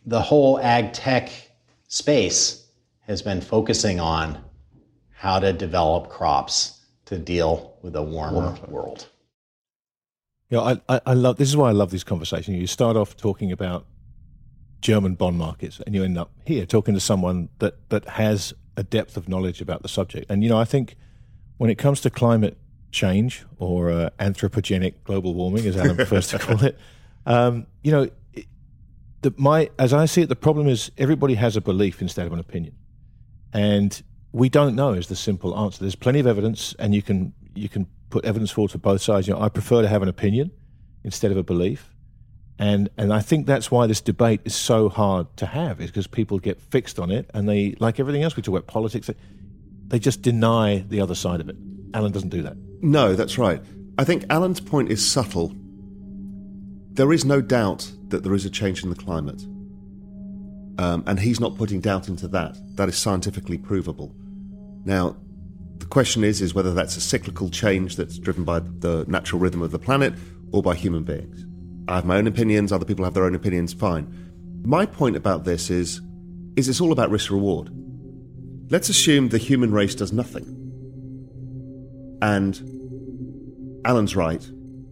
the 0.06 0.22
whole 0.22 0.60
ag 0.60 0.94
tech 0.94 1.32
space 1.88 2.68
has 3.02 3.22
been 3.22 3.42
focusing 3.42 4.00
on 4.00 4.44
how 5.12 5.40
to 5.40 5.54
develop 5.54 6.10
crops 6.10 6.82
to 7.06 7.18
deal 7.18 7.78
with 7.82 7.96
a 7.96 8.02
warmer 8.02 8.58
world. 8.68 9.08
Yeah, 10.52 10.76
I, 10.90 11.02
I 11.06 11.14
love 11.14 11.38
this 11.38 11.48
is 11.48 11.56
why 11.56 11.70
I 11.70 11.72
love 11.72 11.92
this 11.92 12.04
conversation. 12.04 12.54
You 12.54 12.68
start 12.68 12.98
off 12.98 13.16
talking 13.16 13.54
about 13.54 13.86
German 14.82 15.16
bond 15.16 15.38
markets, 15.38 15.80
and 15.86 15.96
you 15.96 16.04
end 16.04 16.18
up 16.18 16.30
here 16.46 16.66
talking 16.66 16.94
to 16.94 17.00
someone 17.00 17.48
that 17.60 17.90
that 17.90 18.06
has 18.10 18.54
a 18.76 18.84
depth 18.84 19.16
of 19.16 19.30
knowledge 19.30 19.62
about 19.62 19.82
the 19.82 19.88
subject. 19.88 20.30
And 20.30 20.44
you 20.44 20.50
know, 20.50 20.58
I 20.58 20.66
think 20.66 20.98
when 21.58 21.70
it 21.70 21.78
comes 21.78 22.02
to 22.02 22.10
climate 22.10 22.58
change 22.92 23.46
or 23.60 23.92
uh, 23.92 24.10
anthropogenic 24.20 24.96
global 25.06 25.34
warming, 25.34 25.66
as 25.66 25.78
Alan 25.78 25.96
prefers 25.96 26.28
to 26.28 26.40
call 26.40 26.62
it, 26.66 26.78
um, 27.26 27.66
you 27.82 27.94
know, 27.94 28.10
the, 29.22 29.34
my 29.38 29.70
as 29.80 29.94
I 29.94 30.06
see 30.06 30.24
it, 30.24 30.28
the 30.28 30.36
problem 30.36 30.68
is 30.68 30.92
everybody 30.98 31.36
has 31.36 31.56
a 31.56 31.62
belief 31.62 32.02
instead 32.02 32.28
of 32.28 32.34
an 32.34 32.40
opinion, 32.40 32.76
and 33.54 34.04
we 34.34 34.50
don't 34.50 34.76
know 34.76 34.92
is 34.92 35.08
the 35.08 35.16
simple 35.16 35.58
answer. 35.58 35.80
There's 35.80 35.96
plenty 35.96 36.20
of 36.20 36.28
evidence, 36.28 36.76
and 36.78 36.94
you 36.94 37.02
can 37.02 37.32
you 37.56 37.70
can 37.70 37.88
put 38.12 38.26
evidence 38.26 38.52
forward 38.52 38.72
to 38.72 38.78
both 38.78 39.02
sides. 39.02 39.28
You 39.28 39.34
know, 39.34 39.42
I 39.42 39.50
prefer 39.50 39.82
to 39.82 39.88
have 39.88 40.02
an 40.02 40.10
opinion 40.10 40.52
instead 41.04 41.32
of 41.32 41.38
a 41.38 41.44
belief, 41.44 41.94
and 42.60 42.90
and 42.98 43.14
I 43.14 43.22
think 43.22 43.48
that's 43.48 43.72
why 43.72 43.88
this 43.88 44.02
debate 44.02 44.42
is 44.46 44.56
so 44.56 44.90
hard 44.90 45.36
to 45.38 45.46
have, 45.46 45.82
is 45.82 45.88
because 45.88 46.08
people 46.08 46.38
get 46.40 46.62
fixed 46.62 47.00
on 47.00 47.10
it, 47.12 47.30
and 47.34 47.50
they 47.50 47.76
like 47.80 48.00
everything 48.00 48.24
else 48.24 48.36
we 48.36 48.44
talk 48.44 48.56
about 48.56 48.68
politics. 48.68 49.10
They 49.88 50.00
just 50.00 50.22
deny 50.22 50.86
the 50.88 51.02
other 51.02 51.16
side 51.16 51.42
of 51.42 51.50
it. 51.50 51.56
Alan 51.94 52.12
doesn't 52.12 52.30
do 52.30 52.44
that. 52.44 52.56
No, 52.82 53.16
that's 53.16 53.38
right. 53.38 53.62
I 53.98 54.04
think 54.04 54.26
Alan's 54.30 54.62
point 54.62 54.90
is 54.90 55.06
subtle 55.06 55.54
there 56.94 57.14
is 57.14 57.24
no 57.24 57.42
doubt 57.42 57.90
that 58.10 58.24
there 58.24 58.34
is 58.34 58.46
a 58.46 58.50
change 58.50 58.84
in 58.84 58.90
the 58.90 58.96
climate. 58.96 59.42
Um, 60.78 61.04
and 61.08 61.20
he's 61.20 61.40
not 61.40 61.58
putting 61.58 61.80
doubt 61.80 62.10
into 62.10 62.28
that. 62.30 62.58
That 62.76 62.90
is 62.90 62.98
scientifically 62.98 63.58
provable. 63.58 64.14
Now, 64.84 65.16
the 65.82 65.88
question 65.88 66.24
is, 66.24 66.42
is 66.42 66.54
whether 66.54 66.74
that's 66.74 66.96
a 66.96 67.02
cyclical 67.02 67.50
change 67.50 67.96
that's 67.96 68.18
driven 68.18 68.44
by 68.44 68.60
the 68.60 69.06
natural 69.08 69.40
rhythm 69.42 69.62
of 69.62 69.72
the 69.72 69.80
planet 69.80 70.14
or 70.52 70.62
by 70.62 70.76
human 70.76 71.04
beings. 71.04 71.46
I 71.88 71.96
have 71.96 72.06
my 72.06 72.18
own 72.18 72.28
opinions, 72.28 72.72
other 72.72 72.86
people 72.86 73.04
have 73.06 73.14
their 73.14 73.26
own 73.26 73.36
opinions, 73.36 73.74
fine. 73.74 74.08
My 74.64 74.86
point 74.86 75.16
about 75.16 75.44
this 75.44 75.70
is, 75.70 76.02
is 76.56 76.70
it's 76.70 76.80
all 76.80 76.92
about 76.92 77.10
risk 77.10 77.32
reward. 77.32 77.70
Let's 78.72 78.90
assume 78.90 79.30
the 79.30 79.38
human 79.38 79.72
race 79.72 79.96
does 79.96 80.14
nothing. 80.14 80.58
And 82.22 83.82
Alan's 83.86 84.16
right 84.16 84.48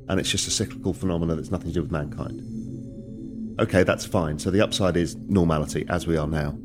and 0.10 0.20
it's 0.20 0.30
just 0.30 0.48
a 0.48 0.52
cyclical 0.52 0.94
phenomenon 0.94 1.38
that's 1.38 1.52
nothing 1.52 1.68
to 1.68 1.74
do 1.74 1.82
with 1.84 1.92
mankind. 1.92 2.42
Okay, 3.60 3.84
that's 3.84 4.06
fine. 4.06 4.40
So 4.40 4.50
the 4.50 4.62
upside 4.62 4.98
is 4.98 5.16
normality, 5.16 5.86
as 5.88 6.08
we 6.08 6.18
are 6.18 6.28
now. 6.28 6.58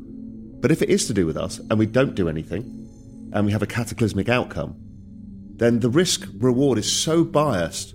But 0.61 0.71
if 0.71 0.81
it 0.81 0.89
is 0.89 1.05
to 1.07 1.13
do 1.13 1.27
with 1.27 1.37
us, 1.37 1.59
and 1.69 1.77
we 1.77 1.85
don't 1.85 2.15
do 2.15 2.27
anything, 2.27 2.84
and 3.35 3.45
we 3.45 3.51
have 3.51 3.61
a 3.61 3.67
cataclysmic 3.67 4.29
outcome, 4.29 4.75
then 5.57 5.81
the 5.81 5.89
risk 5.89 6.27
reward 6.37 6.77
is 6.77 6.91
so 6.91 7.23
biased 7.23 7.93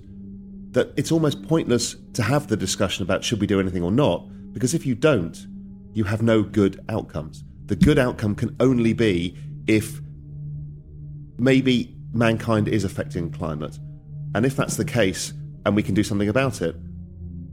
that 0.72 0.92
it's 0.96 1.11
almost 1.11 1.42
pointless 1.48 1.96
to 2.12 2.22
have 2.22 2.46
the 2.46 2.57
discussion 2.57 3.03
about 3.03 3.24
should 3.24 3.40
we 3.40 3.46
do 3.46 3.59
anything 3.59 3.83
or 3.83 3.90
not, 3.90 4.29
because 4.53 4.74
if 4.74 4.87
you 4.87 4.94
don't, 4.94 5.46
you 5.94 6.05
have 6.05 6.22
no 6.22 6.42
good 6.42 6.85
outcomes. 6.88 7.42
The 7.66 7.74
good 7.74 7.98
outcome 7.98 8.35
can 8.35 8.55
only 8.61 8.92
be 8.92 9.37
if 9.66 10.00
maybe 11.38 11.96
mankind 12.12 12.68
is 12.68 12.85
affecting 12.85 13.31
climate. 13.31 13.79
And 14.35 14.44
if 14.44 14.55
that's 14.55 14.76
the 14.76 14.85
case, 14.85 15.33
and 15.64 15.74
we 15.74 15.83
can 15.83 15.94
do 15.94 16.05
something 16.05 16.29
about 16.29 16.61
it, 16.62 16.76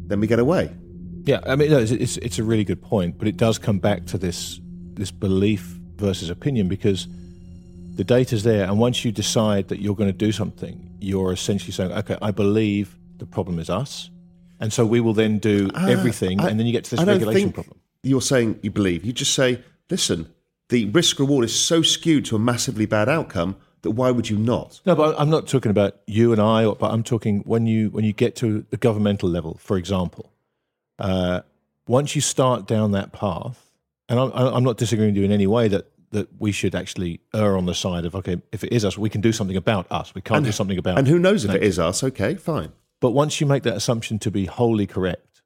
then 0.08 0.20
we 0.20 0.28
get 0.28 0.40
away. 0.40 0.76
Yeah, 1.24 1.40
I 1.46 1.56
mean, 1.56 1.72
it's, 1.72 1.92
it's, 1.92 2.18
it's 2.18 2.40
a 2.40 2.44
really 2.44 2.64
good 2.64 2.82
point, 2.82 3.18
but 3.18 3.28
it 3.28 3.38
does 3.38 3.58
come 3.58 3.80
back 3.80 4.06
to 4.08 4.18
this 4.18 4.60
this 4.94 5.12
belief 5.12 5.80
versus 5.96 6.32
opinion 6.32 6.68
because 6.68 7.08
the 7.98 8.04
data's 8.04 8.44
there, 8.44 8.64
and 8.66 8.80
once 8.80 9.04
you 9.04 9.12
decide 9.12 9.68
that 9.70 9.82
you're 9.82 9.96
going 9.96 10.10
to 10.10 10.26
do 10.26 10.32
something, 10.32 10.96
you're 11.00 11.34
essentially 11.34 11.72
saying, 11.72 11.92
"Okay, 11.92 12.18
I 12.22 12.32
believe 12.32 12.98
the 13.18 13.26
problem 13.26 13.60
is 13.60 13.70
us, 13.70 14.10
and 14.60 14.72
so 14.72 14.86
we 14.86 15.00
will 15.00 15.14
then 15.14 15.40
do 15.40 15.70
uh, 15.74 15.88
everything," 15.88 16.40
I, 16.40 16.50
and 16.50 16.60
then 16.60 16.68
you 16.68 16.72
get 16.72 16.86
to 16.86 16.96
this 16.96 17.06
regulation 17.06 17.52
problem. 17.52 17.80
You're 18.04 18.22
saying 18.22 18.60
you 18.62 18.72
believe. 18.72 19.04
You 19.04 19.12
just 19.14 19.34
say, 19.34 19.62
"Listen, 19.90 20.32
the 20.70 20.86
risk 20.86 21.20
reward 21.20 21.44
is 21.44 21.56
so 21.56 21.82
skewed 21.82 22.26
to 22.26 22.36
a 22.36 22.40
massively 22.40 22.86
bad 22.86 23.10
outcome 23.10 23.56
that 23.82 23.92
why 23.92 24.12
would 24.12 24.30
you 24.30 24.38
not? 24.38 24.80
No, 24.86 24.96
but 24.96 25.20
I'm 25.20 25.30
not 25.30 25.48
talking 25.48 25.72
about 25.72 25.98
you 26.06 26.32
and 26.32 26.42
I, 26.42 26.70
but 26.70 26.92
I'm 26.92 27.04
talking 27.04 27.40
when 27.42 27.66
you 27.66 27.90
when 27.90 28.06
you 28.06 28.14
get 28.14 28.36
to 28.38 28.66
the 28.70 28.78
governmental 28.78 29.28
level, 29.28 29.58
for 29.60 29.76
example. 29.76 30.32
Uh, 31.00 31.42
once 31.88 32.16
you 32.16 32.22
start 32.22 32.68
down 32.68 32.92
that 32.92 33.12
path, 33.12 33.72
and 34.10 34.20
I'm, 34.20 34.32
I'm 34.34 34.64
not 34.64 34.78
disagreeing 34.78 35.14
with 35.14 35.18
you 35.18 35.26
in 35.26 35.32
any 35.32 35.48
way 35.48 35.68
that 35.68 35.90
that 36.12 36.30
we 36.40 36.52
should 36.52 36.76
actually 36.76 37.20
err 37.34 37.58
on 37.58 37.66
the 37.66 37.76
side 37.76 38.06
of 38.06 38.16
okay, 38.16 38.42
if 38.52 38.64
it 38.64 38.72
is 38.72 38.86
us, 38.86 38.98
we 38.98 39.10
can 39.10 39.22
do 39.22 39.32
something 39.32 39.58
about 39.58 39.92
us. 39.92 40.16
We 40.16 40.22
can't 40.22 40.38
and, 40.38 40.46
do 40.46 40.52
something 40.52 40.78
about. 40.78 40.98
And 40.98 41.08
who 41.08 41.20
knows 41.20 41.46
if 41.46 41.54
it 41.54 41.64
is 41.64 41.80
us? 41.80 42.04
Okay, 42.04 42.36
fine. 42.36 42.72
But 43.00 43.12
once 43.12 43.40
you 43.40 43.48
make 43.48 43.64
that 43.64 43.76
assumption 43.76 44.18
to 44.20 44.32
be 44.32 44.46
wholly 44.46 44.88
correct, 44.88 45.42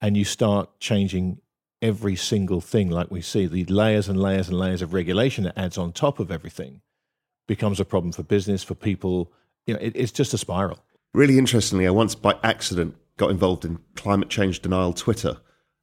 and 0.00 0.16
you 0.16 0.24
start 0.24 0.80
changing 0.80 1.40
every 1.82 2.16
single 2.16 2.60
thing, 2.60 2.90
like 2.90 3.10
we 3.10 3.20
see 3.20 3.46
the 3.46 3.64
layers 3.66 4.08
and 4.08 4.20
layers 4.20 4.48
and 4.48 4.58
layers 4.58 4.82
of 4.82 4.92
regulation 4.92 5.44
that 5.44 5.58
adds 5.58 5.78
on 5.78 5.92
top 5.92 6.18
of 6.18 6.30
everything, 6.30 6.80
becomes 7.46 7.80
a 7.80 7.84
problem 7.84 8.12
for 8.12 8.22
business, 8.22 8.62
for 8.62 8.74
people. 8.74 9.32
You 9.66 9.74
know, 9.74 9.80
it, 9.80 9.92
it's 9.94 10.12
just 10.12 10.34
a 10.34 10.38
spiral. 10.38 10.78
Really 11.14 11.38
interestingly, 11.38 11.86
I 11.86 11.90
once 11.90 12.14
by 12.14 12.36
accident 12.42 12.96
got 13.16 13.30
involved 13.30 13.64
in 13.64 13.78
climate 13.96 14.28
change 14.28 14.60
denial 14.60 14.92
Twitter. 14.92 15.36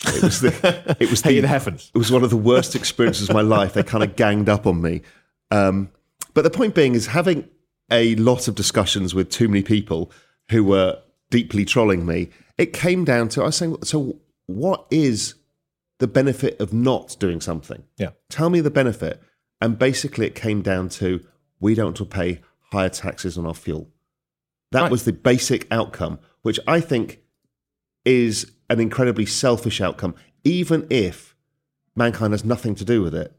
It 0.06 0.24
was 0.24 0.42
the, 0.42 0.96
it 1.00 1.10
was 1.10 1.22
the, 1.22 1.30
hey, 1.30 1.38
it. 1.40 1.92
It 1.94 1.98
was 1.98 2.12
one 2.12 2.24
of 2.24 2.30
the 2.30 2.38
worst 2.38 2.76
experiences 2.76 3.30
of 3.30 3.36
my 3.36 3.42
life. 3.42 3.74
They 3.74 3.84
kind 3.84 4.04
of 4.04 4.16
ganged 4.16 4.50
up 4.50 4.68
on 4.68 4.82
me. 4.82 5.02
Um, 5.50 5.90
but 6.34 6.44
the 6.44 6.50
point 6.50 6.76
being 6.76 6.94
is 6.94 7.08
having 7.08 7.48
a 7.92 8.16
lot 8.16 8.48
of 8.48 8.56
discussions 8.56 9.16
with 9.16 9.30
too 9.30 9.48
many 9.48 9.64
people 9.64 10.12
who 10.52 10.64
were 10.64 11.00
deeply 11.32 11.66
trolling 11.66 12.06
me. 12.06 12.30
It 12.58 12.74
came 12.74 13.06
down 13.06 13.30
to 13.30 13.42
I 13.42 13.46
was 13.48 13.56
saying, 13.56 13.78
so 13.84 14.18
what 14.46 14.86
is 14.92 15.36
the 16.00 16.08
benefit 16.08 16.60
of 16.60 16.74
not 16.74 17.16
doing 17.20 17.42
something? 17.42 17.84
Yeah. 17.98 18.12
Tell 18.30 18.50
me 18.50 18.62
the 18.62 18.70
benefit. 18.72 19.22
And 19.62 19.80
basically, 19.80 20.28
it 20.28 20.36
came 20.36 20.62
down 20.62 20.90
to 20.90 21.22
we 21.60 21.74
don't 21.74 21.86
want 21.88 21.98
to 21.98 22.06
pay 22.06 22.42
higher 22.72 22.90
taxes 22.90 23.38
on 23.38 23.46
our 23.48 23.56
fuel. 23.56 23.90
That 24.72 24.82
Right. 24.84 24.92
was 24.92 25.06
the 25.06 25.14
basic 25.14 25.66
outcome, 25.72 26.20
which 26.44 26.60
I 26.68 26.82
think 26.82 27.20
is 28.06 28.52
an 28.70 28.80
incredibly 28.80 29.26
selfish 29.26 29.82
outcome, 29.82 30.16
even 30.44 30.88
if 30.90 31.36
mankind 31.96 32.34
has 32.34 32.46
nothing 32.46 32.76
to 32.76 32.86
do 32.86 33.02
with 33.02 33.16
it. 33.16 33.34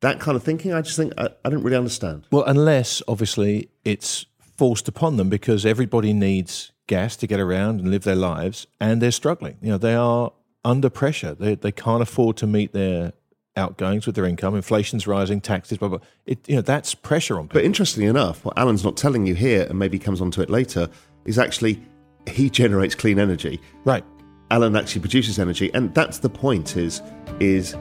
That 0.00 0.20
kind 0.20 0.36
of 0.36 0.42
thinking, 0.42 0.72
I 0.72 0.82
just 0.82 0.96
think 0.96 1.12
I, 1.18 1.30
I 1.44 1.50
don't 1.50 1.62
really 1.62 1.76
understand. 1.76 2.26
Well, 2.30 2.44
unless 2.44 3.02
obviously 3.08 3.70
it's 3.84 4.26
forced 4.56 4.88
upon 4.88 5.16
them 5.16 5.28
because 5.28 5.66
everybody 5.66 6.12
needs 6.12 6.72
gas 6.86 7.16
to 7.16 7.26
get 7.26 7.40
around 7.40 7.80
and 7.80 7.90
live 7.90 8.04
their 8.04 8.16
lives, 8.16 8.66
and 8.80 9.02
they're 9.02 9.10
struggling. 9.10 9.56
You 9.60 9.70
know, 9.70 9.78
they 9.78 9.94
are 9.94 10.32
under 10.64 10.90
pressure. 10.90 11.34
They 11.34 11.54
they 11.56 11.72
can't 11.72 12.02
afford 12.02 12.36
to 12.38 12.46
meet 12.46 12.72
their 12.72 13.12
outgoings 13.56 14.06
with 14.06 14.14
their 14.14 14.24
income. 14.24 14.54
Inflation's 14.54 15.06
rising, 15.06 15.40
taxes, 15.40 15.78
blah 15.78 15.88
blah. 15.88 15.98
It 16.26 16.48
you 16.48 16.56
know 16.56 16.62
that's 16.62 16.94
pressure 16.94 17.38
on 17.38 17.48
people. 17.48 17.60
But 17.60 17.64
interestingly 17.64 18.08
enough, 18.08 18.44
what 18.44 18.56
Alan's 18.56 18.84
not 18.84 18.96
telling 18.96 19.26
you 19.26 19.34
here, 19.34 19.66
and 19.68 19.78
maybe 19.78 19.98
comes 19.98 20.20
onto 20.20 20.40
it 20.40 20.50
later, 20.50 20.88
is 21.24 21.38
actually 21.38 21.82
he 22.26 22.50
generates 22.50 22.94
clean 22.94 23.18
energy. 23.18 23.60
right. 23.84 24.04
Alan 24.50 24.76
actually 24.76 25.00
produces 25.00 25.38
energy, 25.38 25.70
and 25.74 25.92
that's 25.94 26.18
the 26.18 26.28
point. 26.30 26.76
Is 26.76 27.02
is 27.40 27.74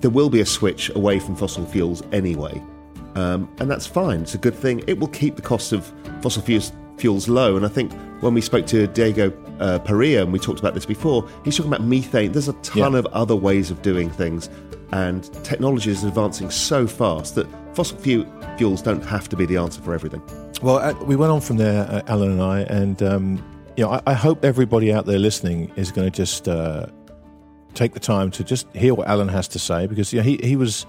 there 0.00 0.10
will 0.10 0.30
be 0.30 0.40
a 0.40 0.46
switch 0.46 0.90
away 0.94 1.18
from 1.18 1.36
fossil 1.36 1.64
fuels 1.66 2.02
anyway, 2.12 2.60
um, 3.14 3.48
and 3.58 3.70
that's 3.70 3.86
fine. 3.86 4.22
It's 4.22 4.34
a 4.34 4.38
good 4.38 4.54
thing. 4.54 4.82
It 4.86 4.98
will 4.98 5.08
keep 5.08 5.36
the 5.36 5.42
cost 5.42 5.72
of 5.72 5.92
fossil 6.22 6.42
fuels 6.42 6.72
fuels 6.96 7.28
low. 7.28 7.56
And 7.56 7.66
I 7.66 7.68
think 7.68 7.92
when 8.20 8.34
we 8.34 8.40
spoke 8.40 8.66
to 8.68 8.86
Diego 8.86 9.32
uh, 9.58 9.80
Perea 9.80 10.22
and 10.22 10.32
we 10.32 10.38
talked 10.38 10.60
about 10.60 10.74
this 10.74 10.86
before, 10.86 11.28
he's 11.44 11.56
talking 11.56 11.72
about 11.72 11.84
methane. 11.84 12.30
There's 12.32 12.48
a 12.48 12.52
ton 12.62 12.92
Yeah. 12.92 12.98
of 13.00 13.06
other 13.06 13.34
ways 13.36 13.70
of 13.70 13.82
doing 13.82 14.08
things, 14.10 14.48
and 14.92 15.24
technology 15.44 15.90
is 15.90 16.04
advancing 16.04 16.50
so 16.50 16.86
fast 16.86 17.34
that 17.34 17.46
fossil 17.74 17.98
fu- 17.98 18.26
fuels 18.56 18.80
don't 18.80 19.04
have 19.04 19.28
to 19.28 19.36
be 19.36 19.44
the 19.44 19.56
answer 19.56 19.82
for 19.82 19.92
everything. 19.92 20.22
Well, 20.62 20.76
uh, 20.78 20.94
we 21.04 21.16
went 21.16 21.32
on 21.32 21.40
from 21.40 21.56
there, 21.58 21.82
uh, 21.90 22.02
Alan 22.06 22.30
and 22.30 22.42
I, 22.42 22.60
and 22.60 23.02
um, 23.02 23.44
you 23.76 23.84
know, 23.84 23.90
I, 23.90 24.02
I 24.06 24.12
hope 24.14 24.44
everybody 24.44 24.92
out 24.92 25.06
there 25.06 25.18
listening 25.18 25.72
is 25.76 25.90
going 25.90 26.10
to 26.10 26.16
just 26.16 26.48
uh, 26.48 26.86
take 27.74 27.92
the 27.92 28.00
time 28.00 28.30
to 28.32 28.44
just 28.44 28.66
hear 28.74 28.94
what 28.94 29.08
Alan 29.08 29.28
has 29.28 29.48
to 29.48 29.58
say 29.58 29.86
because 29.86 30.12
you 30.12 30.20
know, 30.20 30.24
he 30.24 30.36
he 30.42 30.56
was 30.56 30.86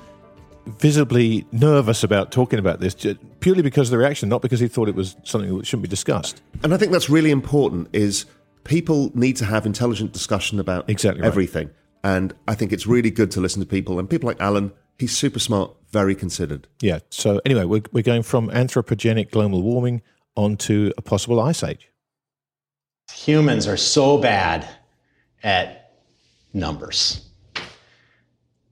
visibly 0.66 1.46
nervous 1.52 2.04
about 2.04 2.32
talking 2.32 2.60
about 2.60 2.80
this 2.80 2.96
purely 3.40 3.62
because 3.62 3.88
of 3.88 3.92
the 3.92 3.98
reaction, 3.98 4.30
not 4.30 4.42
because 4.42 4.60
he 4.60 4.68
thought 4.68 4.90
it 4.90 4.96
was 4.96 5.16
something 5.24 5.56
that 5.58 5.66
shouldn't 5.66 5.84
be 5.84 5.90
discussed. 5.90 6.42
And 6.64 6.74
I 6.74 6.78
think 6.78 6.92
that's 6.92 7.10
really 7.10 7.32
important 7.32 7.90
is 7.94 8.26
people 8.64 9.12
need 9.14 9.36
to 9.38 9.46
have 9.46 9.66
intelligent 9.66 10.12
discussion 10.12 10.60
about 10.60 10.90
Exactly 10.90 11.22
right. 11.22 11.28
everything. 11.28 11.70
And 12.04 12.34
I 12.48 12.56
think 12.56 12.72
it's 12.72 12.86
really 12.86 13.12
good 13.12 13.32
to 13.32 13.42
listen 13.42 13.62
to 13.62 13.66
people 13.68 14.00
and 14.00 14.10
people 14.10 14.28
like 14.28 14.40
Alan, 14.40 14.72
he's 14.98 15.16
super 15.16 15.40
smart, 15.40 15.72
very 15.92 16.16
considered. 16.16 16.68
Yeah. 16.82 17.00
So 17.10 17.42
anyway, 17.46 17.66
we're 17.66 17.84
we're 17.92 18.04
going 18.04 18.24
from 18.24 18.50
anthropogenic 18.50 19.32
global 19.32 19.62
warming 19.62 20.02
onto 20.36 20.92
a 20.98 21.02
possible 21.02 21.40
ice 21.40 21.64
age. 21.64 21.90
Humans 23.26 23.68
are 23.68 23.78
so 23.78 24.18
bad 24.18 24.68
at 25.44 25.94
numbers. 26.54 27.28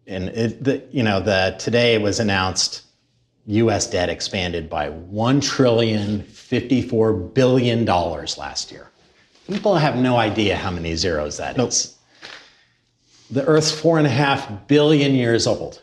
And 0.05 0.29
it, 0.29 0.63
the, 0.63 0.83
you 0.91 1.01
know, 1.01 1.19
the 1.19 1.55
today 1.57 1.95
it 1.95 2.01
was 2.01 2.19
announced 2.19 2.83
U.S. 3.47 3.89
debt 3.89 4.09
expanded 4.09 4.69
by 4.69 4.89
one 4.89 5.41
trillion 5.41 6.23
fifty-four 6.23 7.13
billion 7.13 7.85
dollars 7.85 8.37
last 8.37 8.71
year. 8.71 8.89
People 9.47 9.75
have 9.75 9.97
no 9.97 10.17
idea 10.17 10.55
how 10.55 10.71
many 10.71 10.95
zeros 10.95 11.37
that 11.37 11.59
is. 11.59 11.97
The 13.31 13.45
Earth's 13.45 13.71
four 13.71 13.97
and 13.97 14.07
a 14.07 14.11
half 14.11 14.67
billion 14.67 15.15
years 15.15 15.47
old, 15.47 15.81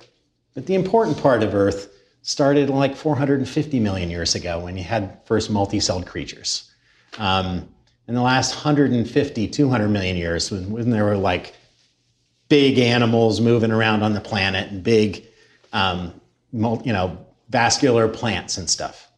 but 0.55 0.67
the 0.67 0.75
important 0.75 1.19
part 1.19 1.43
of 1.43 1.55
Earth 1.55 1.93
started 2.23 2.71
like 2.71 2.95
450 2.95 3.81
million 3.81 4.11
years 4.11 4.35
ago 4.35 4.61
when 4.61 4.77
you 4.77 4.85
had 4.85 5.19
first 5.25 5.51
multi-celled 5.51 6.07
creatures 6.07 6.71
um, 7.19 7.69
in 8.11 8.17
the 8.17 8.23
last 8.23 8.57
150, 8.57 9.47
200 9.47 9.89
million 9.89 10.17
years, 10.17 10.51
when, 10.51 10.69
when 10.73 10.91
there 10.91 11.05
were 11.05 11.17
like 11.17 11.55
big 12.49 12.77
animals 12.81 13.41
moving 13.41 13.71
around 13.71 14.03
on 14.03 14.15
the 14.15 14.21
planet 14.21 14.69
and 14.73 14.83
big, 14.83 15.29
um, 15.73 16.21
you 16.53 16.93
know, 16.93 17.25
vascular 17.51 18.09
plants 18.09 18.59
and 18.59 18.69
stuff. 18.69 19.09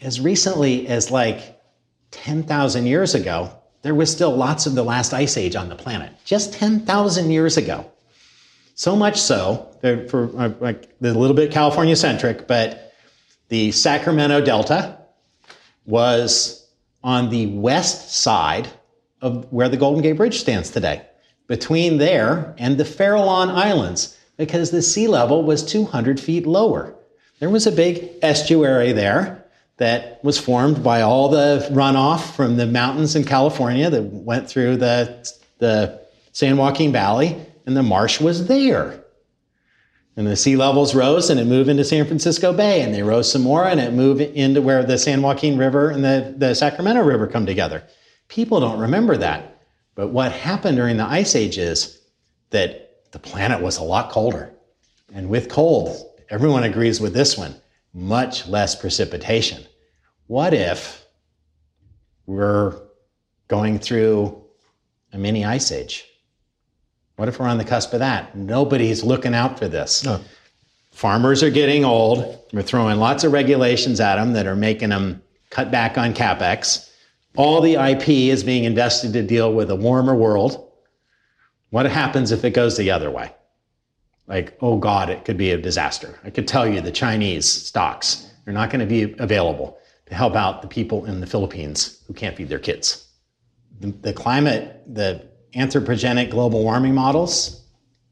As 0.00 0.20
recently 0.20 0.86
as 0.86 1.10
like 1.10 1.60
10,000 2.12 2.86
years 2.86 3.16
ago, 3.16 3.52
there 3.82 3.96
was 3.96 4.12
still 4.12 4.30
lots 4.30 4.66
of 4.66 4.76
the 4.76 4.84
last 4.84 5.12
ice 5.12 5.36
age 5.36 5.56
on 5.56 5.68
the 5.68 5.74
planet. 5.74 6.12
Just 6.24 6.52
10,000 6.52 7.32
years 7.32 7.56
ago. 7.56 7.90
So 8.76 8.94
much 8.94 9.20
so, 9.20 9.76
for 10.08 10.30
uh, 10.40 10.52
like 10.60 10.84
a 11.02 11.08
little 11.08 11.34
bit 11.34 11.50
California 11.50 11.96
centric, 11.96 12.46
but 12.46 12.94
the 13.48 13.72
Sacramento 13.72 14.40
Delta, 14.40 14.98
was 15.86 16.59
on 17.02 17.30
the 17.30 17.46
west 17.46 18.14
side 18.14 18.68
of 19.20 19.50
where 19.52 19.68
the 19.68 19.76
Golden 19.76 20.02
Gate 20.02 20.12
Bridge 20.16 20.40
stands 20.40 20.70
today, 20.70 21.02
between 21.46 21.98
there 21.98 22.54
and 22.58 22.78
the 22.78 22.84
Farallon 22.84 23.50
Islands, 23.50 24.16
because 24.36 24.70
the 24.70 24.82
sea 24.82 25.08
level 25.08 25.42
was 25.42 25.64
200 25.64 26.18
feet 26.18 26.46
lower. 26.46 26.94
There 27.38 27.50
was 27.50 27.66
a 27.66 27.72
big 27.72 28.10
estuary 28.22 28.92
there 28.92 29.44
that 29.78 30.22
was 30.22 30.38
formed 30.38 30.82
by 30.82 31.00
all 31.00 31.28
the 31.28 31.66
runoff 31.72 32.34
from 32.36 32.56
the 32.56 32.66
mountains 32.66 33.16
in 33.16 33.24
California 33.24 33.88
that 33.88 34.02
went 34.02 34.48
through 34.48 34.76
the, 34.76 35.32
the 35.58 36.00
San 36.32 36.56
Joaquin 36.56 36.92
Valley, 36.92 37.36
and 37.66 37.76
the 37.76 37.82
marsh 37.82 38.20
was 38.20 38.46
there. 38.46 39.02
And 40.16 40.26
the 40.26 40.36
sea 40.36 40.56
levels 40.56 40.94
rose 40.94 41.30
and 41.30 41.38
it 41.38 41.46
moved 41.46 41.68
into 41.68 41.84
San 41.84 42.04
Francisco 42.04 42.52
Bay 42.52 42.82
and 42.82 42.92
they 42.92 43.02
rose 43.02 43.30
some 43.30 43.42
more 43.42 43.64
and 43.64 43.80
it 43.80 43.92
moved 43.92 44.20
into 44.20 44.60
where 44.60 44.82
the 44.82 44.98
San 44.98 45.22
Joaquin 45.22 45.56
River 45.56 45.90
and 45.90 46.04
the, 46.04 46.34
the 46.36 46.54
Sacramento 46.54 47.02
River 47.02 47.26
come 47.26 47.46
together. 47.46 47.84
People 48.28 48.60
don't 48.60 48.80
remember 48.80 49.16
that. 49.16 49.62
But 49.94 50.08
what 50.08 50.32
happened 50.32 50.76
during 50.76 50.96
the 50.96 51.04
ice 51.04 51.34
age 51.34 51.58
is 51.58 52.00
that 52.50 53.02
the 53.12 53.18
planet 53.18 53.60
was 53.60 53.78
a 53.78 53.82
lot 53.82 54.10
colder. 54.10 54.52
And 55.14 55.28
with 55.28 55.48
cold, 55.48 56.10
everyone 56.28 56.64
agrees 56.64 57.00
with 57.00 57.12
this 57.12 57.36
one, 57.36 57.54
much 57.92 58.46
less 58.46 58.74
precipitation. 58.74 59.64
What 60.26 60.54
if 60.54 61.04
we're 62.26 62.80
going 63.48 63.78
through 63.78 64.44
a 65.12 65.18
mini 65.18 65.44
ice 65.44 65.72
age? 65.72 66.04
What 67.20 67.28
if 67.28 67.38
we're 67.38 67.48
on 67.48 67.58
the 67.58 67.66
cusp 67.66 67.92
of 67.92 67.98
that? 67.98 68.34
Nobody's 68.34 69.04
looking 69.04 69.34
out 69.34 69.58
for 69.58 69.68
this. 69.68 70.06
No. 70.06 70.22
Farmers 70.90 71.42
are 71.42 71.50
getting 71.50 71.84
old. 71.84 72.46
We're 72.50 72.62
throwing 72.62 72.96
lots 72.96 73.24
of 73.24 73.32
regulations 73.32 74.00
at 74.00 74.16
them 74.16 74.32
that 74.32 74.46
are 74.46 74.56
making 74.56 74.88
them 74.88 75.22
cut 75.50 75.70
back 75.70 75.98
on 75.98 76.14
capex. 76.14 76.88
All 77.36 77.60
the 77.60 77.74
IP 77.74 78.08
is 78.08 78.42
being 78.42 78.64
invested 78.64 79.12
to 79.12 79.22
deal 79.22 79.52
with 79.52 79.70
a 79.70 79.76
warmer 79.76 80.14
world. 80.14 80.72
What 81.68 81.84
happens 81.84 82.32
if 82.32 82.42
it 82.42 82.54
goes 82.54 82.78
the 82.78 82.90
other 82.90 83.10
way? 83.10 83.34
Like, 84.26 84.56
oh 84.62 84.78
God, 84.78 85.10
it 85.10 85.26
could 85.26 85.36
be 85.36 85.50
a 85.50 85.58
disaster. 85.58 86.18
I 86.24 86.30
could 86.30 86.48
tell 86.48 86.66
you 86.66 86.80
the 86.80 86.90
Chinese 86.90 87.44
stocks 87.44 88.30
are 88.46 88.52
not 88.54 88.70
going 88.70 88.80
to 88.80 88.86
be 88.86 89.14
available 89.18 89.76
to 90.06 90.14
help 90.14 90.36
out 90.36 90.62
the 90.62 90.68
people 90.68 91.04
in 91.04 91.20
the 91.20 91.26
Philippines 91.26 92.02
who 92.06 92.14
can't 92.14 92.34
feed 92.34 92.48
their 92.48 92.58
kids. 92.58 93.08
The, 93.78 93.88
the 93.88 94.12
climate, 94.14 94.84
the 94.86 95.29
anthropogenic 95.54 96.30
global 96.30 96.62
warming 96.62 96.94
models 96.94 97.64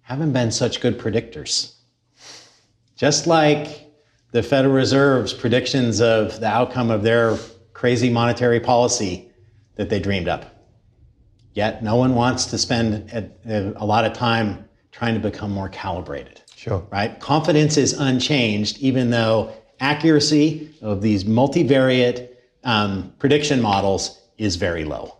haven't 0.02 0.32
been 0.32 0.50
such 0.50 0.80
good 0.80 0.98
predictors. 0.98 1.74
Just 2.96 3.26
like 3.26 3.92
the 4.32 4.42
Federal 4.42 4.74
Reserve's 4.74 5.32
predictions 5.32 6.00
of 6.00 6.40
the 6.40 6.46
outcome 6.46 6.90
of 6.90 7.02
their 7.02 7.38
crazy 7.72 8.10
monetary 8.10 8.60
policy 8.60 9.30
that 9.76 9.88
they 9.88 10.00
dreamed 10.00 10.28
up. 10.28 10.54
Yet 11.54 11.82
no 11.82 11.96
one 11.96 12.14
wants 12.14 12.46
to 12.46 12.58
spend 12.58 13.10
a, 13.12 13.72
a 13.76 13.84
lot 13.84 14.04
of 14.04 14.12
time 14.12 14.68
trying 14.92 15.14
to 15.14 15.20
become 15.20 15.50
more 15.50 15.68
calibrated. 15.68 16.42
Sure. 16.56 16.86
Right? 16.90 17.18
Confidence 17.20 17.76
is 17.76 17.92
unchanged, 17.92 18.78
even 18.78 19.10
though 19.10 19.52
accuracy 19.80 20.74
of 20.82 21.02
these 21.02 21.24
multivariate 21.24 22.30
um, 22.64 23.12
prediction 23.18 23.62
models 23.62 24.20
is 24.38 24.56
very 24.56 24.84
low. 24.84 25.17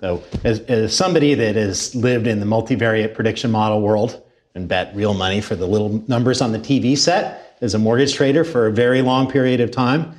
So, 0.00 0.22
as, 0.44 0.60
as 0.60 0.96
somebody 0.96 1.34
that 1.34 1.56
has 1.56 1.94
lived 1.94 2.26
in 2.26 2.38
the 2.40 2.46
multivariate 2.46 3.14
prediction 3.14 3.50
model 3.50 3.80
world 3.82 4.22
and 4.54 4.68
bet 4.68 4.94
real 4.94 5.14
money 5.14 5.40
for 5.40 5.56
the 5.56 5.66
little 5.66 6.04
numbers 6.06 6.40
on 6.40 6.52
the 6.52 6.58
TV 6.58 6.96
set 6.96 7.56
as 7.60 7.74
a 7.74 7.78
mortgage 7.78 8.14
trader 8.14 8.44
for 8.44 8.66
a 8.66 8.72
very 8.72 9.02
long 9.02 9.30
period 9.30 9.60
of 9.60 9.70
time, 9.70 10.14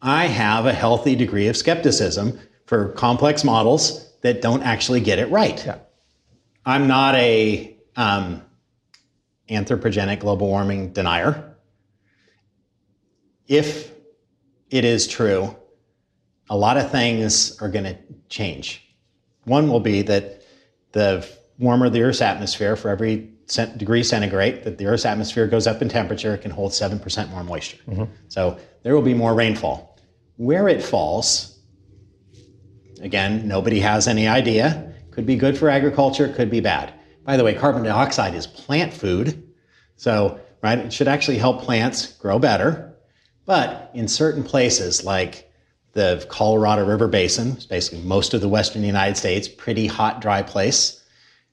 I 0.00 0.26
have 0.26 0.64
a 0.66 0.72
healthy 0.72 1.14
degree 1.14 1.48
of 1.48 1.56
skepticism 1.56 2.38
for 2.66 2.90
complex 2.92 3.44
models 3.44 4.10
that 4.22 4.40
don't 4.40 4.62
actually 4.62 5.00
get 5.00 5.18
it 5.18 5.30
right. 5.30 5.64
Yeah. 5.64 5.78
I'm 6.64 6.86
not 6.86 7.14
a 7.16 7.76
um, 7.96 8.42
anthropogenic 9.50 10.20
global 10.20 10.46
warming 10.46 10.92
denier. 10.92 11.56
If 13.46 13.92
it 14.70 14.84
is 14.84 15.06
true, 15.06 15.56
a 16.50 16.56
lot 16.56 16.76
of 16.76 16.90
things 16.90 17.60
are 17.60 17.68
going 17.68 17.84
to 17.84 17.98
change. 18.28 18.87
One 19.48 19.68
will 19.70 19.80
be 19.80 20.02
that 20.02 20.42
the 20.92 21.26
warmer 21.58 21.88
the 21.90 22.02
Earth's 22.02 22.20
atmosphere, 22.20 22.76
for 22.76 22.88
every 22.90 23.30
degree 23.76 24.02
centigrade 24.02 24.62
that 24.64 24.78
the 24.78 24.86
Earth's 24.86 25.06
atmosphere 25.06 25.46
goes 25.46 25.66
up 25.66 25.82
in 25.82 25.88
temperature, 25.88 26.34
it 26.34 26.42
can 26.42 26.50
hold 26.50 26.72
7% 26.72 27.30
more 27.30 27.42
moisture. 27.42 27.78
Mm-hmm. 27.88 28.04
So 28.28 28.58
there 28.82 28.94
will 28.94 29.02
be 29.02 29.14
more 29.14 29.34
rainfall. 29.34 29.98
Where 30.36 30.68
it 30.68 30.82
falls, 30.82 31.58
again, 33.00 33.48
nobody 33.48 33.80
has 33.80 34.06
any 34.06 34.28
idea. 34.28 34.94
Could 35.10 35.26
be 35.26 35.36
good 35.36 35.58
for 35.58 35.68
agriculture, 35.68 36.28
could 36.28 36.50
be 36.50 36.60
bad. 36.60 36.92
By 37.24 37.36
the 37.36 37.44
way, 37.44 37.54
carbon 37.54 37.82
dioxide 37.82 38.34
is 38.34 38.46
plant 38.46 38.92
food. 38.92 39.50
So, 39.96 40.40
right, 40.62 40.78
it 40.78 40.92
should 40.92 41.08
actually 41.08 41.38
help 41.38 41.62
plants 41.62 42.12
grow 42.18 42.38
better. 42.38 42.94
But 43.46 43.90
in 43.94 44.06
certain 44.08 44.44
places, 44.44 45.04
like 45.04 45.47
the 45.98 46.24
Colorado 46.28 46.86
River 46.86 47.08
Basin, 47.08 47.58
basically 47.68 48.00
most 48.02 48.32
of 48.32 48.40
the 48.40 48.48
western 48.48 48.84
United 48.84 49.16
States, 49.16 49.48
pretty 49.48 49.88
hot, 49.88 50.20
dry 50.20 50.42
place. 50.42 51.02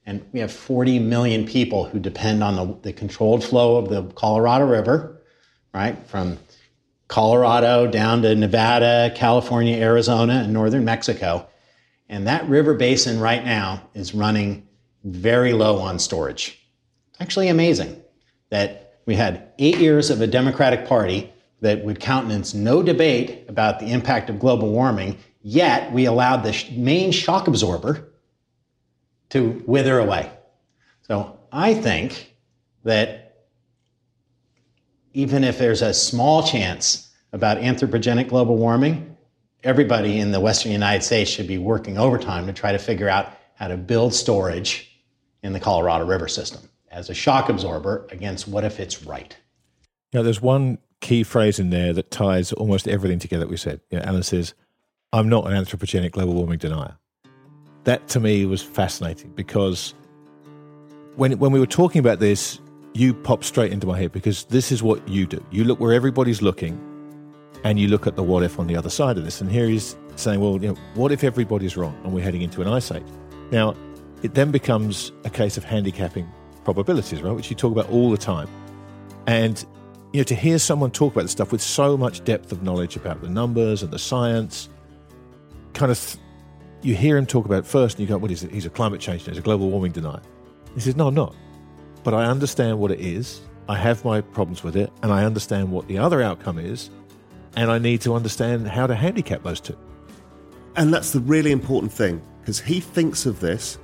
And 0.06 0.24
we 0.34 0.40
have 0.40 0.54
40 0.54 1.00
million 1.00 1.48
people 1.48 1.86
who 1.86 2.00
depend 2.00 2.44
on 2.44 2.56
the, 2.56 2.78
the 2.84 2.94
controlled 2.94 3.44
flow 3.44 3.78
of 3.78 3.90
the 3.90 4.04
Colorado 4.14 4.68
River, 4.68 5.20
right? 5.74 5.98
From 6.08 6.38
Colorado 7.08 7.88
down 7.88 8.22
to 8.22 8.36
Nevada, 8.36 9.12
California, 9.16 9.78
Arizona, 9.78 10.44
and 10.44 10.54
northern 10.54 10.86
Mexico. 10.86 11.48
And 12.08 12.28
that 12.28 12.48
river 12.48 12.76
basin 12.76 13.20
right 13.20 13.44
now 13.44 13.82
is 13.96 14.14
running 14.14 14.68
very 15.04 15.54
low 15.54 15.80
on 15.80 15.98
storage. 15.98 16.64
Actually, 17.20 17.48
amazing 17.48 18.00
that 18.52 19.00
we 19.08 19.16
had 19.16 19.54
eight 19.58 19.80
years 19.80 20.12
of 20.12 20.22
a 20.22 20.28
Democratic 20.28 20.88
Party 20.88 21.32
that 21.66 21.84
would 21.84 22.00
countenance 22.00 22.54
no 22.54 22.84
debate 22.84 23.44
about 23.48 23.80
the 23.80 23.92
impact 23.92 24.30
of 24.30 24.38
global 24.38 24.70
warming, 24.70 25.18
yet 25.42 25.92
we 25.92 26.06
allowed 26.06 26.44
the 26.44 26.56
main 26.74 27.12
shock 27.12 27.48
absorber 27.48 28.08
to 29.30 29.64
wither 29.66 29.98
away. 29.98 30.32
So 31.08 31.40
I 31.52 31.74
think 31.74 32.36
that 32.84 33.48
even 35.14 35.44
if 35.44 35.58
there's 35.58 35.82
a 35.82 35.92
small 35.92 36.44
chance 36.44 37.12
about 37.34 37.58
anthropogenic 37.58 38.28
global 38.28 38.58
warming, 38.58 39.18
everybody 39.64 40.20
in 40.20 40.32
the 40.32 40.40
Western 40.40 40.72
United 40.72 41.02
States 41.02 41.32
should 41.32 41.48
be 41.48 41.58
working 41.58 41.98
overtime 41.98 42.46
to 42.46 42.54
try 42.54 42.74
to 42.74 42.78
figure 42.78 43.10
out 43.10 43.36
how 43.56 43.70
to 43.70 43.76
build 43.76 44.14
storage 44.14 45.02
in 45.42 45.52
the 45.52 45.60
Colorado 45.60 46.06
River 46.06 46.28
system 46.28 46.70
as 46.92 47.10
a 47.10 47.16
shock 47.16 47.50
absorber 47.50 48.08
against 48.12 48.48
what 48.48 48.64
if 48.64 48.80
it's 48.80 49.02
right. 49.02 49.36
Now, 50.14 50.22
there's 50.22 50.44
one 50.44 50.78
key 51.06 51.22
phrase 51.22 51.60
in 51.60 51.70
there 51.70 51.94
that 51.94 52.10
ties 52.10 52.52
almost 52.54 52.88
everything 52.88 53.20
together 53.20 53.42
that 53.42 53.50
we 53.50 53.58
said. 53.58 53.80
You 53.92 54.00
know, 54.00 54.06
Alan 54.06 54.24
says, 54.24 54.56
I'm 55.14 55.30
not 55.30 55.46
an 55.46 55.54
anthropogenic 55.54 56.12
global 56.14 56.34
warming 56.34 56.58
denier. 56.58 56.98
That 57.84 58.08
to 58.10 58.20
me 58.20 58.44
was 58.48 58.64
fascinating 58.64 59.30
because 59.36 59.94
when, 61.16 61.38
when 61.38 61.52
we 61.52 61.60
were 61.60 61.68
talking 61.68 62.00
about 62.00 62.20
this, 62.20 62.60
you 62.96 63.14
popped 63.14 63.46
straight 63.46 63.72
into 63.72 63.86
my 63.86 64.00
head 64.00 64.14
because 64.14 64.46
this 64.46 64.72
is 64.72 64.82
what 64.82 65.08
you 65.08 65.28
do. 65.28 65.46
You 65.52 65.64
look 65.64 65.80
where 65.80 65.94
everybody's 65.94 66.42
looking 66.42 66.74
and 67.64 67.80
you 67.80 67.88
look 67.88 68.08
at 68.08 68.16
the 68.16 68.24
what 68.24 68.42
if 68.42 68.58
on 68.58 68.66
the 68.66 68.76
other 68.76 68.90
side 68.90 69.20
of 69.20 69.26
this. 69.26 69.42
And 69.42 69.52
here 69.52 69.68
he's 69.68 69.96
saying, 70.16 70.40
well, 70.40 70.54
you 70.54 70.70
know, 70.70 70.76
what 70.96 71.12
if 71.12 71.24
everybody's 71.24 71.78
wrong 71.78 71.96
and 72.04 72.14
we're 72.14 72.24
heading 72.24 72.42
into 72.42 72.64
an 72.64 72.68
ice 72.68 72.90
age? 72.90 73.06
Now, 73.52 73.76
it 74.24 74.34
then 74.34 74.50
becomes 74.50 75.12
a 75.24 75.30
case 75.30 75.56
of 75.56 75.64
handicapping 75.64 76.28
probabilities, 76.64 77.22
right, 77.22 77.36
which 77.36 77.52
you 77.52 77.56
talk 77.56 77.72
about 77.72 77.92
all 77.92 78.10
the 78.10 78.18
time. 78.18 78.48
And 79.28 79.64
you 80.14 80.20
know, 80.20 80.24
to 80.24 80.36
hear 80.36 80.60
someone 80.60 80.92
talk 80.92 81.14
about 81.14 81.24
this 81.24 81.32
stuff 81.32 81.52
with 81.52 81.62
so 81.62 81.98
much 81.98 82.24
depth 82.24 82.52
of 82.52 82.64
knowledge 82.64 82.96
about 82.96 83.22
the 83.22 83.30
numbers 83.30 83.84
and 83.84 83.92
the 83.92 84.00
science, 84.00 84.70
kind 85.74 85.92
of, 85.92 86.00
th- 86.00 86.18
you 86.82 86.96
hear 86.96 87.18
him 87.18 87.26
talk 87.26 87.46
about 87.46 87.60
it 87.60 87.66
first, 87.66 87.98
and 87.98 88.02
you 88.02 88.08
go, 88.08 88.18
"What 88.18 88.32
is 88.32 88.44
it? 88.44 88.52
He's 88.52 88.66
a 88.66 88.70
climate 88.70 89.02
change 89.02 89.24
denier. 89.24 89.36
He's 89.36 89.40
a 89.40 89.44
global 89.44 89.70
warming 89.70 89.92
denier." 89.92 90.22
He 90.74 90.82
says, 90.82 90.96
"No, 90.96 91.08
I'm 91.08 91.16
not. 91.16 91.36
But 92.04 92.14
I 92.14 92.26
understand 92.26 92.80
what 92.80 92.92
it 92.92 93.00
is. 93.00 93.42
I 93.68 93.76
have 93.76 94.06
my 94.06 94.22
problems 94.22 94.64
with 94.64 94.76
it, 94.76 94.92
and 95.02 95.12
I 95.12 95.26
understand 95.26 95.72
what 95.72 95.88
the 95.88 95.98
other 95.98 96.22
outcome 96.22 96.60
is, 96.60 96.92
and 97.56 97.72
I 97.72 97.80
need 97.80 98.02
to 98.02 98.14
understand 98.14 98.68
how 98.68 98.86
to 98.86 98.94
handicap 98.94 99.44
those 99.44 99.60
two. 99.60 99.76
And 100.76 100.94
that's 100.94 101.12
the 101.12 101.22
really 101.22 101.52
important 101.52 101.92
thing 101.92 102.22
because 102.42 102.60
he 102.60 102.80
thinks 102.80 103.26
of 103.26 103.40
this 103.40 103.80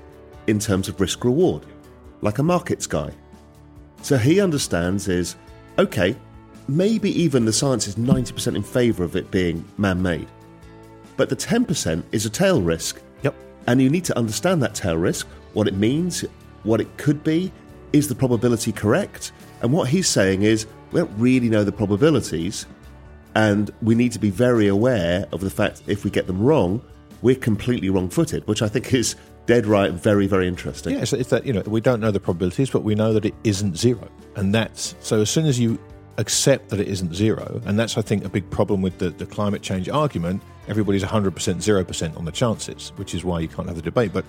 in 0.47 0.59
terms 0.59 0.87
of 0.87 0.99
risk 1.01 1.23
reward, 1.23 1.65
like 2.21 2.37
a 2.37 2.43
markets 2.43 2.85
guy. 2.85 3.11
So 4.03 4.17
he 4.17 4.39
understands 4.39 5.07
is 5.07 5.35
okay, 5.81 6.15
maybe 6.67 7.09
even 7.21 7.45
the 7.45 7.53
science 7.53 7.87
is 7.87 7.95
90% 7.95 8.55
in 8.55 8.63
favour 8.63 9.03
of 9.03 9.15
it 9.15 9.31
being 9.31 9.65
man 9.77 10.01
made. 10.01 10.27
But 11.17 11.29
the 11.29 11.35
10% 11.35 12.03
is 12.11 12.25
a 12.25 12.29
tail 12.29 12.61
risk. 12.61 13.01
Yep. 13.23 13.35
And 13.67 13.81
you 13.81 13.89
need 13.89 14.05
to 14.05 14.17
understand 14.17 14.61
that 14.63 14.75
tail 14.75 14.97
risk, 14.97 15.27
what 15.53 15.67
it 15.67 15.73
means, 15.73 16.23
what 16.63 16.79
it 16.79 16.97
could 16.97 17.23
be, 17.23 17.51
is 17.93 18.07
the 18.07 18.15
probability 18.15 18.71
correct? 18.71 19.31
And 19.61 19.73
what 19.73 19.89
he's 19.89 20.07
saying 20.07 20.43
is, 20.43 20.67
we 20.91 20.99
don't 20.99 21.11
really 21.17 21.49
know 21.49 21.63
the 21.63 21.71
probabilities, 21.71 22.65
and 23.35 23.71
we 23.81 23.95
need 23.95 24.11
to 24.11 24.19
be 24.19 24.29
very 24.29 24.67
aware 24.67 25.25
of 25.31 25.41
the 25.41 25.49
fact 25.49 25.81
if 25.87 26.03
we 26.03 26.11
get 26.11 26.27
them 26.27 26.41
wrong, 26.41 26.81
we're 27.21 27.35
completely 27.35 27.89
wrong 27.89 28.09
footed, 28.09 28.47
which 28.47 28.61
I 28.61 28.67
think 28.67 28.93
is 28.93 29.15
dead 29.45 29.65
right 29.65 29.91
very, 29.91 30.27
very 30.27 30.47
interesting. 30.47 30.93
Yeah, 30.95 31.01
it's, 31.01 31.13
it's 31.13 31.29
that, 31.29 31.45
you 31.45 31.53
know, 31.53 31.61
we 31.61 31.81
don't 31.81 31.99
know 31.99 32.11
the 32.11 32.19
probabilities, 32.19 32.69
but 32.69 32.83
we 32.83 32.95
know 32.95 33.13
that 33.13 33.25
it 33.25 33.35
isn't 33.43 33.77
zero. 33.77 34.07
And 34.35 34.53
that's 34.53 34.95
so 34.99 35.21
as 35.21 35.29
soon 35.29 35.45
as 35.45 35.59
you 35.59 35.79
accept 36.17 36.69
that 36.69 36.79
it 36.79 36.87
isn't 36.87 37.13
zero, 37.13 37.61
and 37.65 37.79
that's, 37.79 37.97
I 37.97 38.01
think, 38.01 38.23
a 38.25 38.29
big 38.29 38.49
problem 38.49 38.81
with 38.81 38.97
the, 38.99 39.09
the 39.09 39.25
climate 39.25 39.61
change 39.61 39.89
argument, 39.89 40.41
everybody's 40.67 41.03
100%, 41.03 41.31
0% 41.31 42.17
on 42.17 42.25
the 42.25 42.31
chances, 42.31 42.93
which 42.95 43.13
is 43.13 43.23
why 43.23 43.39
you 43.39 43.47
can't 43.47 43.67
have 43.67 43.75
the 43.75 43.81
debate. 43.81 44.13
But 44.13 44.25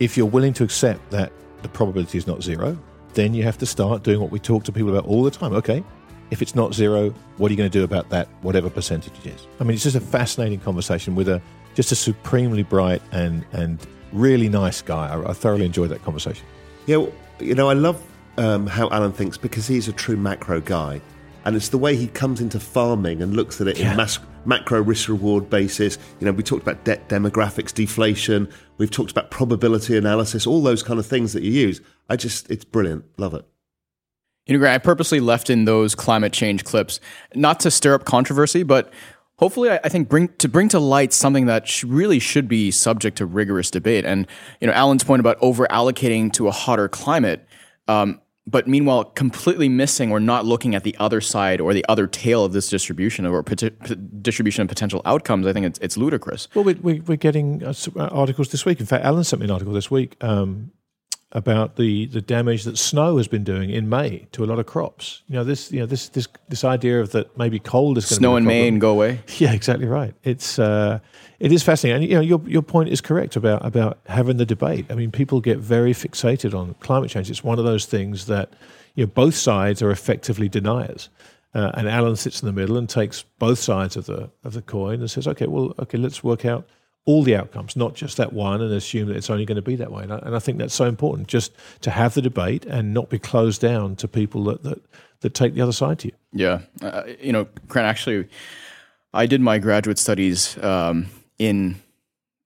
if 0.00 0.16
you're 0.16 0.26
willing 0.26 0.52
to 0.54 0.64
accept 0.64 1.10
that 1.10 1.32
the 1.62 1.68
probability 1.68 2.18
is 2.18 2.26
not 2.26 2.42
zero, 2.42 2.78
then 3.14 3.34
you 3.34 3.42
have 3.42 3.58
to 3.58 3.66
start 3.66 4.02
doing 4.02 4.20
what 4.20 4.30
we 4.30 4.38
talk 4.38 4.64
to 4.64 4.72
people 4.72 4.90
about 4.90 5.06
all 5.06 5.22
the 5.22 5.30
time. 5.30 5.52
Okay, 5.54 5.82
if 6.30 6.42
it's 6.42 6.54
not 6.54 6.74
zero, 6.74 7.10
what 7.36 7.48
are 7.48 7.52
you 7.52 7.56
going 7.56 7.70
to 7.70 7.78
do 7.78 7.84
about 7.84 8.10
that, 8.10 8.28
whatever 8.42 8.70
percentage 8.70 9.12
it 9.24 9.34
is? 9.34 9.46
I 9.60 9.64
mean, 9.64 9.74
it's 9.74 9.82
just 9.82 9.96
a 9.96 10.00
fascinating 10.00 10.60
conversation 10.60 11.14
with 11.14 11.28
a 11.28 11.42
just 11.74 11.90
a 11.92 11.96
supremely 11.96 12.62
bright 12.62 13.02
and 13.12 13.44
and 13.52 13.84
really 14.12 14.48
nice 14.48 14.82
guy. 14.82 15.08
I, 15.08 15.30
I 15.30 15.32
thoroughly 15.32 15.66
enjoyed 15.66 15.90
that 15.90 16.02
conversation. 16.02 16.46
Yeah, 16.86 16.98
well, 16.98 17.12
you 17.40 17.54
know, 17.54 17.68
I 17.68 17.74
love 17.74 18.02
um, 18.36 18.66
how 18.66 18.88
Alan 18.90 19.12
thinks 19.12 19.36
because 19.36 19.66
he's 19.66 19.88
a 19.88 19.92
true 19.92 20.16
macro 20.16 20.60
guy. 20.60 21.00
And 21.44 21.56
it's 21.56 21.68
the 21.70 21.78
way 21.78 21.96
he 21.96 22.08
comes 22.08 22.40
into 22.40 22.60
farming 22.60 23.22
and 23.22 23.34
looks 23.34 23.60
at 23.60 23.68
it 23.68 23.78
yeah. 23.78 23.92
in 23.92 23.96
mas- 23.96 24.18
macro 24.44 24.82
risk 24.82 25.08
reward 25.08 25.48
basis. 25.48 25.96
You 26.20 26.26
know, 26.26 26.32
we 26.32 26.42
talked 26.42 26.62
about 26.62 26.84
debt 26.84 27.08
demographics, 27.08 27.72
deflation. 27.72 28.48
We've 28.76 28.90
talked 28.90 29.10
about 29.10 29.30
probability 29.30 29.96
analysis, 29.96 30.46
all 30.46 30.62
those 30.62 30.82
kind 30.82 30.98
of 30.98 31.06
things 31.06 31.32
that 31.32 31.42
you 31.42 31.52
use. 31.52 31.80
I 32.08 32.16
just, 32.16 32.50
it's 32.50 32.64
brilliant. 32.64 33.04
Love 33.18 33.34
it. 33.34 33.46
You 34.46 34.54
know, 34.54 34.60
Grant, 34.60 34.74
I 34.74 34.84
purposely 34.84 35.20
left 35.20 35.50
in 35.50 35.64
those 35.64 35.94
climate 35.94 36.32
change 36.32 36.64
clips 36.64 37.00
not 37.34 37.60
to 37.60 37.70
stir 37.70 37.94
up 37.94 38.04
controversy, 38.04 38.62
but 38.62 38.92
hopefully 39.38 39.70
I, 39.70 39.88
think 39.88 40.08
bring 40.08 40.28
to 40.38 40.48
bring 40.48 40.68
to 40.68 40.78
light 40.78 41.12
something 41.12 41.46
that 41.46 41.66
sh- 41.66 41.84
really 41.84 42.18
should 42.18 42.48
be 42.48 42.70
subject 42.70 43.18
to 43.18 43.26
rigorous 43.26 43.70
debate. 43.70 44.04
And 44.04 44.26
you 44.60 44.66
know, 44.66 44.72
Alan's 44.72 45.04
point 45.04 45.20
about 45.20 45.38
over 45.40 45.66
allocating 45.68 46.32
to 46.34 46.48
a 46.48 46.50
hotter 46.50 46.88
climate, 46.88 47.46
um, 47.86 48.20
but 48.46 48.66
meanwhile 48.66 49.04
completely 49.04 49.68
missing 49.68 50.10
or 50.10 50.20
not 50.20 50.44
looking 50.44 50.74
at 50.74 50.82
the 50.82 50.96
other 50.98 51.20
side 51.20 51.60
or 51.60 51.72
the 51.72 51.84
other 51.88 52.06
tail 52.06 52.44
of 52.44 52.52
this 52.52 52.68
distribution 52.68 53.26
or 53.26 53.42
distribution 53.42 54.62
of 54.62 54.68
potential 54.68 55.02
outcomes. 55.04 55.46
I 55.46 55.52
think 55.52 55.66
it's 55.66 55.78
it's 55.80 55.96
ludicrous. 55.96 56.48
Well, 56.54 56.64
we, 56.64 56.74
we, 56.74 57.00
we're 57.00 57.16
getting 57.16 57.62
uh, 57.62 57.74
uh, 57.96 58.06
articles 58.06 58.48
this 58.50 58.64
week. 58.64 58.80
In 58.80 58.86
fact, 58.86 59.04
Alan 59.04 59.24
sent 59.24 59.40
me 59.40 59.46
an 59.46 59.50
article 59.50 59.72
this 59.72 59.90
week. 59.90 60.16
Um, 60.20 60.72
about 61.32 61.76
the, 61.76 62.06
the 62.06 62.22
damage 62.22 62.64
that 62.64 62.78
snow 62.78 63.18
has 63.18 63.28
been 63.28 63.44
doing 63.44 63.68
in 63.68 63.88
May 63.88 64.26
to 64.32 64.44
a 64.44 64.46
lot 64.46 64.58
of 64.58 64.66
crops. 64.66 65.22
You 65.28 65.34
know 65.34 65.44
this 65.44 65.70
you 65.70 65.80
know 65.80 65.86
this 65.86 66.08
this 66.08 66.26
this 66.48 66.64
idea 66.64 67.00
of 67.00 67.12
that 67.12 67.36
maybe 67.36 67.58
cold 67.58 67.98
is 67.98 68.06
going 68.06 68.18
snow 68.18 68.30
to 68.30 68.36
in 68.36 68.44
May 68.44 68.68
and 68.68 68.80
go 68.80 68.90
away. 68.90 69.20
Yeah, 69.38 69.52
exactly 69.52 69.86
right. 69.86 70.14
It's 70.24 70.58
uh, 70.58 71.00
it 71.38 71.52
is 71.52 71.62
fascinating, 71.62 72.02
and 72.02 72.10
you 72.10 72.16
know 72.16 72.22
your 72.22 72.40
your 72.48 72.62
point 72.62 72.88
is 72.88 73.00
correct 73.00 73.36
about 73.36 73.64
about 73.64 73.98
having 74.06 74.38
the 74.38 74.46
debate. 74.46 74.86
I 74.90 74.94
mean, 74.94 75.10
people 75.10 75.40
get 75.40 75.58
very 75.58 75.92
fixated 75.92 76.58
on 76.58 76.74
climate 76.80 77.10
change. 77.10 77.30
It's 77.30 77.44
one 77.44 77.58
of 77.58 77.64
those 77.64 77.84
things 77.84 78.26
that 78.26 78.54
you 78.94 79.04
know 79.04 79.12
both 79.14 79.34
sides 79.34 79.82
are 79.82 79.90
effectively 79.90 80.48
deniers. 80.48 81.10
Uh, 81.54 81.70
and 81.74 81.88
Alan 81.88 82.14
sits 82.14 82.42
in 82.42 82.46
the 82.46 82.52
middle 82.52 82.76
and 82.76 82.88
takes 82.88 83.24
both 83.38 83.58
sides 83.58 83.96
of 83.96 84.06
the 84.06 84.30
of 84.44 84.54
the 84.54 84.62
coin 84.62 85.00
and 85.00 85.10
says, 85.10 85.28
"Okay, 85.28 85.46
well, 85.46 85.74
okay, 85.78 85.98
let's 85.98 86.24
work 86.24 86.44
out 86.44 86.66
all 87.08 87.22
the 87.22 87.34
outcomes, 87.34 87.74
not 87.74 87.94
just 87.94 88.18
that 88.18 88.34
one, 88.34 88.60
and 88.60 88.70
assume 88.70 89.08
that 89.08 89.16
it's 89.16 89.30
only 89.30 89.46
going 89.46 89.56
to 89.56 89.62
be 89.62 89.76
that 89.76 89.90
way. 89.90 90.02
And 90.02 90.12
I, 90.12 90.18
and 90.18 90.36
I, 90.36 90.38
think 90.38 90.58
that's 90.58 90.74
so 90.74 90.84
important, 90.84 91.26
just 91.26 91.52
to 91.80 91.90
have 91.90 92.12
the 92.12 92.20
debate 92.20 92.66
and 92.66 92.92
not 92.92 93.08
be 93.08 93.18
closed 93.18 93.62
down 93.62 93.96
to 93.96 94.06
people 94.06 94.44
that 94.44 94.62
that, 94.62 94.78
that 95.20 95.32
take 95.32 95.54
the 95.54 95.62
other 95.62 95.72
side 95.72 95.98
to 96.00 96.08
you. 96.08 96.14
Yeah, 96.34 96.60
uh, 96.82 97.04
you 97.18 97.32
know, 97.32 97.48
Grant. 97.66 97.88
Actually, 97.88 98.28
I 99.14 99.24
did 99.24 99.40
my 99.40 99.56
graduate 99.58 99.98
studies 99.98 100.58
um, 100.62 101.06
in 101.38 101.80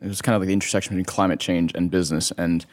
it 0.00 0.06
was 0.06 0.22
kind 0.22 0.36
of 0.36 0.42
like 0.42 0.46
the 0.46 0.52
intersection 0.52 0.90
between 0.94 1.06
climate 1.06 1.40
change 1.40 1.72
and 1.74 1.90
business, 1.90 2.30
and 2.38 2.64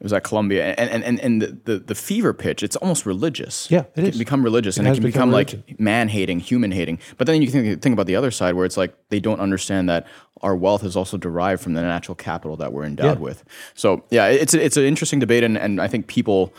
it 0.00 0.04
was 0.04 0.12
at 0.12 0.24
Columbia, 0.24 0.74
and 0.74 0.90
and 0.90 1.04
and, 1.04 1.20
and 1.20 1.42
the, 1.42 1.58
the, 1.64 1.78
the 1.78 1.94
fever 1.94 2.32
pitch. 2.32 2.64
It's 2.64 2.74
almost 2.76 3.06
religious. 3.06 3.70
Yeah, 3.70 3.84
it, 3.94 4.10
can 4.10 4.18
become 4.18 4.42
religious, 4.42 4.76
it 4.76 4.80
and 4.80 4.88
it 4.88 4.94
can 4.94 5.02
become, 5.02 5.30
become 5.30 5.30
like 5.30 5.78
man 5.78 6.08
hating, 6.08 6.40
human 6.40 6.72
hating. 6.72 6.98
But 7.18 7.28
then 7.28 7.40
you 7.40 7.48
think 7.48 7.80
think 7.80 7.92
about 7.92 8.06
the 8.06 8.16
other 8.16 8.32
side, 8.32 8.54
where 8.54 8.66
it's 8.66 8.76
like 8.76 8.96
they 9.10 9.20
don't 9.20 9.38
understand 9.38 9.88
that 9.88 10.08
our 10.40 10.56
wealth 10.56 10.82
is 10.82 10.96
also 10.96 11.16
derived 11.16 11.62
from 11.62 11.74
the 11.74 11.82
natural 11.82 12.16
capital 12.16 12.56
that 12.56 12.72
we're 12.72 12.84
endowed 12.84 13.18
yeah. 13.18 13.22
with. 13.22 13.44
So 13.74 14.04
yeah, 14.10 14.26
it's 14.26 14.54
it's 14.54 14.76
an 14.76 14.84
interesting 14.84 15.20
debate, 15.20 15.44
and, 15.44 15.56
and 15.56 15.80
I 15.80 15.86
think 15.86 16.08
people 16.08 16.52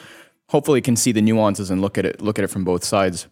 hopefully 0.47 0.81
can 0.81 0.95
see 0.95 1.11
the 1.11 1.21
nuances 1.21 1.69
and 1.69 1.81
look 1.81 1.97
at 1.97 2.05
it 2.05 2.21
look 2.21 2.39
at 2.39 2.45
it 2.45 2.49
from 2.49 2.63
both 2.63 2.83
sides. 2.83 3.27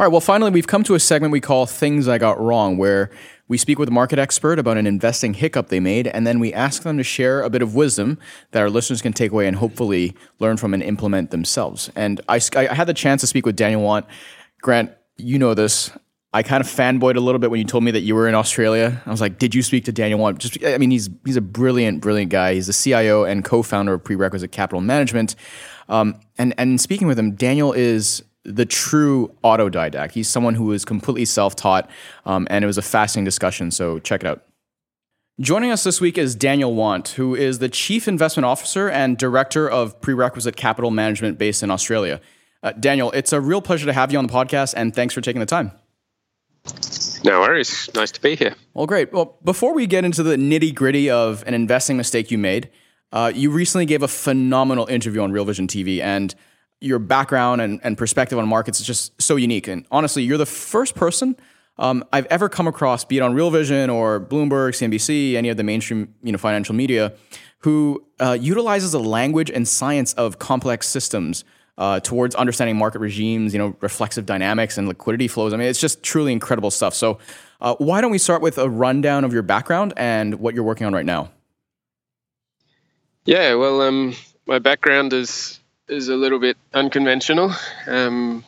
All 0.00 0.06
right, 0.06 0.12
well, 0.12 0.22
finally, 0.22 0.50
we've 0.50 0.66
come 0.66 0.82
to 0.84 0.94
a 0.94 0.98
segment 0.98 1.30
we 1.30 1.42
call 1.42 1.66
Things 1.66 2.08
I 2.08 2.16
Got 2.16 2.40
Wrong, 2.40 2.78
where 2.78 3.10
we 3.48 3.58
speak 3.58 3.78
with 3.78 3.86
a 3.90 3.92
market 3.92 4.18
expert 4.18 4.58
about 4.58 4.78
an 4.78 4.86
investing 4.86 5.34
hiccup 5.34 5.68
they 5.68 5.78
made, 5.78 6.06
and 6.06 6.26
then 6.26 6.40
we 6.40 6.54
ask 6.54 6.84
them 6.84 6.96
to 6.96 7.02
share 7.02 7.42
a 7.42 7.50
bit 7.50 7.60
of 7.60 7.74
wisdom 7.74 8.18
that 8.52 8.60
our 8.60 8.70
listeners 8.70 9.02
can 9.02 9.12
take 9.12 9.30
away 9.30 9.46
and 9.46 9.58
hopefully 9.58 10.16
learn 10.38 10.56
from 10.56 10.72
and 10.72 10.82
implement 10.82 11.32
themselves. 11.32 11.90
And 11.94 12.18
I, 12.30 12.40
I 12.56 12.72
had 12.72 12.86
the 12.86 12.94
chance 12.94 13.20
to 13.20 13.26
speak 13.26 13.44
with 13.44 13.56
Daniel 13.56 13.82
Want. 13.82 14.06
Grant, 14.62 14.90
you 15.18 15.38
know 15.38 15.52
this. 15.52 15.90
I 16.32 16.44
kind 16.44 16.62
of 16.62 16.66
fanboyed 16.66 17.16
a 17.16 17.20
little 17.20 17.38
bit 17.38 17.50
when 17.50 17.58
you 17.58 17.66
told 17.66 17.84
me 17.84 17.90
that 17.90 18.00
you 18.00 18.14
were 18.14 18.26
in 18.26 18.34
Australia. 18.34 19.02
I 19.04 19.10
was 19.10 19.20
like, 19.20 19.38
"Did 19.38 19.54
you 19.54 19.62
speak 19.62 19.84
to 19.84 19.92
Daniel 19.92 20.18
Want?" 20.18 20.38
Just, 20.38 20.64
I 20.64 20.78
mean, 20.78 20.92
he's 20.92 21.10
he's 21.26 21.36
a 21.36 21.42
brilliant, 21.42 22.00
brilliant 22.00 22.30
guy. 22.30 22.54
He's 22.54 22.68
the 22.68 22.72
CIO 22.72 23.24
and 23.24 23.44
co-founder 23.44 23.92
of 23.92 24.02
Prerequisite 24.02 24.50
Capital 24.50 24.80
Management. 24.80 25.36
Um, 25.90 26.18
and 26.38 26.54
and 26.56 26.80
speaking 26.80 27.06
with 27.06 27.18
him, 27.18 27.32
Daniel 27.32 27.74
is 27.74 28.22
the 28.44 28.66
true 28.66 29.34
autodidact. 29.44 30.12
He's 30.12 30.28
someone 30.28 30.54
who 30.54 30.72
is 30.72 30.84
completely 30.84 31.24
self 31.24 31.56
taught, 31.56 31.90
um, 32.24 32.46
and 32.50 32.64
it 32.64 32.66
was 32.66 32.78
a 32.78 32.82
fascinating 32.82 33.24
discussion. 33.24 33.70
So 33.70 33.98
check 33.98 34.22
it 34.22 34.26
out. 34.26 34.44
Joining 35.40 35.70
us 35.70 35.84
this 35.84 36.00
week 36.02 36.18
is 36.18 36.34
Daniel 36.34 36.74
Want, 36.74 37.08
who 37.10 37.34
is 37.34 37.60
the 37.60 37.68
Chief 37.68 38.06
Investment 38.06 38.44
Officer 38.44 38.90
and 38.90 39.16
Director 39.16 39.70
of 39.70 39.98
Prerequisite 40.00 40.54
Capital 40.54 40.90
Management 40.90 41.38
based 41.38 41.62
in 41.62 41.70
Australia. 41.70 42.20
Uh, 42.62 42.72
Daniel, 42.72 43.10
it's 43.12 43.32
a 43.32 43.40
real 43.40 43.62
pleasure 43.62 43.86
to 43.86 43.92
have 43.92 44.12
you 44.12 44.18
on 44.18 44.26
the 44.26 44.32
podcast, 44.32 44.74
and 44.76 44.94
thanks 44.94 45.14
for 45.14 45.22
taking 45.22 45.40
the 45.40 45.46
time. 45.46 45.72
No 47.24 47.40
worries. 47.40 47.88
Nice 47.94 48.10
to 48.12 48.20
be 48.20 48.36
here. 48.36 48.54
Well, 48.74 48.86
great. 48.86 49.12
Well, 49.12 49.38
before 49.42 49.72
we 49.72 49.86
get 49.86 50.04
into 50.04 50.22
the 50.22 50.36
nitty 50.36 50.74
gritty 50.74 51.08
of 51.08 51.42
an 51.46 51.54
investing 51.54 51.96
mistake 51.96 52.30
you 52.30 52.36
made, 52.36 52.68
uh, 53.12 53.32
you 53.34 53.50
recently 53.50 53.86
gave 53.86 54.02
a 54.02 54.08
phenomenal 54.08 54.86
interview 54.86 55.22
on 55.22 55.32
Real 55.32 55.46
Vision 55.46 55.66
TV, 55.66 56.02
and 56.02 56.34
your 56.80 56.98
background 56.98 57.60
and, 57.60 57.80
and 57.82 57.96
perspective 57.96 58.38
on 58.38 58.48
markets 58.48 58.80
is 58.80 58.86
just 58.86 59.20
so 59.20 59.36
unique. 59.36 59.68
And 59.68 59.86
honestly, 59.90 60.22
you're 60.22 60.38
the 60.38 60.46
first 60.46 60.94
person 60.94 61.36
um, 61.80 62.04
I've 62.12 62.26
ever 62.26 62.48
come 62.50 62.66
across, 62.66 63.04
be 63.04 63.16
it 63.16 63.20
on 63.22 63.34
Real 63.34 63.50
Vision 63.50 63.88
or 63.88 64.20
Bloomberg, 64.20 64.72
CNBC, 64.72 65.34
any 65.34 65.48
of 65.48 65.56
the 65.56 65.64
mainstream 65.64 66.14
you 66.22 66.30
know 66.30 66.38
financial 66.38 66.74
media, 66.74 67.14
who 67.60 68.04
uh, 68.20 68.36
utilizes 68.38 68.92
the 68.92 69.00
language 69.00 69.50
and 69.50 69.66
science 69.66 70.12
of 70.14 70.38
complex 70.38 70.86
systems 70.86 71.42
uh, 71.78 71.98
towards 72.00 72.34
understanding 72.34 72.76
market 72.76 72.98
regimes, 72.98 73.54
you 73.54 73.58
know, 73.58 73.74
reflexive 73.80 74.26
dynamics 74.26 74.76
and 74.76 74.88
liquidity 74.88 75.26
flows. 75.26 75.54
I 75.54 75.56
mean, 75.56 75.68
it's 75.68 75.80
just 75.80 76.02
truly 76.02 76.32
incredible 76.32 76.70
stuff. 76.70 76.94
So, 76.94 77.18
uh, 77.62 77.74
why 77.76 78.02
don't 78.02 78.10
we 78.10 78.18
start 78.18 78.42
with 78.42 78.58
a 78.58 78.68
rundown 78.68 79.24
of 79.24 79.32
your 79.32 79.42
background 79.42 79.94
and 79.96 80.34
what 80.34 80.54
you're 80.54 80.64
working 80.64 80.86
on 80.86 80.92
right 80.92 81.06
now? 81.06 81.30
Yeah, 83.24 83.54
well, 83.54 83.80
um, 83.80 84.14
my 84.46 84.58
background 84.58 85.14
is 85.14 85.59
is 85.90 86.08
a 86.08 86.16
little 86.16 86.38
bit 86.38 86.56
unconventional. 86.72 87.52
Um, 87.86 88.44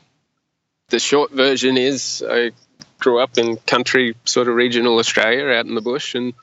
the 0.88 0.98
short 0.98 1.32
version 1.32 1.76
is 1.76 2.24
I 2.28 2.52
grew 2.98 3.18
up 3.20 3.36
in 3.36 3.56
country, 3.56 4.14
sort 4.24 4.48
of 4.48 4.54
regional 4.54 4.98
Australia, 4.98 5.46
out 5.46 5.66
in 5.66 5.74
the 5.74 5.80
bush, 5.80 6.14
and 6.14 6.34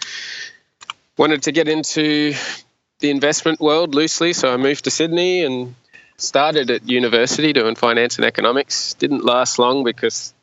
wanted 1.18 1.43
to 1.43 1.52
get 1.52 1.68
into 1.68 2.34
the 3.00 3.10
investment 3.10 3.60
world 3.60 3.95
loosely. 3.95 4.34
So 4.34 4.54
I 4.54 4.58
moved 4.58 4.84
to 4.84 4.91
Sydney 4.91 5.43
and 5.43 5.76
started 6.18 6.70
at 6.70 6.88
university 6.88 7.54
doing 7.54 7.76
finance 7.76 8.18
and 8.18 8.26
economics. 8.26 8.93
Didn't 8.95 9.24
last 9.24 9.58
long 9.58 9.84
because 9.84 10.34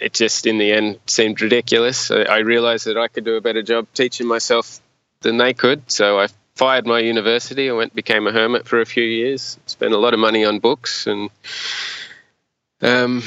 it 0.00 0.12
just 0.12 0.46
in 0.46 0.58
the 0.58 0.72
end 0.72 0.98
seemed 1.06 1.40
ridiculous. 1.40 2.10
I, 2.10 2.38
realized 2.38 2.86
that 2.86 2.96
I 2.96 3.08
could 3.08 3.24
do 3.24 3.36
a 3.36 3.40
better 3.40 3.62
job 3.62 3.86
teaching 3.94 4.26
myself 4.26 4.80
than 5.20 5.36
they 5.36 5.52
could. 5.52 5.90
So 5.90 6.18
I 6.18 6.28
fired 6.54 6.86
my 6.86 7.00
university. 7.00 7.68
I 7.68 7.72
went 7.72 7.94
became 7.94 8.26
a 8.26 8.32
hermit 8.32 8.66
for 8.66 8.80
a 8.80 8.86
few 8.86 9.04
years. 9.04 9.58
Spent 9.66 9.92
a 9.92 9.98
lot 9.98 10.14
of 10.14 10.20
money 10.20 10.44
on 10.44 10.60
books 10.60 11.06
and, 11.06 11.30
um, 12.80 13.22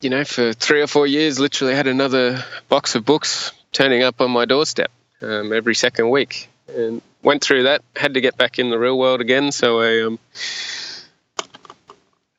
you 0.00 0.10
know, 0.10 0.24
for 0.24 0.52
three 0.52 0.82
or 0.82 0.86
four 0.86 1.06
years, 1.06 1.38
literally 1.38 1.74
had 1.74 1.86
another 1.86 2.44
box 2.68 2.94
of 2.94 3.04
books 3.04 3.52
turning 3.72 4.02
up 4.02 4.20
on 4.20 4.30
my 4.30 4.44
doorstep 4.44 4.90
um, 5.22 5.52
every 5.52 5.74
second 5.74 6.10
week, 6.10 6.48
and 6.68 7.00
went 7.22 7.42
through 7.42 7.64
that. 7.64 7.82
Had 7.94 8.14
to 8.14 8.20
get 8.20 8.36
back 8.36 8.58
in 8.58 8.70
the 8.70 8.78
real 8.78 8.98
world 8.98 9.20
again, 9.20 9.52
so 9.52 9.80
I 9.80 10.02
um, 10.02 10.18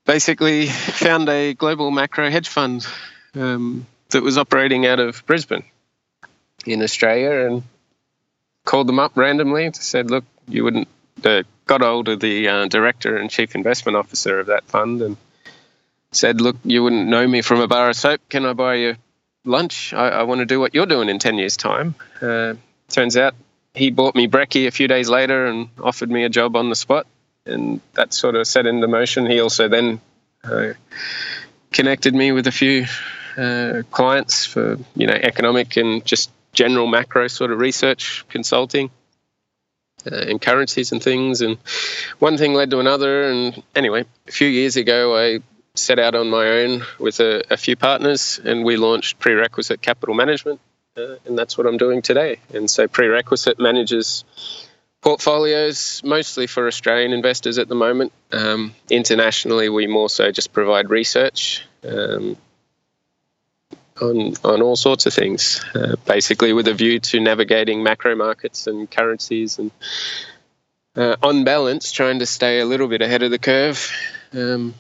basically 0.05 0.67
found 0.67 1.29
a 1.29 1.53
global 1.53 1.89
macro 1.89 2.29
hedge 2.29 2.47
fund 2.47 2.85
um, 3.33 3.87
that 4.09 4.21
was 4.21 4.37
operating 4.37 4.85
out 4.85 4.99
of 4.99 5.25
Brisbane 5.25 5.63
in 6.65 6.83
Australia, 6.83 7.47
and 7.47 7.63
called 8.67 8.85
them 8.85 8.99
up 8.99 9.13
randomly. 9.15 9.65
and 9.65 9.75
Said, 9.75 10.11
"Look, 10.11 10.25
you 10.47 10.63
wouldn't." 10.63 10.87
Uh, 11.23 11.41
got 11.65 11.81
hold 11.81 12.07
of 12.07 12.19
the 12.19 12.47
uh, 12.47 12.67
director 12.67 13.17
and 13.17 13.29
chief 13.29 13.55
investment 13.55 13.97
officer 13.97 14.39
of 14.39 14.47
that 14.47 14.63
fund 14.65 15.01
and 15.01 15.17
said, 16.11 16.39
"Look, 16.41 16.57
you 16.63 16.83
wouldn't 16.83 17.07
know 17.07 17.27
me 17.27 17.41
from 17.41 17.59
a 17.59 17.67
bar 17.67 17.89
of 17.89 17.95
soap. 17.95 18.21
Can 18.29 18.45
I 18.45 18.53
buy 18.53 18.75
you 18.75 18.95
lunch? 19.43 19.93
I, 19.93 20.09
I 20.09 20.23
want 20.23 20.39
to 20.39 20.45
do 20.45 20.59
what 20.59 20.75
you're 20.75 20.85
doing 20.85 21.09
in 21.09 21.17
ten 21.17 21.37
years' 21.37 21.57
time." 21.57 21.95
Uh, 22.21 22.53
turns 22.89 23.17
out 23.17 23.33
he 23.73 23.89
bought 23.89 24.15
me 24.15 24.27
brekkie 24.27 24.67
a 24.67 24.71
few 24.71 24.87
days 24.87 25.09
later 25.09 25.47
and 25.47 25.69
offered 25.81 26.11
me 26.11 26.23
a 26.23 26.29
job 26.29 26.55
on 26.55 26.69
the 26.69 26.75
spot, 26.75 27.07
and 27.45 27.81
that 27.93 28.13
sort 28.13 28.35
of 28.35 28.45
set 28.45 28.65
into 28.67 28.87
motion. 28.87 29.25
He 29.25 29.39
also 29.39 29.67
then 29.69 29.99
uh, 30.43 30.73
connected 31.71 32.13
me 32.13 32.31
with 32.31 32.47
a 32.47 32.51
few 32.51 32.85
uh, 33.37 33.83
clients 33.91 34.45
for 34.45 34.77
you 34.95 35.07
know 35.07 35.13
economic 35.13 35.77
and 35.77 36.05
just 36.05 36.31
general 36.57 36.87
macro 36.87 37.27
sort 37.27 37.51
of 37.51 37.59
research 37.59 38.25
consulting 38.29 38.89
uh, 40.11 40.15
in 40.15 40.39
currencies 40.39 40.91
and 40.91 41.01
things. 41.01 41.41
And 41.41 41.57
one 42.17 42.37
thing 42.37 42.55
led 42.55 42.71
to 42.71 42.79
another. 42.79 43.29
And 43.29 43.61
anyway, 43.75 44.05
a 44.27 44.31
few 44.31 44.47
years 44.47 44.75
ago, 44.75 45.15
I 45.15 45.39
set 45.75 45.99
out 45.99 46.15
on 46.15 46.31
my 46.31 46.47
own 46.47 46.83
with 46.97 47.19
a, 47.19 47.43
a 47.53 47.57
few 47.57 47.75
partners 47.75 48.39
and 48.43 48.65
we 48.65 48.75
launched 48.75 49.19
Prerequisite 49.19 49.83
Capital 49.83 50.15
Management. 50.15 50.59
Uh, 50.97 51.17
and 51.27 51.37
that's 51.37 51.59
what 51.59 51.67
I'm 51.67 51.77
doing 51.77 52.01
today. 52.01 52.37
And 52.51 52.67
so 52.67 52.87
Prerequisite 52.87 53.59
manages 53.59 54.25
portfolios 55.01 56.01
mostly 56.03 56.47
for 56.47 56.65
Australian 56.65 57.13
investors 57.13 57.59
at 57.59 57.67
the 57.67 57.75
moment. 57.75 58.11
Um, 58.31 58.73
internationally, 58.89 59.69
we 59.69 59.85
more 59.85 60.09
so 60.09 60.31
just 60.31 60.53
provide 60.53 60.89
research. 60.89 61.63
Um, 61.87 62.35
on 64.01 64.33
on 64.43 64.61
all 64.61 64.75
sorts 64.75 65.05
of 65.05 65.13
things, 65.13 65.63
uh, 65.75 65.95
basically 66.05 66.53
with 66.53 66.67
a 66.67 66.73
view 66.73 66.99
to 66.99 67.19
navigating 67.19 67.83
macro 67.83 68.15
markets 68.15 68.67
and 68.67 68.89
currencies, 68.89 69.59
and 69.59 69.71
uh, 70.95 71.15
on 71.23 71.43
balance, 71.43 71.91
trying 71.91 72.19
to 72.19 72.25
stay 72.25 72.59
a 72.59 72.65
little 72.65 72.87
bit 72.87 73.01
ahead 73.01 73.23
of 73.23 73.31
the 73.31 73.39
curve. 73.39 73.91
Um, 74.33 74.73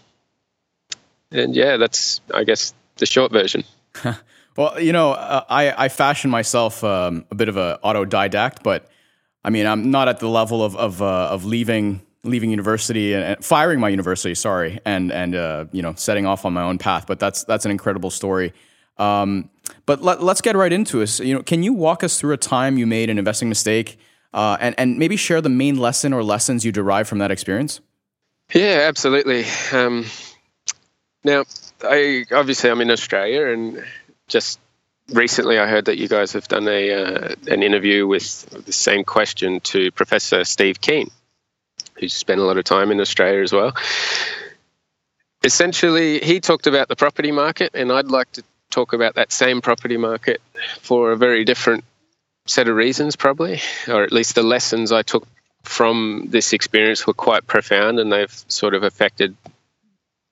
and 1.31 1.55
yeah, 1.55 1.77
that's 1.77 2.21
I 2.33 2.43
guess 2.43 2.73
the 2.97 3.05
short 3.05 3.31
version. 3.31 3.63
well, 4.57 4.79
you 4.79 4.93
know, 4.93 5.11
uh, 5.11 5.43
I 5.49 5.85
I 5.85 5.89
fashion 5.89 6.31
myself 6.31 6.83
um, 6.83 7.25
a 7.31 7.35
bit 7.35 7.49
of 7.49 7.57
a 7.57 7.79
autodidact, 7.83 8.63
but 8.63 8.89
I 9.43 9.49
mean, 9.49 9.65
I'm 9.65 9.91
not 9.91 10.07
at 10.07 10.19
the 10.19 10.27
level 10.29 10.63
of 10.63 10.75
of 10.75 11.01
uh, 11.01 11.29
of 11.31 11.45
leaving 11.45 12.01
leaving 12.23 12.49
university 12.49 13.13
and, 13.13 13.23
and, 13.23 13.45
firing 13.45 13.79
my 13.79 13.89
university. 13.89 14.35
Sorry, 14.35 14.79
and 14.85 15.11
and 15.11 15.35
uh, 15.35 15.65
you 15.71 15.81
know, 15.81 15.93
setting 15.95 16.25
off 16.25 16.45
on 16.45 16.53
my 16.53 16.63
own 16.63 16.77
path. 16.77 17.05
But 17.07 17.19
that's 17.19 17.43
that's 17.43 17.65
an 17.65 17.71
incredible 17.71 18.09
story. 18.09 18.53
Um, 18.99 19.49
but 19.85 20.01
let, 20.01 20.19
us 20.19 20.41
get 20.41 20.55
right 20.55 20.71
into 20.71 21.01
it. 21.01 21.19
You 21.19 21.35
know, 21.35 21.43
can 21.43 21.63
you 21.63 21.73
walk 21.73 22.03
us 22.03 22.19
through 22.19 22.33
a 22.33 22.37
time 22.37 22.77
you 22.77 22.87
made 22.87 23.09
an 23.09 23.17
investing 23.17 23.49
mistake, 23.49 23.99
uh, 24.33 24.57
and 24.59 24.75
and 24.77 24.97
maybe 24.97 25.15
share 25.15 25.41
the 25.41 25.49
main 25.49 25.77
lesson 25.77 26.13
or 26.13 26.23
lessons 26.23 26.65
you 26.65 26.71
derived 26.71 27.07
from 27.09 27.19
that 27.19 27.31
experience? 27.31 27.79
Yeah, 28.53 28.85
absolutely. 28.87 29.45
Um, 29.73 30.05
now, 31.23 31.43
I 31.83 32.25
obviously 32.31 32.69
I'm 32.69 32.81
in 32.81 32.91
Australia, 32.91 33.47
and 33.47 33.83
just 34.27 34.59
recently 35.09 35.59
I 35.59 35.67
heard 35.67 35.85
that 35.85 35.97
you 35.97 36.07
guys 36.07 36.33
have 36.33 36.47
done 36.47 36.67
a 36.67 36.91
uh, 36.91 37.35
an 37.47 37.63
interview 37.63 38.07
with 38.07 38.65
the 38.65 38.73
same 38.73 39.03
question 39.03 39.59
to 39.61 39.91
Professor 39.91 40.43
Steve 40.43 40.81
Keen, 40.81 41.09
who's 41.99 42.13
spent 42.13 42.39
a 42.39 42.43
lot 42.43 42.57
of 42.57 42.63
time 42.63 42.91
in 42.91 42.99
Australia 42.99 43.41
as 43.41 43.53
well. 43.53 43.73
Essentially, 45.43 46.19
he 46.19 46.39
talked 46.39 46.67
about 46.67 46.87
the 46.87 46.95
property 46.95 47.31
market, 47.31 47.71
and 47.73 47.91
I'd 47.91 48.07
like 48.07 48.31
to 48.33 48.43
talk 48.69 48.93
about 48.93 49.15
that 49.15 49.31
same 49.31 49.61
property 49.61 49.97
market 49.97 50.41
for 50.81 51.11
a 51.11 51.17
very 51.17 51.45
different 51.45 51.83
set 52.45 52.67
of 52.67 52.75
reasons, 52.75 53.15
probably, 53.15 53.61
or 53.87 54.03
at 54.03 54.11
least 54.11 54.35
the 54.35 54.43
lessons 54.43 54.91
I 54.91 55.01
took 55.01 55.27
from 55.63 56.25
this 56.29 56.53
experience 56.53 57.05
were 57.05 57.13
quite 57.13 57.45
profound 57.45 57.99
and 57.99 58.11
they've 58.11 58.43
sort 58.47 58.73
of 58.73 58.83
affected 58.83 59.35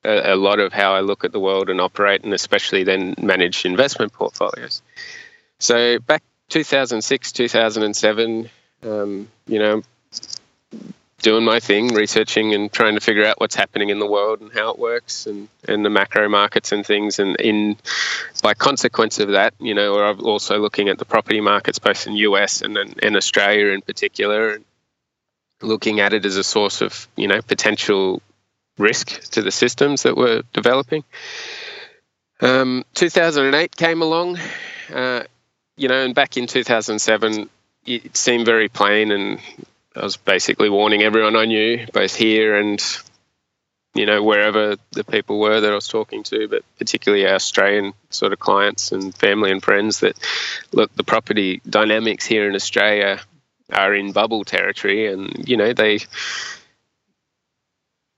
a, 0.04 0.34
a 0.34 0.36
lot 0.36 0.60
of 0.60 0.72
how 0.72 0.94
I 0.94 1.02
look 1.02 1.26
at 1.26 1.32
the 1.32 1.40
world 1.40 1.70
and 1.70 1.82
operate, 1.82 2.24
and 2.24 2.34
especially 2.34 2.84
then 2.84 3.16
manage 3.18 3.66
investment 3.66 4.14
portfolios. 4.14 4.82
So, 5.60 6.00
back 6.00 6.24
2006, 6.50 7.32
2007, 7.32 8.50
Um, 8.84 9.28
you 9.48 9.60
know, 9.60 9.82
doing 11.26 11.44
my 11.44 11.60
thing, 11.60 11.88
researching 11.88 12.54
and 12.54 12.72
trying 12.72 12.94
to 12.94 13.02
figure 13.02 13.26
out 13.26 13.40
what's 13.40 13.56
happening 13.56 13.90
in 13.90 13.98
the 13.98 14.06
world 14.06 14.42
and 14.42 14.54
how 14.54 14.70
it 14.70 14.78
works 14.78 15.26
and, 15.26 15.50
and 15.68 15.84
the 15.84 15.90
macro 15.90 16.30
markets 16.30 16.72
and 16.72 16.86
things. 16.86 17.18
And 17.18 17.36
in 17.38 17.78
by 18.44 18.54
consequence 18.54 19.18
of 19.18 19.30
that, 19.30 19.56
you 19.60 19.74
know, 19.74 19.98
I'm 20.00 20.24
also 20.24 20.60
looking 20.60 20.88
at 20.88 21.00
the 21.00 21.06
property 21.06 21.42
markets 21.42 21.80
both 21.80 22.06
in 22.06 22.14
US 22.14 22.62
and 22.62 22.78
in 22.78 23.16
Australia 23.16 23.74
in 23.74 23.82
particular, 23.82 24.52
and 24.52 24.66
looking 25.64 26.00
at 26.00 26.14
it 26.14 26.26
as 26.26 26.38
a 26.38 26.44
source 26.44 26.82
of 26.82 27.08
you 27.16 27.28
know 27.28 27.42
potential 27.42 28.22
risk 28.78 29.32
to 29.32 29.42
the 29.42 29.52
systems 29.52 30.04
that 30.04 30.16
we're 30.16 30.44
developing. 30.54 31.04
Um, 32.40 32.86
2008 32.94 33.76
came 33.76 34.04
along, 34.04 34.38
uh, 34.94 35.24
you 35.76 35.88
know, 35.88 36.04
and 36.06 36.14
back 36.14 36.38
in 36.38 36.46
2007, 36.46 37.50
it 37.88 38.16
seemed 38.16 38.46
very 38.46 38.70
plain 38.70 39.10
and 39.10 39.40
I 39.96 40.04
was 40.04 40.18
basically 40.18 40.70
warning 40.70 41.04
everyone 41.04 41.36
I 41.36 41.46
knew, 41.46 41.86
both 41.93 42.16
here 42.16 42.56
and 42.56 42.84
you 43.93 44.06
know 44.06 44.22
wherever 44.22 44.76
the 44.91 45.04
people 45.06 45.39
were 45.39 45.62
that 45.62 45.72
I 45.72 45.76
was 45.76 45.88
talking 45.88 46.24
to, 46.24 46.48
but 46.48 46.64
particularly 46.78 47.26
our 47.26 47.36
Australian 47.36 47.93
sort 48.10 48.34
of 48.34 48.39
clients 48.39 48.91
and 48.91 49.16
family 49.16 49.52
and 49.52 49.64
friends 49.64 50.02
that 50.02 50.18
look 50.74 50.93
the 50.96 51.04
property 51.04 51.62
dynamics 51.68 52.26
here 52.26 52.48
in 52.48 52.56
Australia 52.56 53.22
are 53.72 53.96
in 53.96 54.12
bubble 54.12 54.43
territory, 54.43 55.12
and 55.12 55.48
you 55.48 55.56
know 55.58 55.74
they 55.74 56.00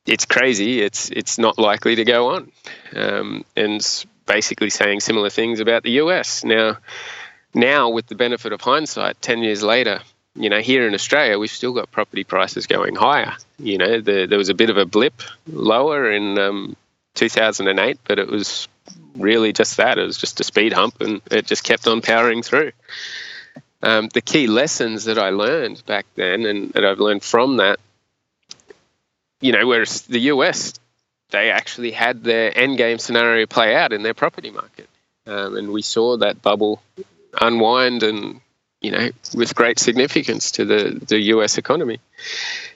it's 0.07 0.25
crazy. 0.25 0.81
It's 0.81 1.09
it's 1.09 1.37
not 1.37 1.59
likely 1.59 1.95
to 1.95 2.05
go 2.05 2.35
on, 2.35 2.51
um, 2.95 3.45
and 3.55 4.05
basically 4.25 4.69
saying 4.69 5.01
similar 5.01 5.29
things 5.29 5.59
about 5.59 5.83
the 5.83 5.91
US 5.91 6.43
now. 6.43 6.77
Now, 7.53 7.89
with 7.89 8.07
the 8.07 8.15
benefit 8.15 8.51
of 8.51 8.61
hindsight, 8.61 9.21
ten 9.21 9.41
years 9.41 9.63
later, 9.63 10.01
you 10.37 10.49
know, 10.49 10.59
here 10.59 10.87
in 10.87 10.93
Australia, 10.93 11.39
we've 11.39 11.49
still 11.49 11.73
got 11.73 11.91
property 11.91 12.23
prices 12.23 12.67
going 12.67 12.95
higher. 12.95 13.35
You 13.57 13.77
know, 13.77 13.99
the, 13.99 14.27
there 14.27 14.37
was 14.37 14.49
a 14.49 14.53
bit 14.53 14.69
of 14.69 14.77
a 14.77 14.85
blip 14.85 15.21
lower 15.47 16.11
in 16.11 16.37
um, 16.37 16.75
2008, 17.15 17.99
but 18.05 18.19
it 18.19 18.27
was 18.27 18.67
really 19.15 19.51
just 19.51 19.77
that. 19.77 19.97
It 19.97 20.03
was 20.03 20.17
just 20.17 20.39
a 20.39 20.43
speed 20.43 20.73
hump, 20.73 21.01
and 21.01 21.21
it 21.31 21.47
just 21.47 21.63
kept 21.63 21.87
on 21.87 22.01
powering 22.01 22.43
through. 22.43 22.71
Um, 23.81 24.09
the 24.13 24.21
key 24.21 24.47
lessons 24.47 25.05
that 25.05 25.17
I 25.17 25.29
learned 25.29 25.83
back 25.85 26.05
then, 26.15 26.45
and 26.45 26.71
that 26.73 26.85
I've 26.85 26.99
learned 26.99 27.23
from 27.23 27.57
that, 27.57 27.79
you 29.41 29.51
know, 29.51 29.67
whereas 29.67 30.01
the 30.03 30.19
US, 30.31 30.73
they 31.31 31.51
actually 31.51 31.91
had 31.91 32.23
their 32.23 32.55
end 32.57 32.77
game 32.77 32.99
scenario 32.99 33.45
play 33.45 33.75
out 33.75 33.93
in 33.93 34.03
their 34.03 34.13
property 34.13 34.51
market, 34.51 34.89
um, 35.25 35.57
and 35.57 35.71
we 35.71 35.81
saw 35.81 36.17
that 36.17 36.41
bubble 36.41 36.81
unwind 37.39 38.03
and 38.03 38.41
you 38.87 38.91
know, 38.91 39.09
with 39.35 39.53
great 39.53 39.79
significance 39.79 40.51
to 40.51 40.63
the, 40.63 40.97
the 41.07 41.19
US 41.33 41.57
economy. 41.57 41.99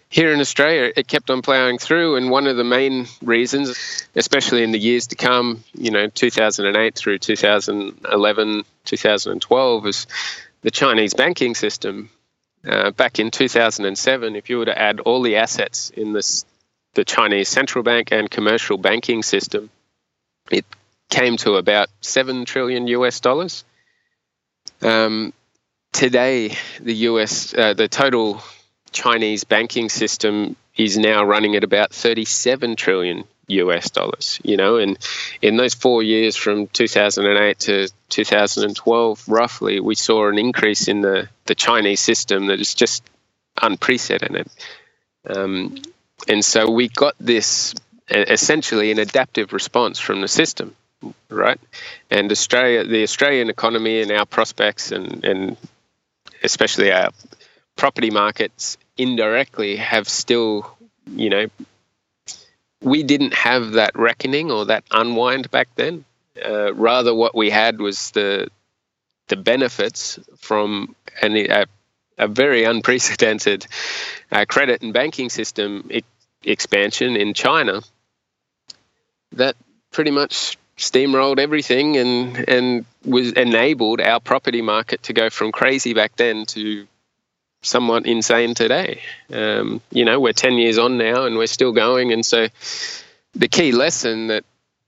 Here 0.10 0.34
in 0.34 0.42
Australia, 0.42 0.92
it 0.94 1.08
kept 1.08 1.30
on 1.30 1.42
ploughing 1.42 1.78
through, 1.78 2.18
and 2.18 2.30
one 2.30 2.48
of 2.48 2.58
the 2.58 2.66
main 2.66 3.08
reasons, 3.22 4.06
especially 4.14 4.62
in 4.62 4.74
the 4.74 4.78
years 4.78 5.08
to 5.08 5.16
come, 5.16 5.64
you 5.74 5.90
know, 5.90 6.08
2008 6.08 6.96
through 6.96 7.20
2011, 7.20 8.66
2012, 8.84 9.88
is 9.88 10.08
the 10.64 10.72
Chinese 10.72 11.14
banking 11.14 11.56
system. 11.56 12.10
Uh, 12.68 12.92
back 12.92 13.20
in 13.20 13.32
2007, 13.32 14.36
if 14.36 14.50
you 14.50 14.58
were 14.58 14.66
to 14.66 14.78
add 14.78 15.00
all 15.00 15.22
the 15.22 15.38
assets 15.38 15.92
in 15.92 16.12
this, 16.12 16.44
the 16.94 17.06
Chinese 17.06 17.48
central 17.48 17.86
bank 17.86 18.12
and 18.12 18.30
commercial 18.30 18.78
banking 18.78 19.24
system, 19.24 19.70
it 20.52 20.66
came 21.10 21.38
to 21.38 21.56
about 21.56 21.88
7 22.02 22.44
trillion 22.44 22.86
US 22.88 23.22
dollars. 23.22 23.64
Um, 24.82 25.32
today, 25.92 26.56
the 26.80 26.94
US, 26.94 27.54
uh, 27.54 27.74
the 27.74 27.88
total 27.88 28.42
Chinese 28.92 29.44
banking 29.44 29.90
system 29.90 30.56
is 30.76 30.98
now 30.98 31.24
running 31.24 31.56
at 31.56 31.64
about 31.64 31.94
37 31.94 32.76
trillion 32.76 33.24
US 33.48 33.90
dollars, 33.90 34.40
you 34.44 34.56
know, 34.58 34.78
and 34.78 34.98
in 35.42 35.58
those 35.58 35.74
four 35.74 36.02
years 36.02 36.36
from 36.36 36.68
2008 36.68 37.60
to 37.60 37.90
2012, 38.10 39.24
roughly, 39.28 39.80
we 39.80 39.96
saw 39.96 40.30
an 40.30 40.38
increase 40.38 40.88
in 40.88 41.02
the, 41.02 41.28
the 41.46 41.56
Chinese 41.56 42.00
system 42.00 42.48
that 42.48 42.60
is 42.60 42.74
just 42.74 43.04
unprecedented. 43.62 44.48
Um, 45.28 45.76
and 46.28 46.44
so 46.44 46.70
we 46.70 46.88
got 46.88 47.16
this 47.20 47.74
essentially 48.10 48.92
an 48.92 49.00
adaptive 49.00 49.54
response 49.54 50.00
from 50.00 50.22
the 50.22 50.28
system, 50.28 50.76
right? 51.30 51.60
And 52.10 52.32
Australia, 52.32 52.84
the 52.86 53.04
Australian 53.04 53.50
economy 53.50 54.02
and 54.02 54.12
our 54.12 54.26
prospects 54.26 54.92
and, 54.92 55.24
and 55.24 55.58
especially 56.44 56.92
our 56.92 57.12
property 57.76 58.10
markets 58.10 58.78
indirectly 58.98 59.76
have 59.78 60.08
still, 60.08 60.78
you 61.16 61.30
know, 61.30 61.48
we 62.82 63.04
didn't 63.04 63.34
have 63.34 63.74
that 63.74 63.98
reckoning 63.98 64.52
or 64.52 64.66
that 64.66 64.84
unwind 64.92 65.50
back 65.52 65.68
then. 65.76 66.04
Uh, 66.44 66.74
rather, 66.74 67.14
what 67.14 67.36
we 67.36 67.50
had 67.50 67.80
was 67.80 68.12
the 68.12 68.50
the 69.28 69.36
benefits 69.38 70.20
from 70.38 70.94
an, 71.22 71.38
a, 71.38 71.66
a 72.18 72.28
very 72.28 72.64
unprecedented 72.66 73.66
uh, 74.32 74.46
credit 74.46 74.82
and 74.82 74.94
banking 74.94 75.30
system 75.30 75.90
I- 75.94 76.04
expansion 76.44 77.16
in 77.16 77.34
China 77.34 77.82
that 79.34 79.56
pretty 79.92 80.12
much 80.12 80.58
steamrolled 80.78 81.40
everything 81.40 81.98
and 81.98 82.50
and 82.50 82.86
was 83.06 83.32
enabled 83.34 84.02
our 84.02 84.20
property 84.20 84.62
market 84.62 85.04
to 85.04 85.14
go 85.14 85.30
from 85.30 85.52
crazy 85.52 85.94
back 85.94 86.16
then 86.16 86.46
to 86.48 86.88
somewhat 87.62 88.06
insane 88.06 88.54
today. 88.54 89.02
Um, 89.32 89.82
you 89.92 90.06
know, 90.06 90.20
we're 90.20 90.34
10 90.34 90.54
years 90.54 90.78
on 90.78 90.98
now 90.98 91.26
and 91.26 91.38
we're 91.38 91.48
still 91.48 91.72
going. 91.72 92.12
And 92.12 92.26
so 92.26 92.48
the 93.34 93.48
key 93.48 93.72
lesson 93.72 94.28
that, 94.28 94.44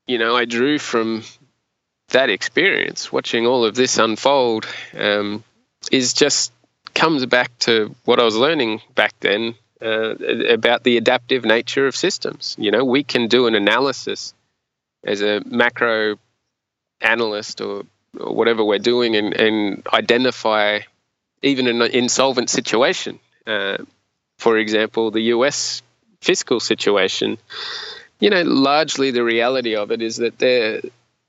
you 0.08 0.18
know, 0.18 0.36
I 0.36 0.46
drew 0.46 0.80
from 0.80 1.24
that 2.10 2.30
experience, 2.30 3.12
watching 3.12 3.48
all 3.48 3.66
of 3.66 3.76
this 3.76 3.98
unfold, 3.98 4.66
um, 4.98 5.44
is 5.92 6.14
just 6.14 6.52
comes 6.94 7.26
back 7.26 7.58
to 7.60 7.96
what 8.06 8.20
I 8.20 8.24
was 8.24 8.36
learning 8.36 8.82
back 8.96 9.14
then 9.20 9.56
uh, 9.82 10.16
about 10.50 10.84
the 10.84 10.98
adaptive 10.98 11.44
nature 11.44 11.88
of 11.88 11.96
systems. 11.96 12.56
You 12.60 12.72
know, 12.72 12.86
we 12.86 13.04
can 13.04 13.28
do 13.28 13.48
an 13.48 13.56
analysis 13.56 14.34
as 15.04 15.22
a 15.22 15.42
macro 15.46 16.18
analyst 17.02 17.62
or, 17.62 17.82
or 17.82 17.84
whatever 18.14 18.64
we're 18.64 18.80
doing 18.80 19.16
and, 19.16 19.34
and 19.34 19.88
identify 19.92 20.80
even 21.42 21.68
an 21.68 21.82
insolvent 21.82 22.50
situation. 22.50 23.20
Uh, 23.46 23.78
for 24.38 24.58
example, 24.58 25.12
the 25.12 25.22
US 25.22 25.82
fiscal 26.22 26.60
situation, 26.60 27.38
you 28.20 28.30
know, 28.30 28.42
largely 28.44 29.12
the 29.12 29.24
reality 29.24 29.76
of 29.76 29.92
it 29.92 30.02
is 30.02 30.18
that 30.18 30.40
they're 30.40 30.82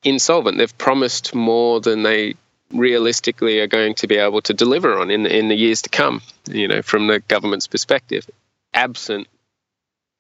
insolvent. 0.05 0.59
They've 0.59 0.79
promised 0.79 1.35
more 1.35 1.81
than 1.81 2.03
they 2.03 2.35
realistically 2.71 3.61
are 3.61 3.67
going 3.67 3.95
to 3.95 4.07
be 4.07 4.17
able 4.17 4.43
to 4.43 4.55
deliver 4.55 4.99
on 4.99 5.11
in 5.11 5.25
the, 5.25 5.37
in 5.37 5.49
the 5.49 5.55
years 5.55 5.83
to 5.83 5.91
come, 5.91 6.23
you 6.49 6.69
know, 6.69 6.83
from 6.83 7.07
the 7.07 7.21
government's 7.21 7.67
perspective, 7.67 8.29
absent, 8.73 9.29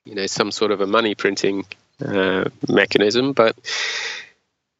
you 0.04 0.14
know, 0.14 0.26
some 0.26 0.50
sort 0.50 0.70
of 0.70 0.80
a 0.80 0.86
money 0.86 1.14
printing 1.14 1.64
uh, 2.04 2.44
mechanism. 2.68 3.32
But 3.32 3.56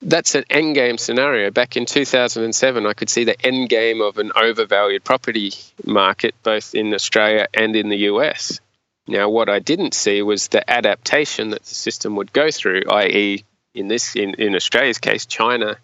that's 0.05 0.35
an 0.35 0.45
end 0.51 0.75
game 0.75 0.99
scenario. 0.99 1.51
Back 1.51 1.77
in 1.77 1.87
2007, 1.87 2.87
I 2.87 2.93
could 2.93 3.09
see 3.09 3.25
the 3.25 3.41
end 3.45 3.69
game 3.69 4.01
of 4.01 4.19
an 4.19 4.33
overvalued 4.37 5.05
property 5.05 5.53
market 5.85 6.35
both 6.43 6.75
in 6.75 6.93
Australia 6.95 7.49
and 7.55 7.75
in 7.75 7.89
the 7.89 7.97
US. 8.11 8.61
Now, 9.07 9.29
what 9.29 9.49
I 9.49 9.59
didn't 9.59 9.95
see 9.95 10.23
was 10.23 10.49
the 10.49 10.69
adaptation 10.71 11.51
that 11.51 11.65
the 11.65 11.75
system 11.75 12.17
would 12.17 12.33
go 12.33 12.51
through, 12.51 12.83
i.e., 12.91 13.45
in 13.75 13.89
this 13.89 14.15
in, 14.15 14.35
in 14.35 14.55
Australia's 14.55 14.99
case, 14.99 15.27
China. 15.27 15.77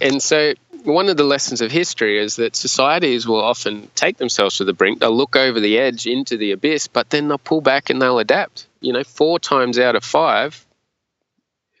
And 0.00 0.22
so 0.22 0.54
one 0.84 1.08
of 1.08 1.16
the 1.16 1.24
lessons 1.24 1.60
of 1.60 1.70
history 1.70 2.18
is 2.18 2.36
that 2.36 2.56
societies 2.56 3.26
will 3.26 3.42
often 3.42 3.90
take 3.94 4.16
themselves 4.16 4.56
to 4.56 4.64
the 4.64 4.72
brink. 4.72 5.00
They'll 5.00 5.16
look 5.16 5.36
over 5.36 5.60
the 5.60 5.78
edge 5.78 6.06
into 6.06 6.36
the 6.36 6.52
abyss, 6.52 6.88
but 6.88 7.10
then 7.10 7.28
they'll 7.28 7.38
pull 7.38 7.60
back 7.60 7.90
and 7.90 8.00
they'll 8.00 8.18
adapt. 8.18 8.66
You 8.80 8.92
know, 8.92 9.04
four 9.04 9.38
times 9.38 9.78
out 9.78 9.96
of 9.96 10.04
five, 10.04 10.64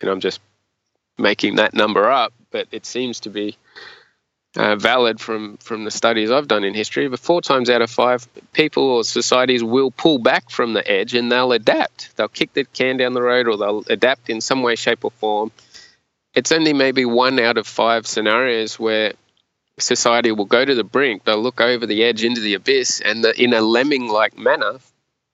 and 0.00 0.10
I'm 0.10 0.20
just 0.20 0.40
making 1.18 1.56
that 1.56 1.74
number 1.74 2.10
up, 2.10 2.32
but 2.50 2.66
it 2.72 2.86
seems 2.86 3.20
to 3.20 3.30
be 3.30 3.56
uh, 4.56 4.76
valid 4.76 5.18
from 5.18 5.56
from 5.58 5.84
the 5.84 5.90
studies 5.90 6.30
I've 6.30 6.48
done 6.48 6.64
in 6.64 6.74
history. 6.74 7.08
But 7.08 7.20
four 7.20 7.40
times 7.40 7.70
out 7.70 7.82
of 7.82 7.90
five, 7.90 8.26
people 8.52 8.84
or 8.84 9.04
societies 9.04 9.64
will 9.64 9.90
pull 9.90 10.18
back 10.18 10.50
from 10.50 10.74
the 10.74 10.90
edge 10.90 11.14
and 11.14 11.32
they'll 11.32 11.52
adapt. 11.52 12.16
They'll 12.16 12.28
kick 12.28 12.52
the 12.52 12.64
can 12.64 12.96
down 12.96 13.14
the 13.14 13.22
road, 13.22 13.48
or 13.48 13.56
they'll 13.56 13.84
adapt 13.88 14.28
in 14.28 14.40
some 14.40 14.62
way, 14.62 14.76
shape, 14.76 15.04
or 15.04 15.10
form 15.10 15.52
it's 16.34 16.52
only 16.52 16.72
maybe 16.72 17.04
one 17.04 17.38
out 17.38 17.58
of 17.58 17.66
five 17.66 18.06
scenarios 18.06 18.78
where 18.78 19.12
society 19.78 20.32
will 20.32 20.44
go 20.44 20.64
to 20.64 20.74
the 20.74 20.84
brink, 20.84 21.24
they'll 21.24 21.42
look 21.42 21.60
over 21.60 21.86
the 21.86 22.04
edge 22.04 22.24
into 22.24 22.40
the 22.40 22.54
abyss, 22.54 23.00
and 23.00 23.24
the, 23.24 23.42
in 23.42 23.52
a 23.52 23.60
lemming 23.60 24.08
like 24.08 24.38
manner, 24.38 24.78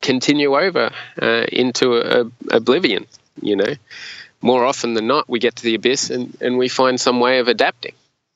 continue 0.01 0.57
over 0.59 0.91
uh, 1.21 1.45
into 1.53 1.97
a, 1.97 2.25
a 2.25 2.31
oblivion. 2.51 3.07
You 3.41 3.57
know, 3.57 3.75
more 4.41 4.65
often 4.65 4.95
than 4.95 5.07
not, 5.07 5.29
we 5.29 5.39
get 5.39 5.57
to 5.57 5.63
the 5.63 5.75
abyss 5.75 6.11
and, 6.11 6.37
and 6.41 6.59
we 6.59 6.69
find 6.69 7.01
some 7.01 7.21
way 7.21 7.39
of 7.39 7.49
adapting. 7.49 7.95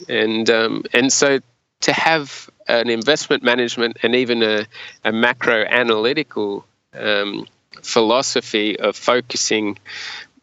And, 0.08 0.48
um, 0.50 0.84
and 0.92 1.12
so 1.12 1.40
to 1.82 1.92
have 1.92 2.50
an 2.68 2.90
investment 2.90 3.42
management 3.42 3.98
and 4.02 4.14
even 4.14 4.42
a, 4.42 4.66
a 5.04 5.12
macro 5.12 5.64
analytical 5.64 6.64
um, 6.94 7.46
philosophy 7.82 8.78
of 8.78 8.96
focusing 8.96 9.78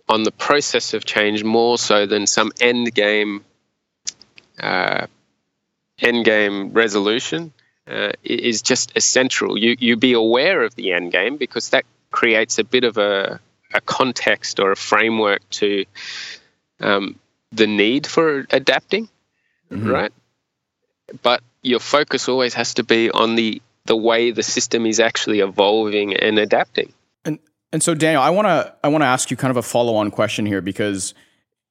on 0.07 0.24
the 0.24 0.32
process 0.32 0.93
of 0.93 1.05
change 1.05 1.43
more 1.43 1.78
so 1.78 2.05
than 2.05 2.26
some 2.26 2.51
end 2.60 2.93
game 2.93 3.43
uh, 4.60 5.05
end 5.99 6.26
game 6.26 6.72
resolution 6.74 7.53
uh, 7.88 8.12
is 8.24 8.62
just 8.62 8.91
essential. 8.95 9.57
You 9.57 9.76
you 9.80 9.95
be 9.95 10.14
aware 10.14 10.64
of 10.64 10.76
the 10.76 10.93
end 10.93 11.12
game 11.12 11.38
because 11.38 11.70
that 11.70 11.86
creates 12.12 12.60
a 12.60 12.64
bit 12.64 12.84
of 12.84 12.97
a 12.97 13.39
a 13.74 13.82
context 13.82 14.59
or 14.59 14.72
a 14.72 14.76
framework 14.76 15.47
to 15.49 15.86
um, 16.80 17.20
the 17.51 17.67
need 17.67 18.07
for 18.07 18.45
adapting, 18.51 19.09
mm-hmm. 19.72 19.88
right? 19.88 20.13
But 21.22 21.41
your 21.61 21.80
focus 21.80 22.28
always 22.28 22.53
has 22.53 22.74
to 22.76 22.84
be 22.84 23.11
on 23.11 23.36
the 23.36 23.61
the 23.86 23.95
way 23.95 24.30
the 24.30 24.43
system 24.43 24.86
is 24.86 24.99
actually 24.99 25.39
evolving 25.39 26.15
and 26.15 26.38
adapting. 26.38 26.93
And 27.26 27.39
and 27.72 27.82
so 27.82 27.95
Daniel, 27.95 28.22
I 28.22 28.30
want 28.30 28.47
to 28.47 28.74
I 28.84 28.88
want 28.88 29.01
to 29.01 29.07
ask 29.07 29.32
you 29.32 29.38
kind 29.38 29.51
of 29.51 29.57
a 29.57 29.63
follow 29.63 29.95
on 29.95 30.11
question 30.11 30.45
here 30.45 30.61
because 30.61 31.13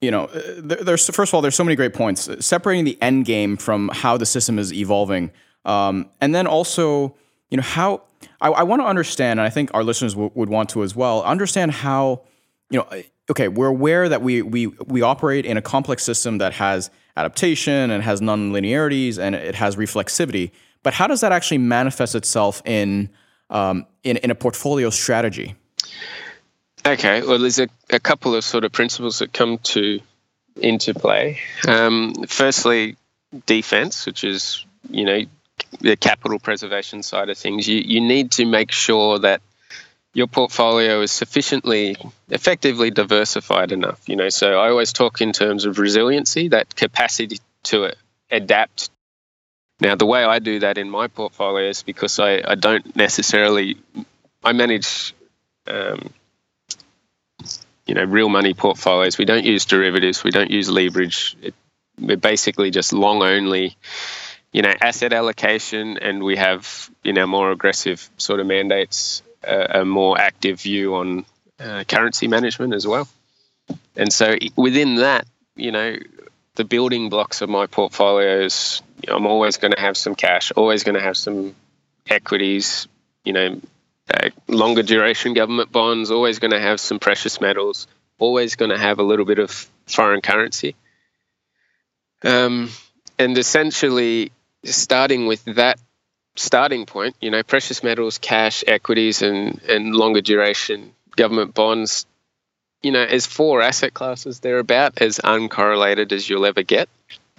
you 0.00 0.10
know 0.10 0.26
there's 0.26 1.08
first 1.10 1.30
of 1.30 1.34
all 1.34 1.42
there's 1.42 1.54
so 1.54 1.64
many 1.64 1.76
great 1.76 1.94
points 1.94 2.28
separating 2.44 2.84
the 2.84 3.00
end 3.00 3.24
game 3.24 3.56
from 3.56 3.90
how 3.92 4.16
the 4.16 4.26
system 4.26 4.58
is 4.58 4.72
evolving, 4.72 5.30
um, 5.64 6.10
and 6.20 6.34
then 6.34 6.46
also 6.46 7.14
you 7.50 7.56
know 7.56 7.62
how 7.62 8.02
I, 8.40 8.48
I 8.48 8.62
want 8.62 8.82
to 8.82 8.86
understand, 8.86 9.40
and 9.40 9.46
I 9.46 9.50
think 9.50 9.70
our 9.74 9.84
listeners 9.84 10.14
w- 10.14 10.30
would 10.34 10.48
want 10.48 10.70
to 10.70 10.82
as 10.82 10.94
well 10.94 11.22
understand 11.22 11.72
how 11.72 12.22
you 12.70 12.78
know 12.78 13.02
okay 13.30 13.48
we're 13.48 13.66
aware 13.66 14.08
that 14.08 14.22
we 14.22 14.42
we 14.42 14.66
we 14.66 15.02
operate 15.02 15.44
in 15.44 15.56
a 15.56 15.62
complex 15.62 16.02
system 16.02 16.38
that 16.38 16.54
has 16.54 16.90
adaptation 17.16 17.90
and 17.90 18.02
has 18.02 18.20
nonlinearities 18.20 19.18
and 19.18 19.34
it 19.34 19.54
has 19.54 19.76
reflexivity. 19.76 20.50
But 20.82 20.94
how 20.94 21.06
does 21.06 21.20
that 21.20 21.32
actually 21.32 21.58
manifest 21.58 22.14
itself 22.14 22.62
in 22.64 23.10
um, 23.50 23.86
in, 24.04 24.16
in 24.18 24.30
a 24.30 24.34
portfolio 24.34 24.90
strategy? 24.90 25.56
Okay, 26.86 27.22
well, 27.22 27.38
there's 27.38 27.58
a, 27.58 27.68
a 27.90 27.98
couple 27.98 28.34
of 28.34 28.44
sort 28.44 28.64
of 28.64 28.72
principles 28.72 29.18
that 29.18 29.32
come 29.32 29.58
to 29.58 30.00
into 30.56 30.94
play. 30.94 31.38
Um, 31.66 32.14
firstly, 32.26 32.96
defense, 33.46 34.06
which 34.06 34.24
is 34.24 34.64
you 34.90 35.04
know 35.04 35.22
the 35.80 35.96
capital 35.96 36.38
preservation 36.38 37.02
side 37.02 37.28
of 37.28 37.38
things. 37.38 37.68
You 37.68 37.80
you 37.84 38.00
need 38.00 38.32
to 38.32 38.44
make 38.44 38.72
sure 38.72 39.18
that 39.20 39.40
your 40.14 40.26
portfolio 40.26 41.00
is 41.00 41.12
sufficiently 41.12 41.96
effectively 42.28 42.90
diversified 42.90 43.72
enough. 43.72 44.08
You 44.08 44.16
know, 44.16 44.28
so 44.28 44.58
I 44.58 44.70
always 44.70 44.92
talk 44.92 45.20
in 45.20 45.32
terms 45.32 45.64
of 45.64 45.78
resiliency, 45.78 46.48
that 46.48 46.74
capacity 46.74 47.38
to 47.64 47.92
adapt. 48.30 48.90
Now, 49.80 49.94
the 49.94 50.06
way 50.06 50.24
I 50.24 50.40
do 50.40 50.60
that 50.60 50.76
in 50.76 50.90
my 50.90 51.06
portfolio 51.06 51.68
is 51.68 51.82
because 51.82 52.18
I, 52.18 52.42
I 52.44 52.56
don't 52.56 52.96
necessarily 52.96 53.76
I 54.42 54.52
manage 54.52 55.14
um, 55.66 56.10
you 57.86 57.94
know 57.94 58.04
real 58.04 58.28
money 58.28 58.54
portfolios. 58.54 59.18
We 59.18 59.24
don't 59.24 59.44
use 59.44 59.64
derivatives. 59.64 60.24
We 60.24 60.30
don't 60.30 60.50
use 60.50 60.68
leverage. 60.68 61.36
It, 61.42 61.54
we're 62.00 62.16
basically 62.16 62.70
just 62.70 62.92
long 62.92 63.22
only 63.22 63.76
you 64.52 64.62
know 64.62 64.72
asset 64.80 65.12
allocation 65.12 65.98
and 65.98 66.22
we 66.22 66.36
have 66.36 66.90
you 67.02 67.12
know 67.12 67.26
more 67.26 67.50
aggressive 67.50 68.08
sort 68.16 68.40
of 68.40 68.46
mandates 68.46 69.22
a, 69.42 69.80
a 69.80 69.84
more 69.84 70.18
active 70.18 70.60
view 70.60 70.94
on 70.96 71.24
uh, 71.60 71.84
currency 71.84 72.28
management 72.28 72.74
as 72.74 72.86
well. 72.86 73.08
And 73.96 74.12
so 74.12 74.36
within 74.56 74.96
that, 74.96 75.26
you 75.56 75.72
know, 75.72 75.96
the 76.54 76.64
building 76.64 77.08
blocks 77.08 77.42
of 77.42 77.48
my 77.48 77.66
portfolios, 77.66 78.82
you 79.02 79.10
know, 79.10 79.16
I'm 79.16 79.26
always 79.26 79.56
going 79.56 79.72
to 79.72 79.80
have 79.80 79.96
some 79.96 80.14
cash, 80.14 80.52
always 80.52 80.84
going 80.84 80.94
to 80.94 81.00
have 81.00 81.16
some 81.16 81.54
equities, 82.08 82.88
you 83.24 83.32
know, 83.32 83.60
uh, 84.12 84.30
longer 84.46 84.82
duration 84.82 85.34
government 85.34 85.70
bonds, 85.70 86.10
always 86.10 86.38
going 86.38 86.52
to 86.52 86.60
have 86.60 86.80
some 86.80 86.98
precious 86.98 87.40
metals, 87.40 87.86
always 88.18 88.56
going 88.56 88.70
to 88.70 88.78
have 88.78 88.98
a 88.98 89.02
little 89.02 89.26
bit 89.26 89.38
of 89.38 89.68
foreign 89.86 90.20
currency. 90.20 90.74
Um, 92.24 92.70
and 93.18 93.36
essentially, 93.36 94.32
starting 94.64 95.26
with 95.26 95.44
that 95.44 95.78
starting 96.36 96.86
point, 96.86 97.16
you 97.20 97.30
know, 97.30 97.42
precious 97.42 97.82
metals, 97.82 98.18
cash, 98.18 98.64
equities, 98.66 99.22
and, 99.22 99.60
and 99.68 99.94
longer 99.94 100.20
duration 100.20 100.94
government 101.18 101.52
bonds, 101.52 102.06
you 102.80 102.92
know, 102.92 103.02
as 103.02 103.26
four 103.26 103.60
asset 103.60 103.92
classes, 103.92 104.40
they're 104.40 104.60
about 104.60 105.02
as 105.02 105.18
uncorrelated 105.18 106.12
as 106.12 106.30
you'll 106.30 106.46
ever 106.46 106.62
get. 106.62 106.88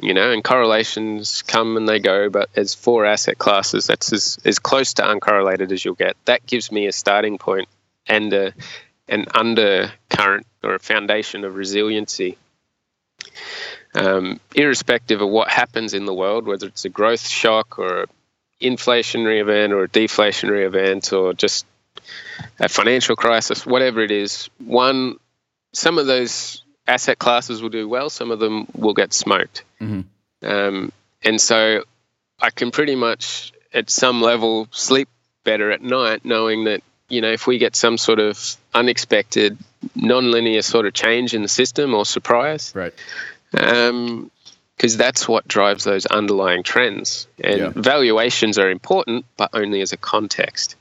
You 0.01 0.13
know, 0.13 0.32
and 0.32 0.41
correlations 0.41 1.41
come 1.41 1.76
and 1.76 1.88
they 1.88 1.99
go, 1.99 2.30
but 2.30 2.49
as 2.55 2.74
four 2.74 3.05
asset 3.05 3.38
classes, 3.38 3.88
that's 3.88 4.13
as, 4.13 4.38
as 4.45 4.57
close 4.57 4.93
to 4.93 5.01
uncorrelated 5.01 5.74
as 5.74 5.84
you'll 5.84 5.95
get. 5.95 6.15
That 6.24 6.45
gives 6.45 6.72
me 6.72 6.88
a 6.88 6.93
starting 6.93 7.38
point 7.38 7.67
and 8.07 8.32
a, 8.32 8.53
an 9.09 9.26
undercurrent 9.34 10.47
or 10.63 10.76
a 10.76 10.80
foundation 10.80 11.43
of 11.43 11.55
resiliency. 11.55 12.38
Um, 13.96 14.40
irrespective 14.54 15.22
of 15.22 15.30
what 15.30 15.50
happens 15.50 15.96
in 15.96 16.06
the 16.06 16.14
world, 16.14 16.46
whether 16.46 16.68
it's 16.68 16.86
a 16.86 16.90
growth 16.90 17.28
shock 17.28 17.80
or 17.80 18.04
a 18.04 18.08
inflationary 18.62 19.42
event 19.42 19.74
or 19.74 19.84
a 19.84 19.88
deflationary 19.88 20.66
event 20.66 21.14
or 21.14 21.34
just 21.34 21.66
a 22.60 22.70
financial 22.70 23.16
crisis, 23.16 23.66
whatever 23.66 24.02
it 24.02 24.12
is, 24.12 24.50
one, 24.60 25.18
some 25.74 25.98
of 25.98 26.08
those 26.08 26.64
asset 26.88 27.20
classes 27.20 27.62
will 27.62 27.70
do 27.70 27.88
well, 27.88 28.10
some 28.10 28.32
of 28.32 28.40
them 28.40 28.68
will 28.76 28.94
get 28.94 29.14
smoked. 29.14 29.64
Mm-hmm. 29.80 30.48
Um, 30.48 30.92
and 31.24 31.40
so 31.40 31.84
I 32.40 32.50
can 32.50 32.72
pretty 32.72 32.96
much, 32.96 33.54
at 33.74 33.90
some 33.90 34.22
level, 34.22 34.68
sleep 34.72 35.10
better 35.44 35.72
at 35.72 35.82
night 35.82 36.26
knowing 36.26 36.66
that, 36.66 36.82
you 37.08 37.22
know, 37.22 37.32
if 37.32 37.48
we 37.48 37.58
get 37.58 37.76
some 37.76 37.98
sort 37.98 38.20
of 38.20 38.58
unexpected, 38.74 39.58
non-linear 39.96 40.62
sort 40.62 40.86
of 40.86 40.94
change 40.94 41.34
in 41.34 41.42
the 41.42 41.48
system 41.48 41.94
or 41.94 42.06
surprise, 42.06 42.74
right. 42.76 42.94
Um, 43.58 44.32
because 44.80 44.95
that's 44.95 45.28
what 45.28 45.45
drives 45.45 45.84
those 45.84 46.06
underlying 46.06 46.64
trends. 46.64 47.28
And 47.43 47.60
yeah. 47.60 47.72
valuations 47.76 48.58
are 48.58 48.70
important, 48.70 49.26
but 49.36 49.50
only 49.54 49.82
as 49.82 49.91
a 49.91 49.97
context. 49.97 50.78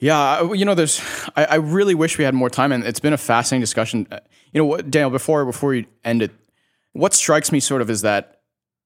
Yeah, 0.00 0.52
you 0.52 0.64
know, 0.64 0.74
there's. 0.74 1.00
I, 1.36 1.44
I, 1.44 1.54
really 1.54 1.94
wish 1.94 2.18
we 2.18 2.24
had 2.24 2.34
more 2.34 2.50
time, 2.50 2.72
and 2.72 2.82
it's 2.82 2.98
been 2.98 3.12
a 3.12 3.18
fascinating 3.18 3.60
discussion. 3.60 4.08
Uh, 4.10 4.18
you 4.52 4.60
know, 4.60 4.64
what, 4.64 4.90
Daniel, 4.90 5.10
before 5.10 5.44
before 5.44 5.70
we 5.70 5.86
end 6.04 6.22
it, 6.22 6.32
what 6.94 7.14
strikes 7.14 7.52
me 7.52 7.60
sort 7.60 7.80
of 7.80 7.88
is 7.88 8.02
that 8.02 8.40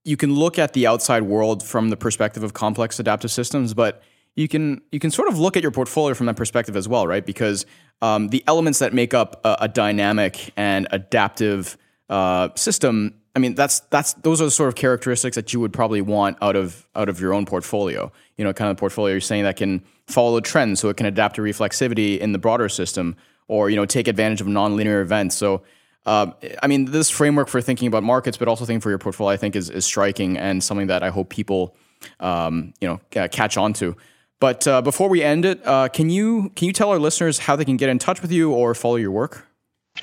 you 0.05 0.19
can 0.19 0.35
look 0.35 0.59
at 0.59 0.75
the 0.75 0.87
outside 0.87 1.23
world 1.23 1.63
from 1.63 1.89
the 1.89 1.97
perspective 1.97 2.43
of 2.43 2.53
complex 2.53 3.01
adaptive 3.01 3.31
systems, 3.31 3.73
but 3.73 4.03
you 4.35 4.47
can 4.47 4.83
you 4.93 5.01
can 5.01 5.11
sort 5.11 5.29
of 5.29 5.39
look 5.39 5.57
at 5.57 5.63
your 5.63 5.73
portfolio 5.73 6.13
from 6.13 6.27
that 6.27 6.37
perspective 6.37 6.77
as 6.77 6.87
well, 6.87 7.07
right? 7.07 7.25
Because 7.25 7.65
um, 8.03 8.29
the 8.29 8.45
elements 8.47 8.81
that 8.81 8.93
make 8.93 9.15
up 9.15 9.41
a, 9.43 9.57
a 9.63 9.69
dynamic 9.69 10.53
and 10.55 10.87
adaptive 10.91 11.79
uh, 12.09 12.49
system 12.55 13.15
I 13.37 13.39
mean, 13.39 13.55
that's 13.55 13.81
that's 13.81 14.15
those 14.15 14.41
are 14.41 14.47
the 14.47 14.51
sort 14.51 14.69
of 14.69 14.77
characteristics 14.77 15.35
that 15.35 15.53
you 15.53 15.61
would 15.61 15.73
probably 15.75 16.01
want 16.01 16.39
out 16.41 16.57
of 16.57 16.89
out 16.97 17.11
of 17.11 17.21
your 17.21 17.35
own 17.35 17.45
portfolio. 17.45 18.11
You 18.39 18.45
know, 18.45 18.55
kind 18.55 18.71
of 18.71 18.79
the 18.79 18.81
portfolio 18.81 19.13
you're 19.13 19.21
saying 19.21 19.45
that 19.45 19.57
can 19.57 19.85
follow 20.07 20.41
trends, 20.41 20.81
so 20.81 20.89
it 20.89 20.97
can 20.97 21.05
adapt 21.05 21.37
to 21.37 21.43
reflexivity 21.43 22.19
in 22.19 22.33
the 22.33 22.39
broader 22.39 22.71
system, 22.71 23.15
or 23.47 23.69
you 23.69 23.77
know, 23.77 23.85
take 23.85 24.09
advantage 24.09 24.41
of 24.41 24.47
nonlinear 24.47 25.03
events. 25.03 25.37
So, 25.37 25.63
uh, 26.07 26.31
I 26.63 26.67
mean, 26.67 26.87
this 26.87 27.11
framework 27.11 27.49
for 27.49 27.61
thinking 27.61 27.89
about 27.89 28.03
markets, 28.03 28.39
but 28.39 28.49
also 28.49 28.65
thinking 28.65 28.81
for 28.81 28.89
your 28.89 28.99
portfolio, 28.99 29.35
I 29.35 29.37
think 29.37 29.55
is 29.55 29.69
is 29.69 29.85
striking 29.85 30.39
and 30.39 30.65
something 30.65 30.87
that 30.87 31.03
I 31.03 31.11
hope 31.11 31.29
people, 31.29 31.77
um, 32.21 32.73
you 32.81 32.89
know, 32.89 33.29
catch 33.29 33.59
on 33.59 33.75
to. 33.75 33.95
But 34.41 34.67
uh, 34.67 34.81
before 34.81 35.11
we 35.11 35.23
end 35.23 35.45
it, 35.45 35.61
uh, 35.67 35.89
can 35.89 36.09
you 36.09 36.53
can 36.57 36.69
you 36.69 36.73
tell 36.73 36.89
our 36.89 36.99
listeners 36.99 37.41
how 37.41 37.55
they 37.55 37.67
can 37.67 37.77
get 37.77 37.91
in 37.91 37.99
touch 37.99 38.23
with 38.23 38.33
you 38.33 38.51
or 38.51 38.75
follow 38.75 38.97
your 38.97 39.11
work? 39.11 39.47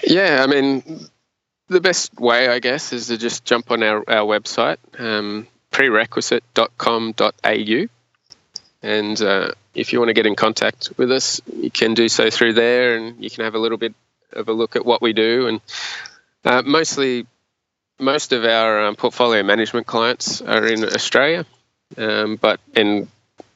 Yeah, 0.04 0.44
I 0.44 0.48
mean, 0.48 1.08
the 1.74 1.82
best 1.82 2.20
way, 2.20 2.48
I 2.48 2.58
guess, 2.60 2.94
is 2.94 3.08
to 3.08 3.18
just 3.18 3.44
jump 3.46 3.72
on 3.72 3.82
our, 3.84 3.98
our 4.10 4.26
website, 4.26 4.78
um, 4.98 5.48
prerequisite.com.au. 5.72 7.88
And 8.82 9.22
uh, 9.22 9.52
if 9.74 9.94
you 9.94 10.00
want 10.00 10.10
to 10.10 10.14
get 10.14 10.26
in 10.26 10.36
contact 10.36 10.92
with 10.98 11.12
us, 11.12 11.42
you 11.56 11.72
can 11.72 11.94
do 11.94 12.10
so 12.10 12.30
through 12.30 12.54
there 12.54 12.96
and 12.96 13.24
you 13.24 13.30
can 13.30 13.44
have 13.44 13.56
a 13.56 13.60
little 13.60 13.78
bit 13.78 13.94
of 14.34 14.50
a 14.50 14.54
look 14.54 14.76
at 14.76 14.86
what 14.86 15.02
we 15.02 15.14
do. 15.14 15.48
And 15.48 15.62
uh, 16.46 16.62
mostly, 16.66 17.26
most 18.00 18.34
of 18.34 18.46
our 18.46 18.86
um, 18.86 18.96
portfolio 18.96 19.44
management 19.44 19.88
clients 19.88 20.42
are 20.42 20.68
in 20.68 20.84
Australia, 20.84 21.46
um, 21.98 22.36
but, 22.38 22.60
and, 22.76 23.08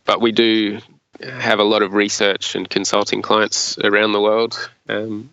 but 0.06 0.22
we 0.22 0.32
do 0.32 0.80
have 1.22 1.60
a 1.60 1.64
lot 1.64 1.82
of 1.82 1.94
research 1.94 2.56
and 2.56 2.70
consulting 2.70 3.22
clients 3.22 3.78
around 3.80 4.12
the 4.12 4.22
world. 4.22 4.70
Um, 4.88 5.30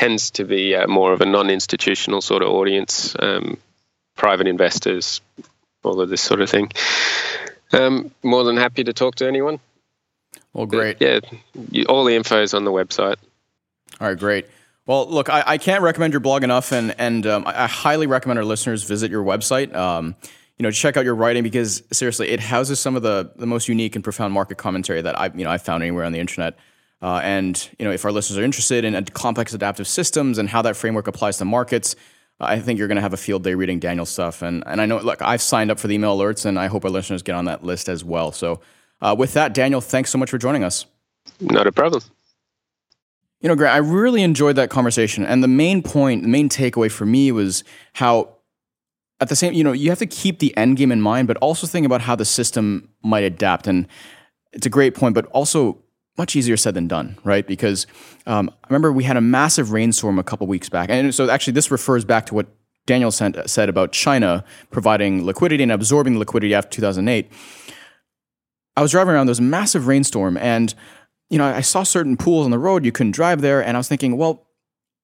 tends 0.00 0.30
to 0.30 0.44
be 0.44 0.74
uh, 0.74 0.86
more 0.86 1.12
of 1.12 1.20
a 1.20 1.26
non-institutional 1.26 2.22
sort 2.22 2.42
of 2.42 2.48
audience, 2.48 3.14
um, 3.18 3.58
private 4.16 4.46
investors, 4.46 5.20
all 5.84 6.00
of 6.00 6.08
this 6.08 6.22
sort 6.22 6.40
of 6.40 6.48
thing. 6.48 6.70
Um, 7.70 8.10
more 8.22 8.42
than 8.44 8.56
happy 8.56 8.82
to 8.82 8.94
talk 8.94 9.16
to 9.16 9.28
anyone. 9.28 9.60
Well, 10.54 10.64
great. 10.64 11.00
But, 11.00 11.26
yeah, 11.70 11.84
all 11.84 12.06
the 12.06 12.16
info 12.16 12.42
is 12.42 12.54
on 12.54 12.64
the 12.64 12.70
website. 12.70 13.16
All 14.00 14.08
right, 14.08 14.18
great. 14.18 14.46
Well, 14.86 15.06
look, 15.06 15.28
I, 15.28 15.44
I 15.46 15.58
can't 15.58 15.82
recommend 15.82 16.14
your 16.14 16.20
blog 16.20 16.44
enough, 16.44 16.72
and 16.72 16.94
and 16.98 17.26
um, 17.26 17.46
I, 17.46 17.64
I, 17.64 17.66
highly 17.66 18.06
recommend 18.06 18.38
our 18.38 18.44
listeners 18.44 18.84
visit 18.84 19.10
your 19.10 19.22
website. 19.22 19.74
Um, 19.74 20.16
you 20.58 20.62
know, 20.62 20.70
check 20.70 20.96
out 20.96 21.04
your 21.04 21.14
writing 21.14 21.42
because 21.42 21.82
seriously, 21.92 22.30
it 22.30 22.40
houses 22.40 22.80
some 22.80 22.96
of 22.96 23.02
the 23.02 23.32
the 23.36 23.46
most 23.46 23.68
unique 23.68 23.96
and 23.96 24.02
profound 24.02 24.32
market 24.32 24.56
commentary 24.56 25.02
that 25.02 25.20
I 25.20 25.26
you 25.26 25.44
know 25.44 25.50
I 25.50 25.58
found 25.58 25.82
anywhere 25.82 26.04
on 26.04 26.12
the 26.12 26.20
internet. 26.20 26.56
Uh, 27.02 27.20
and 27.22 27.68
you 27.78 27.84
know, 27.84 27.90
if 27.90 28.04
our 28.04 28.12
listeners 28.12 28.38
are 28.38 28.44
interested 28.44 28.84
in 28.84 29.02
complex 29.06 29.54
adaptive 29.54 29.88
systems 29.88 30.38
and 30.38 30.48
how 30.48 30.62
that 30.62 30.76
framework 30.76 31.06
applies 31.06 31.38
to 31.38 31.44
markets, 31.44 31.96
I 32.38 32.58
think 32.58 32.78
you're 32.78 32.88
going 32.88 32.96
to 32.96 33.02
have 33.02 33.12
a 33.12 33.18
field 33.18 33.42
day 33.42 33.54
reading 33.54 33.78
Daniel's 33.78 34.10
stuff. 34.10 34.42
And 34.42 34.62
and 34.66 34.80
I 34.80 34.86
know, 34.86 34.98
look, 34.98 35.22
I've 35.22 35.42
signed 35.42 35.70
up 35.70 35.78
for 35.78 35.88
the 35.88 35.94
email 35.94 36.16
alerts, 36.16 36.44
and 36.44 36.58
I 36.58 36.66
hope 36.66 36.84
our 36.84 36.90
listeners 36.90 37.22
get 37.22 37.34
on 37.34 37.46
that 37.46 37.64
list 37.64 37.88
as 37.88 38.04
well. 38.04 38.32
So, 38.32 38.60
uh, 39.00 39.14
with 39.18 39.34
that, 39.34 39.54
Daniel, 39.54 39.80
thanks 39.80 40.10
so 40.10 40.18
much 40.18 40.30
for 40.30 40.38
joining 40.38 40.64
us. 40.64 40.86
Not 41.40 41.66
a 41.66 41.72
problem. 41.72 42.02
You 43.40 43.48
know, 43.48 43.56
Grant, 43.56 43.74
I 43.74 43.78
really 43.78 44.22
enjoyed 44.22 44.56
that 44.56 44.68
conversation, 44.68 45.24
and 45.24 45.42
the 45.42 45.48
main 45.48 45.82
point, 45.82 46.22
the 46.22 46.28
main 46.28 46.48
takeaway 46.48 46.90
for 46.90 47.06
me 47.06 47.32
was 47.32 47.64
how 47.94 48.36
at 49.20 49.28
the 49.28 49.36
same, 49.36 49.52
you 49.52 49.62
know, 49.62 49.72
you 49.72 49.90
have 49.90 49.98
to 49.98 50.06
keep 50.06 50.38
the 50.38 50.56
end 50.56 50.76
game 50.78 50.90
in 50.90 51.00
mind, 51.00 51.28
but 51.28 51.36
also 51.38 51.66
think 51.66 51.84
about 51.84 52.00
how 52.00 52.16
the 52.16 52.24
system 52.24 52.88
might 53.02 53.22
adapt. 53.22 53.66
And 53.66 53.86
it's 54.52 54.66
a 54.66 54.70
great 54.70 54.94
point, 54.94 55.14
but 55.14 55.26
also 55.26 55.78
much 56.20 56.36
easier 56.36 56.56
said 56.56 56.74
than 56.74 56.86
done, 56.86 57.16
right? 57.24 57.46
Because 57.46 57.86
um, 58.26 58.50
I 58.62 58.66
remember 58.68 58.92
we 58.92 59.04
had 59.04 59.16
a 59.16 59.22
massive 59.22 59.72
rainstorm 59.72 60.18
a 60.18 60.22
couple 60.22 60.46
weeks 60.46 60.68
back, 60.68 60.90
and 60.90 61.14
so 61.14 61.30
actually 61.30 61.54
this 61.54 61.70
refers 61.70 62.04
back 62.04 62.26
to 62.26 62.34
what 62.34 62.46
Daniel 62.86 63.10
sent, 63.10 63.36
said 63.48 63.68
about 63.70 63.92
China 63.92 64.44
providing 64.70 65.24
liquidity 65.24 65.62
and 65.62 65.72
absorbing 65.72 66.18
liquidity 66.18 66.54
after 66.54 66.68
2008. 66.70 67.32
I 68.76 68.82
was 68.82 68.90
driving 68.90 69.14
around. 69.14 69.26
There 69.26 69.32
was 69.32 69.38
a 69.38 69.42
massive 69.42 69.86
rainstorm, 69.86 70.36
and 70.36 70.74
you 71.30 71.38
know 71.38 71.46
I 71.46 71.62
saw 71.62 71.84
certain 71.84 72.18
pools 72.18 72.44
on 72.44 72.50
the 72.50 72.58
road. 72.58 72.84
You 72.84 72.92
couldn't 72.92 73.12
drive 73.12 73.40
there, 73.40 73.64
and 73.64 73.76
I 73.76 73.80
was 73.80 73.88
thinking, 73.88 74.18
well, 74.18 74.46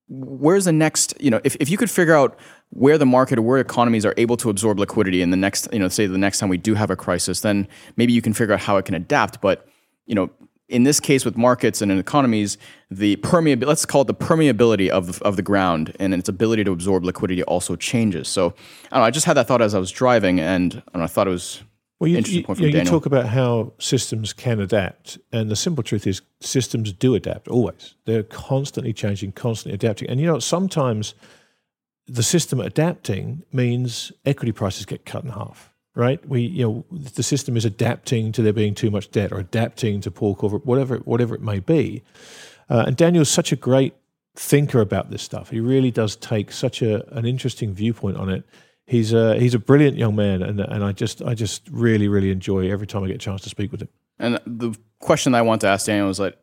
where's 0.08 0.66
the 0.66 0.72
next? 0.72 1.14
You 1.18 1.30
know, 1.30 1.40
if 1.44 1.56
if 1.60 1.70
you 1.70 1.78
could 1.78 1.90
figure 1.90 2.14
out 2.14 2.38
where 2.70 2.98
the 2.98 3.06
market 3.06 3.38
or 3.38 3.42
where 3.42 3.58
economies 3.58 4.04
are 4.04 4.14
able 4.16 4.36
to 4.36 4.50
absorb 4.50 4.78
liquidity 4.78 5.22
in 5.22 5.30
the 5.30 5.36
next, 5.36 5.68
you 5.72 5.78
know, 5.78 5.88
say 5.88 6.06
the 6.06 6.18
next 6.18 6.38
time 6.40 6.50
we 6.50 6.58
do 6.58 6.74
have 6.74 6.90
a 6.90 6.96
crisis, 6.96 7.40
then 7.40 7.66
maybe 7.96 8.12
you 8.12 8.20
can 8.20 8.32
figure 8.32 8.54
out 8.54 8.60
how 8.60 8.76
it 8.76 8.84
can 8.84 8.94
adapt. 8.94 9.40
But, 9.40 9.66
you 10.06 10.14
know, 10.14 10.30
in 10.68 10.82
this 10.82 10.98
case 10.98 11.24
with 11.24 11.36
markets 11.36 11.80
and 11.80 11.92
in 11.92 11.98
economies, 11.98 12.58
the 12.90 13.16
permeability, 13.16 13.66
let's 13.66 13.86
call 13.86 14.02
it 14.02 14.06
the 14.06 14.14
permeability 14.14 14.88
of 14.88 15.18
the, 15.18 15.24
of 15.24 15.36
the 15.36 15.42
ground 15.42 15.94
and 16.00 16.12
its 16.12 16.28
ability 16.28 16.64
to 16.64 16.72
absorb 16.72 17.04
liquidity 17.04 17.42
also 17.44 17.76
changes. 17.76 18.28
So 18.28 18.54
I, 18.90 18.98
know, 18.98 19.04
I 19.04 19.10
just 19.10 19.26
had 19.26 19.34
that 19.34 19.46
thought 19.46 19.62
as 19.62 19.74
I 19.74 19.78
was 19.78 19.90
driving 19.90 20.40
and 20.40 20.82
I, 20.92 20.98
know, 20.98 21.04
I 21.04 21.06
thought 21.06 21.28
it 21.28 21.30
was 21.30 21.62
well, 21.98 22.08
you, 22.08 22.18
you, 22.18 22.44
you, 22.58 22.66
you, 22.66 22.84
talk 22.84 23.06
about 23.06 23.26
how 23.26 23.72
systems 23.78 24.34
can 24.34 24.60
adapt, 24.60 25.16
and 25.32 25.50
the 25.50 25.56
simple 25.56 25.82
truth 25.82 26.06
is 26.06 26.20
systems 26.40 26.92
do 26.92 27.14
adapt 27.14 27.48
always. 27.48 27.94
They're 28.04 28.22
constantly 28.22 28.92
changing, 28.92 29.32
constantly 29.32 29.74
adapting. 29.74 30.10
And 30.10 30.20
you 30.20 30.26
know, 30.26 30.38
sometimes 30.38 31.14
the 32.06 32.22
system 32.22 32.60
adapting 32.60 33.44
means 33.50 34.12
equity 34.26 34.52
prices 34.52 34.84
get 34.84 35.06
cut 35.06 35.24
in 35.24 35.30
half, 35.30 35.72
right? 35.96 36.24
We, 36.28 36.42
you 36.42 36.64
know, 36.64 36.84
the 36.92 37.22
system 37.22 37.56
is 37.56 37.64
adapting 37.64 38.30
to 38.32 38.42
there 38.42 38.52
being 38.52 38.74
too 38.74 38.90
much 38.90 39.10
debt 39.10 39.32
or 39.32 39.38
adapting 39.38 40.00
to 40.02 40.10
poor 40.10 40.36
corporate, 40.36 40.66
whatever, 40.66 40.98
whatever 40.98 41.34
it 41.34 41.40
may 41.42 41.58
be. 41.58 42.02
Uh, 42.68 42.84
and 42.86 42.96
Daniel's 42.96 43.30
such 43.30 43.50
a 43.50 43.56
great 43.56 43.94
thinker 44.34 44.80
about 44.80 45.10
this 45.10 45.22
stuff. 45.22 45.50
He 45.50 45.58
really 45.58 45.90
does 45.90 46.14
take 46.14 46.52
such 46.52 46.82
a, 46.82 47.10
an 47.16 47.24
interesting 47.24 47.72
viewpoint 47.72 48.18
on 48.18 48.28
it. 48.28 48.44
He's 48.86 49.12
a, 49.12 49.38
he's 49.40 49.54
a 49.54 49.58
brilliant 49.58 49.96
young 49.96 50.14
man, 50.14 50.42
and, 50.42 50.60
and 50.60 50.84
I 50.84 50.92
just 50.92 51.20
I 51.20 51.34
just 51.34 51.68
really 51.72 52.06
really 52.06 52.30
enjoy 52.30 52.70
every 52.70 52.86
time 52.86 53.02
I 53.02 53.08
get 53.08 53.16
a 53.16 53.18
chance 53.18 53.40
to 53.42 53.48
speak 53.48 53.72
with 53.72 53.82
him. 53.82 53.88
And 54.20 54.38
the 54.46 54.78
question 55.00 55.34
I 55.34 55.42
want 55.42 55.62
to 55.62 55.66
ask 55.66 55.86
Daniel 55.86 56.06
was 56.06 56.20
like, 56.20 56.38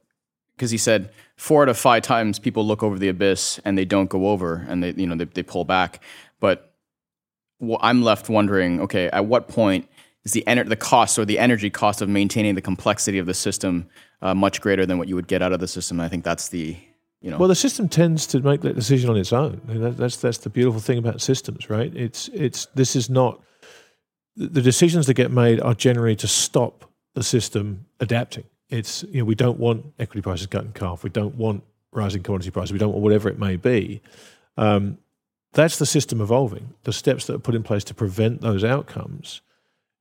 because 0.58 0.70
he 0.70 0.78
said 0.78 1.12
four 1.38 1.64
out 1.64 1.70
of 1.70 1.78
five 1.78 2.04
times 2.04 2.40
people 2.40 2.66
look 2.66 2.84
over 2.84 3.00
the 3.00 3.08
abyss 3.08 3.62
and 3.64 3.78
they 3.78 3.86
don't 3.86 4.10
go 4.10 4.28
over 4.28 4.66
and 4.68 4.84
they 4.84 4.92
you 4.92 5.08
know 5.08 5.16
they, 5.16 5.26
they 5.26 5.44
pull 5.44 5.64
back 5.64 6.02
but 6.40 6.73
well, 7.64 7.80
i'm 7.82 8.02
left 8.04 8.30
wondering 8.30 8.82
okay 8.82 9.08
at 9.08 9.26
what 9.26 9.48
point 9.48 9.88
is 10.24 10.32
the 10.32 10.44
ener- 10.48 10.68
the 10.68 10.76
cost 10.76 11.18
or 11.20 11.26
the 11.26 11.40
energy 11.40 11.70
cost 11.70 12.02
of 12.02 12.10
maintaining 12.10 12.56
the 12.56 12.62
complexity 12.62 13.18
of 13.18 13.26
the 13.26 13.34
system 13.34 13.88
uh, 14.22 14.34
much 14.34 14.62
greater 14.62 14.86
than 14.86 14.98
what 14.98 15.08
you 15.08 15.16
would 15.16 15.28
get 15.28 15.42
out 15.42 15.52
of 15.52 15.60
the 15.60 15.68
system 15.68 16.00
and 16.00 16.06
i 16.06 16.10
think 16.10 16.24
that's 16.24 16.50
the 16.50 16.78
you 17.22 17.30
know 17.30 17.38
well 17.38 17.50
the 17.50 17.56
system 17.56 17.90
tends 17.90 18.28
to 18.28 18.40
make 18.40 18.62
that 18.62 18.76
decision 18.76 19.10
on 19.10 19.18
its 19.18 19.34
own 19.34 19.62
that, 19.66 19.98
that's 19.98 20.18
that's 20.18 20.40
the 20.40 20.50
beautiful 20.50 20.80
thing 20.80 20.98
about 20.98 21.22
systems 21.22 21.70
right 21.70 21.96
it's 21.96 22.28
it's 22.30 22.68
this 22.76 22.96
is 22.96 23.10
not 23.10 23.42
the 24.36 24.62
decisions 24.62 25.06
that 25.06 25.14
get 25.14 25.32
made 25.32 25.60
are 25.62 25.76
generally 25.76 26.16
to 26.16 26.28
stop 26.28 26.90
the 27.14 27.24
system 27.24 27.86
adapting 28.00 28.44
it's 28.74 29.04
you 29.04 29.20
know 29.20 29.26
we 29.26 29.36
don't 29.36 29.60
want 29.60 29.86
equity 30.00 30.22
prices 30.22 30.48
cut 30.48 30.64
in 30.64 30.74
half. 30.80 31.04
We 31.04 31.12
don't 31.12 31.36
want 31.36 31.64
rising 31.92 32.24
commodity 32.24 32.50
prices. 32.50 32.74
We 32.74 32.80
don't 32.80 32.92
want 32.92 33.04
whatever 33.04 33.30
it 33.30 33.38
may 33.38 33.56
be. 33.56 34.02
Um, 34.58 34.98
that's 35.54 35.78
the 35.78 35.86
system 35.86 36.20
evolving. 36.20 36.74
The 36.84 36.94
steps 36.94 37.26
that 37.28 37.36
are 37.36 37.40
put 37.40 37.56
in 37.56 37.64
place 37.64 37.84
to 37.86 37.94
prevent 37.94 38.42
those 38.42 38.64
outcomes. 38.64 39.42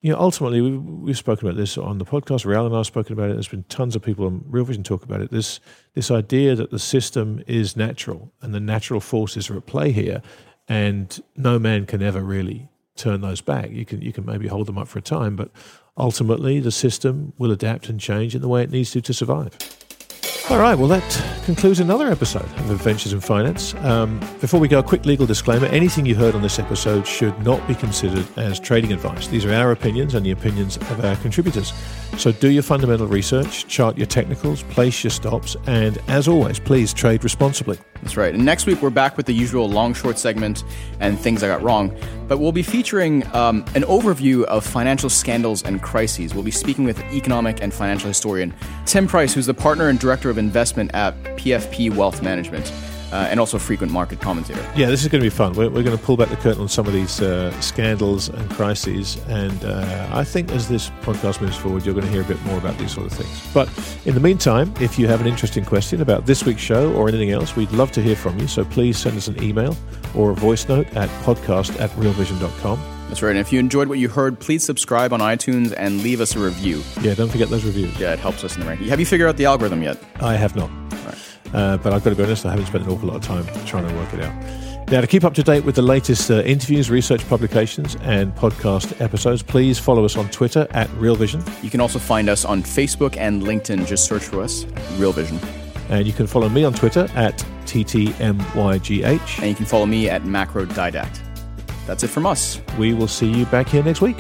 You 0.00 0.12
know, 0.12 0.18
ultimately, 0.18 0.60
we, 0.60 0.76
we've 0.76 1.16
spoken 1.16 1.46
about 1.46 1.56
this 1.56 1.78
on 1.78 1.98
the 1.98 2.04
podcast. 2.04 2.44
Raoul 2.44 2.66
and 2.66 2.74
I 2.74 2.78
have 2.78 2.86
spoken 2.86 3.12
about 3.12 3.30
it. 3.30 3.34
There's 3.34 3.48
been 3.48 3.64
tons 3.68 3.94
of 3.94 4.02
people 4.02 4.26
on 4.26 4.44
Real 4.48 4.64
Vision 4.64 4.82
talk 4.82 5.04
about 5.04 5.20
it. 5.20 5.30
This 5.30 5.60
this 5.94 6.10
idea 6.10 6.56
that 6.56 6.70
the 6.70 6.78
system 6.78 7.42
is 7.46 7.76
natural 7.76 8.32
and 8.40 8.52
the 8.52 8.60
natural 8.60 8.98
forces 8.98 9.48
are 9.48 9.56
at 9.56 9.66
play 9.66 9.92
here, 9.92 10.20
and 10.66 11.22
no 11.36 11.58
man 11.58 11.86
can 11.86 12.02
ever 12.02 12.20
really 12.20 12.68
turn 12.96 13.20
those 13.20 13.40
back. 13.40 13.70
You 13.70 13.84
can 13.84 14.02
you 14.02 14.12
can 14.12 14.26
maybe 14.26 14.48
hold 14.48 14.66
them 14.66 14.78
up 14.78 14.88
for 14.88 14.98
a 14.98 15.02
time, 15.02 15.36
but 15.36 15.50
ultimately 15.96 16.58
the 16.58 16.72
system 16.72 17.32
will 17.38 17.52
adapt 17.52 17.88
and 17.88 18.00
change 18.00 18.34
in 18.34 18.40
the 18.42 18.48
way 18.48 18.62
it 18.62 18.70
needs 18.70 18.90
to 18.92 19.00
to 19.02 19.14
survive. 19.14 19.56
All 20.50 20.58
right, 20.58 20.74
well, 20.74 20.88
that 20.88 21.44
concludes 21.44 21.78
another 21.78 22.08
episode 22.08 22.42
of 22.42 22.70
Adventures 22.70 23.12
in 23.12 23.20
Finance. 23.20 23.74
Um, 23.76 24.18
before 24.40 24.58
we 24.58 24.66
go, 24.66 24.80
a 24.80 24.82
quick 24.82 25.06
legal 25.06 25.24
disclaimer 25.24 25.66
anything 25.66 26.04
you 26.04 26.16
heard 26.16 26.34
on 26.34 26.42
this 26.42 26.58
episode 26.58 27.06
should 27.06 27.38
not 27.44 27.66
be 27.68 27.76
considered 27.76 28.26
as 28.36 28.58
trading 28.58 28.92
advice. 28.92 29.28
These 29.28 29.44
are 29.44 29.54
our 29.54 29.70
opinions 29.70 30.14
and 30.14 30.26
the 30.26 30.32
opinions 30.32 30.76
of 30.76 31.04
our 31.04 31.14
contributors. 31.16 31.72
So 32.18 32.32
do 32.32 32.50
your 32.50 32.64
fundamental 32.64 33.06
research, 33.06 33.66
chart 33.68 33.96
your 33.96 34.06
technicals, 34.06 34.64
place 34.64 35.02
your 35.04 35.12
stops, 35.12 35.56
and 35.66 35.98
as 36.08 36.28
always, 36.28 36.58
please 36.58 36.92
trade 36.92 37.24
responsibly. 37.24 37.78
That's 38.02 38.16
right. 38.16 38.34
And 38.34 38.44
next 38.44 38.66
week, 38.66 38.82
we're 38.82 38.90
back 38.90 39.16
with 39.16 39.26
the 39.26 39.32
usual 39.32 39.68
long 39.68 39.94
short 39.94 40.18
segment 40.18 40.64
and 40.98 41.18
things 41.18 41.44
I 41.44 41.46
got 41.46 41.62
wrong. 41.62 41.96
But 42.26 42.38
we'll 42.38 42.50
be 42.50 42.64
featuring 42.64 43.24
um, 43.34 43.64
an 43.76 43.82
overview 43.82 44.42
of 44.44 44.66
financial 44.66 45.08
scandals 45.08 45.62
and 45.62 45.80
crises. 45.80 46.34
We'll 46.34 46.42
be 46.42 46.50
speaking 46.50 46.84
with 46.84 47.00
economic 47.12 47.62
and 47.62 47.72
financial 47.72 48.08
historian 48.08 48.52
Tim 48.86 49.06
Price, 49.06 49.32
who's 49.32 49.46
the 49.46 49.54
partner 49.54 49.88
and 49.88 50.00
director 50.00 50.30
of 50.32 50.38
investment 50.38 50.90
at 50.94 51.14
PFP 51.36 51.94
Wealth 51.94 52.22
Management 52.22 52.72
uh, 53.12 53.28
and 53.30 53.38
also 53.38 53.58
frequent 53.58 53.92
market 53.92 54.20
commentator. 54.20 54.60
Yeah, 54.74 54.86
this 54.86 55.02
is 55.02 55.08
going 55.08 55.20
to 55.22 55.26
be 55.26 55.30
fun. 55.30 55.52
We're, 55.52 55.68
we're 55.68 55.82
going 55.82 55.96
to 55.96 56.02
pull 56.02 56.16
back 56.16 56.30
the 56.30 56.36
curtain 56.36 56.62
on 56.62 56.68
some 56.68 56.86
of 56.86 56.92
these 56.92 57.20
uh, 57.20 57.52
scandals 57.60 58.30
and 58.30 58.50
crises, 58.50 59.18
and 59.28 59.64
uh, 59.64 60.08
I 60.12 60.24
think 60.24 60.50
as 60.50 60.68
this 60.68 60.90
podcast 61.02 61.40
moves 61.40 61.56
forward, 61.56 61.84
you're 61.84 61.94
going 61.94 62.06
to 62.06 62.12
hear 62.12 62.22
a 62.22 62.24
bit 62.24 62.42
more 62.44 62.58
about 62.58 62.76
these 62.78 62.92
sort 62.92 63.06
of 63.06 63.12
things. 63.12 63.54
But 63.54 63.68
in 64.06 64.14
the 64.14 64.20
meantime, 64.20 64.72
if 64.80 64.98
you 64.98 65.06
have 65.08 65.20
an 65.20 65.26
interesting 65.26 65.64
question 65.64 66.00
about 66.00 66.26
this 66.26 66.44
week's 66.44 66.62
show 66.62 66.92
or 66.94 67.08
anything 67.08 67.30
else, 67.30 67.54
we'd 67.54 67.70
love 67.72 67.92
to 67.92 68.02
hear 68.02 68.16
from 68.16 68.38
you. 68.38 68.48
So 68.48 68.64
please 68.64 68.96
send 68.96 69.16
us 69.16 69.28
an 69.28 69.42
email 69.42 69.76
or 70.14 70.30
a 70.30 70.34
voice 70.34 70.66
note 70.68 70.86
at 70.96 71.10
podcast 71.24 71.78
at 71.80 71.90
realvision.com. 71.90 73.01
That's 73.12 73.20
right. 73.20 73.28
And 73.28 73.38
if 73.38 73.52
you 73.52 73.60
enjoyed 73.60 73.88
what 73.88 73.98
you 73.98 74.08
heard, 74.08 74.40
please 74.40 74.64
subscribe 74.64 75.12
on 75.12 75.20
iTunes 75.20 75.74
and 75.76 76.02
leave 76.02 76.22
us 76.22 76.34
a 76.34 76.38
review. 76.38 76.82
Yeah, 77.02 77.12
don't 77.12 77.28
forget 77.28 77.50
those 77.50 77.62
reviews. 77.62 77.94
Yeah, 78.00 78.14
it 78.14 78.18
helps 78.18 78.42
us 78.42 78.54
in 78.54 78.62
the 78.62 78.66
ranking. 78.66 78.88
Have 78.88 79.00
you 79.00 79.04
figured 79.04 79.28
out 79.28 79.36
the 79.36 79.44
algorithm 79.44 79.82
yet? 79.82 80.02
I 80.20 80.34
have 80.34 80.56
not. 80.56 80.70
Uh, 81.52 81.76
but 81.76 81.92
I've 81.92 82.02
got 82.02 82.08
to 82.08 82.16
be 82.16 82.22
honest, 82.22 82.46
I 82.46 82.52
haven't 82.52 82.64
spent 82.64 82.84
an 82.84 82.90
awful 82.90 83.08
lot 83.08 83.16
of 83.16 83.22
time 83.22 83.44
trying 83.66 83.86
to 83.86 83.94
work 83.96 84.14
it 84.14 84.20
out. 84.20 84.90
Now, 84.90 85.02
to 85.02 85.06
keep 85.06 85.24
up 85.24 85.34
to 85.34 85.42
date 85.42 85.66
with 85.66 85.74
the 85.74 85.82
latest 85.82 86.30
uh, 86.30 86.36
interviews, 86.36 86.90
research 86.90 87.28
publications, 87.28 87.96
and 88.00 88.34
podcast 88.34 88.98
episodes, 88.98 89.42
please 89.42 89.78
follow 89.78 90.06
us 90.06 90.16
on 90.16 90.30
Twitter 90.30 90.66
at 90.70 90.90
Real 90.94 91.14
Vision. 91.14 91.44
You 91.60 91.68
can 91.68 91.82
also 91.82 91.98
find 91.98 92.30
us 92.30 92.46
on 92.46 92.62
Facebook 92.62 93.18
and 93.18 93.42
LinkedIn. 93.42 93.86
Just 93.86 94.06
search 94.06 94.22
for 94.22 94.40
us, 94.40 94.64
Real 94.96 95.12
Vision. 95.12 95.38
And 95.90 96.06
you 96.06 96.14
can 96.14 96.26
follow 96.26 96.48
me 96.48 96.64
on 96.64 96.72
Twitter 96.72 97.10
at 97.14 97.44
TTMYGH. 97.66 99.38
And 99.38 99.48
you 99.50 99.54
can 99.54 99.66
follow 99.66 99.84
me 99.84 100.08
at 100.08 100.24
Macro 100.24 100.64
Didact. 100.64 101.31
That's 101.86 102.04
it 102.04 102.08
from 102.08 102.26
us. 102.26 102.60
We 102.78 102.94
will 102.94 103.08
see 103.08 103.28
you 103.28 103.46
back 103.46 103.68
here 103.68 103.82
next 103.82 104.00
week. 104.00 104.16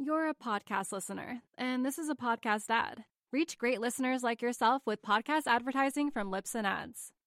You're 0.00 0.28
a 0.28 0.34
podcast 0.34 0.92
listener, 0.92 1.42
and 1.58 1.84
this 1.84 1.98
is 1.98 2.08
a 2.08 2.14
podcast 2.14 2.70
ad. 2.70 3.04
Reach 3.30 3.58
great 3.58 3.80
listeners 3.80 4.22
like 4.22 4.40
yourself 4.40 4.82
with 4.86 5.02
podcast 5.02 5.42
advertising 5.46 6.10
from 6.10 6.30
Libsyn 6.30 6.64
Ads. 6.64 7.12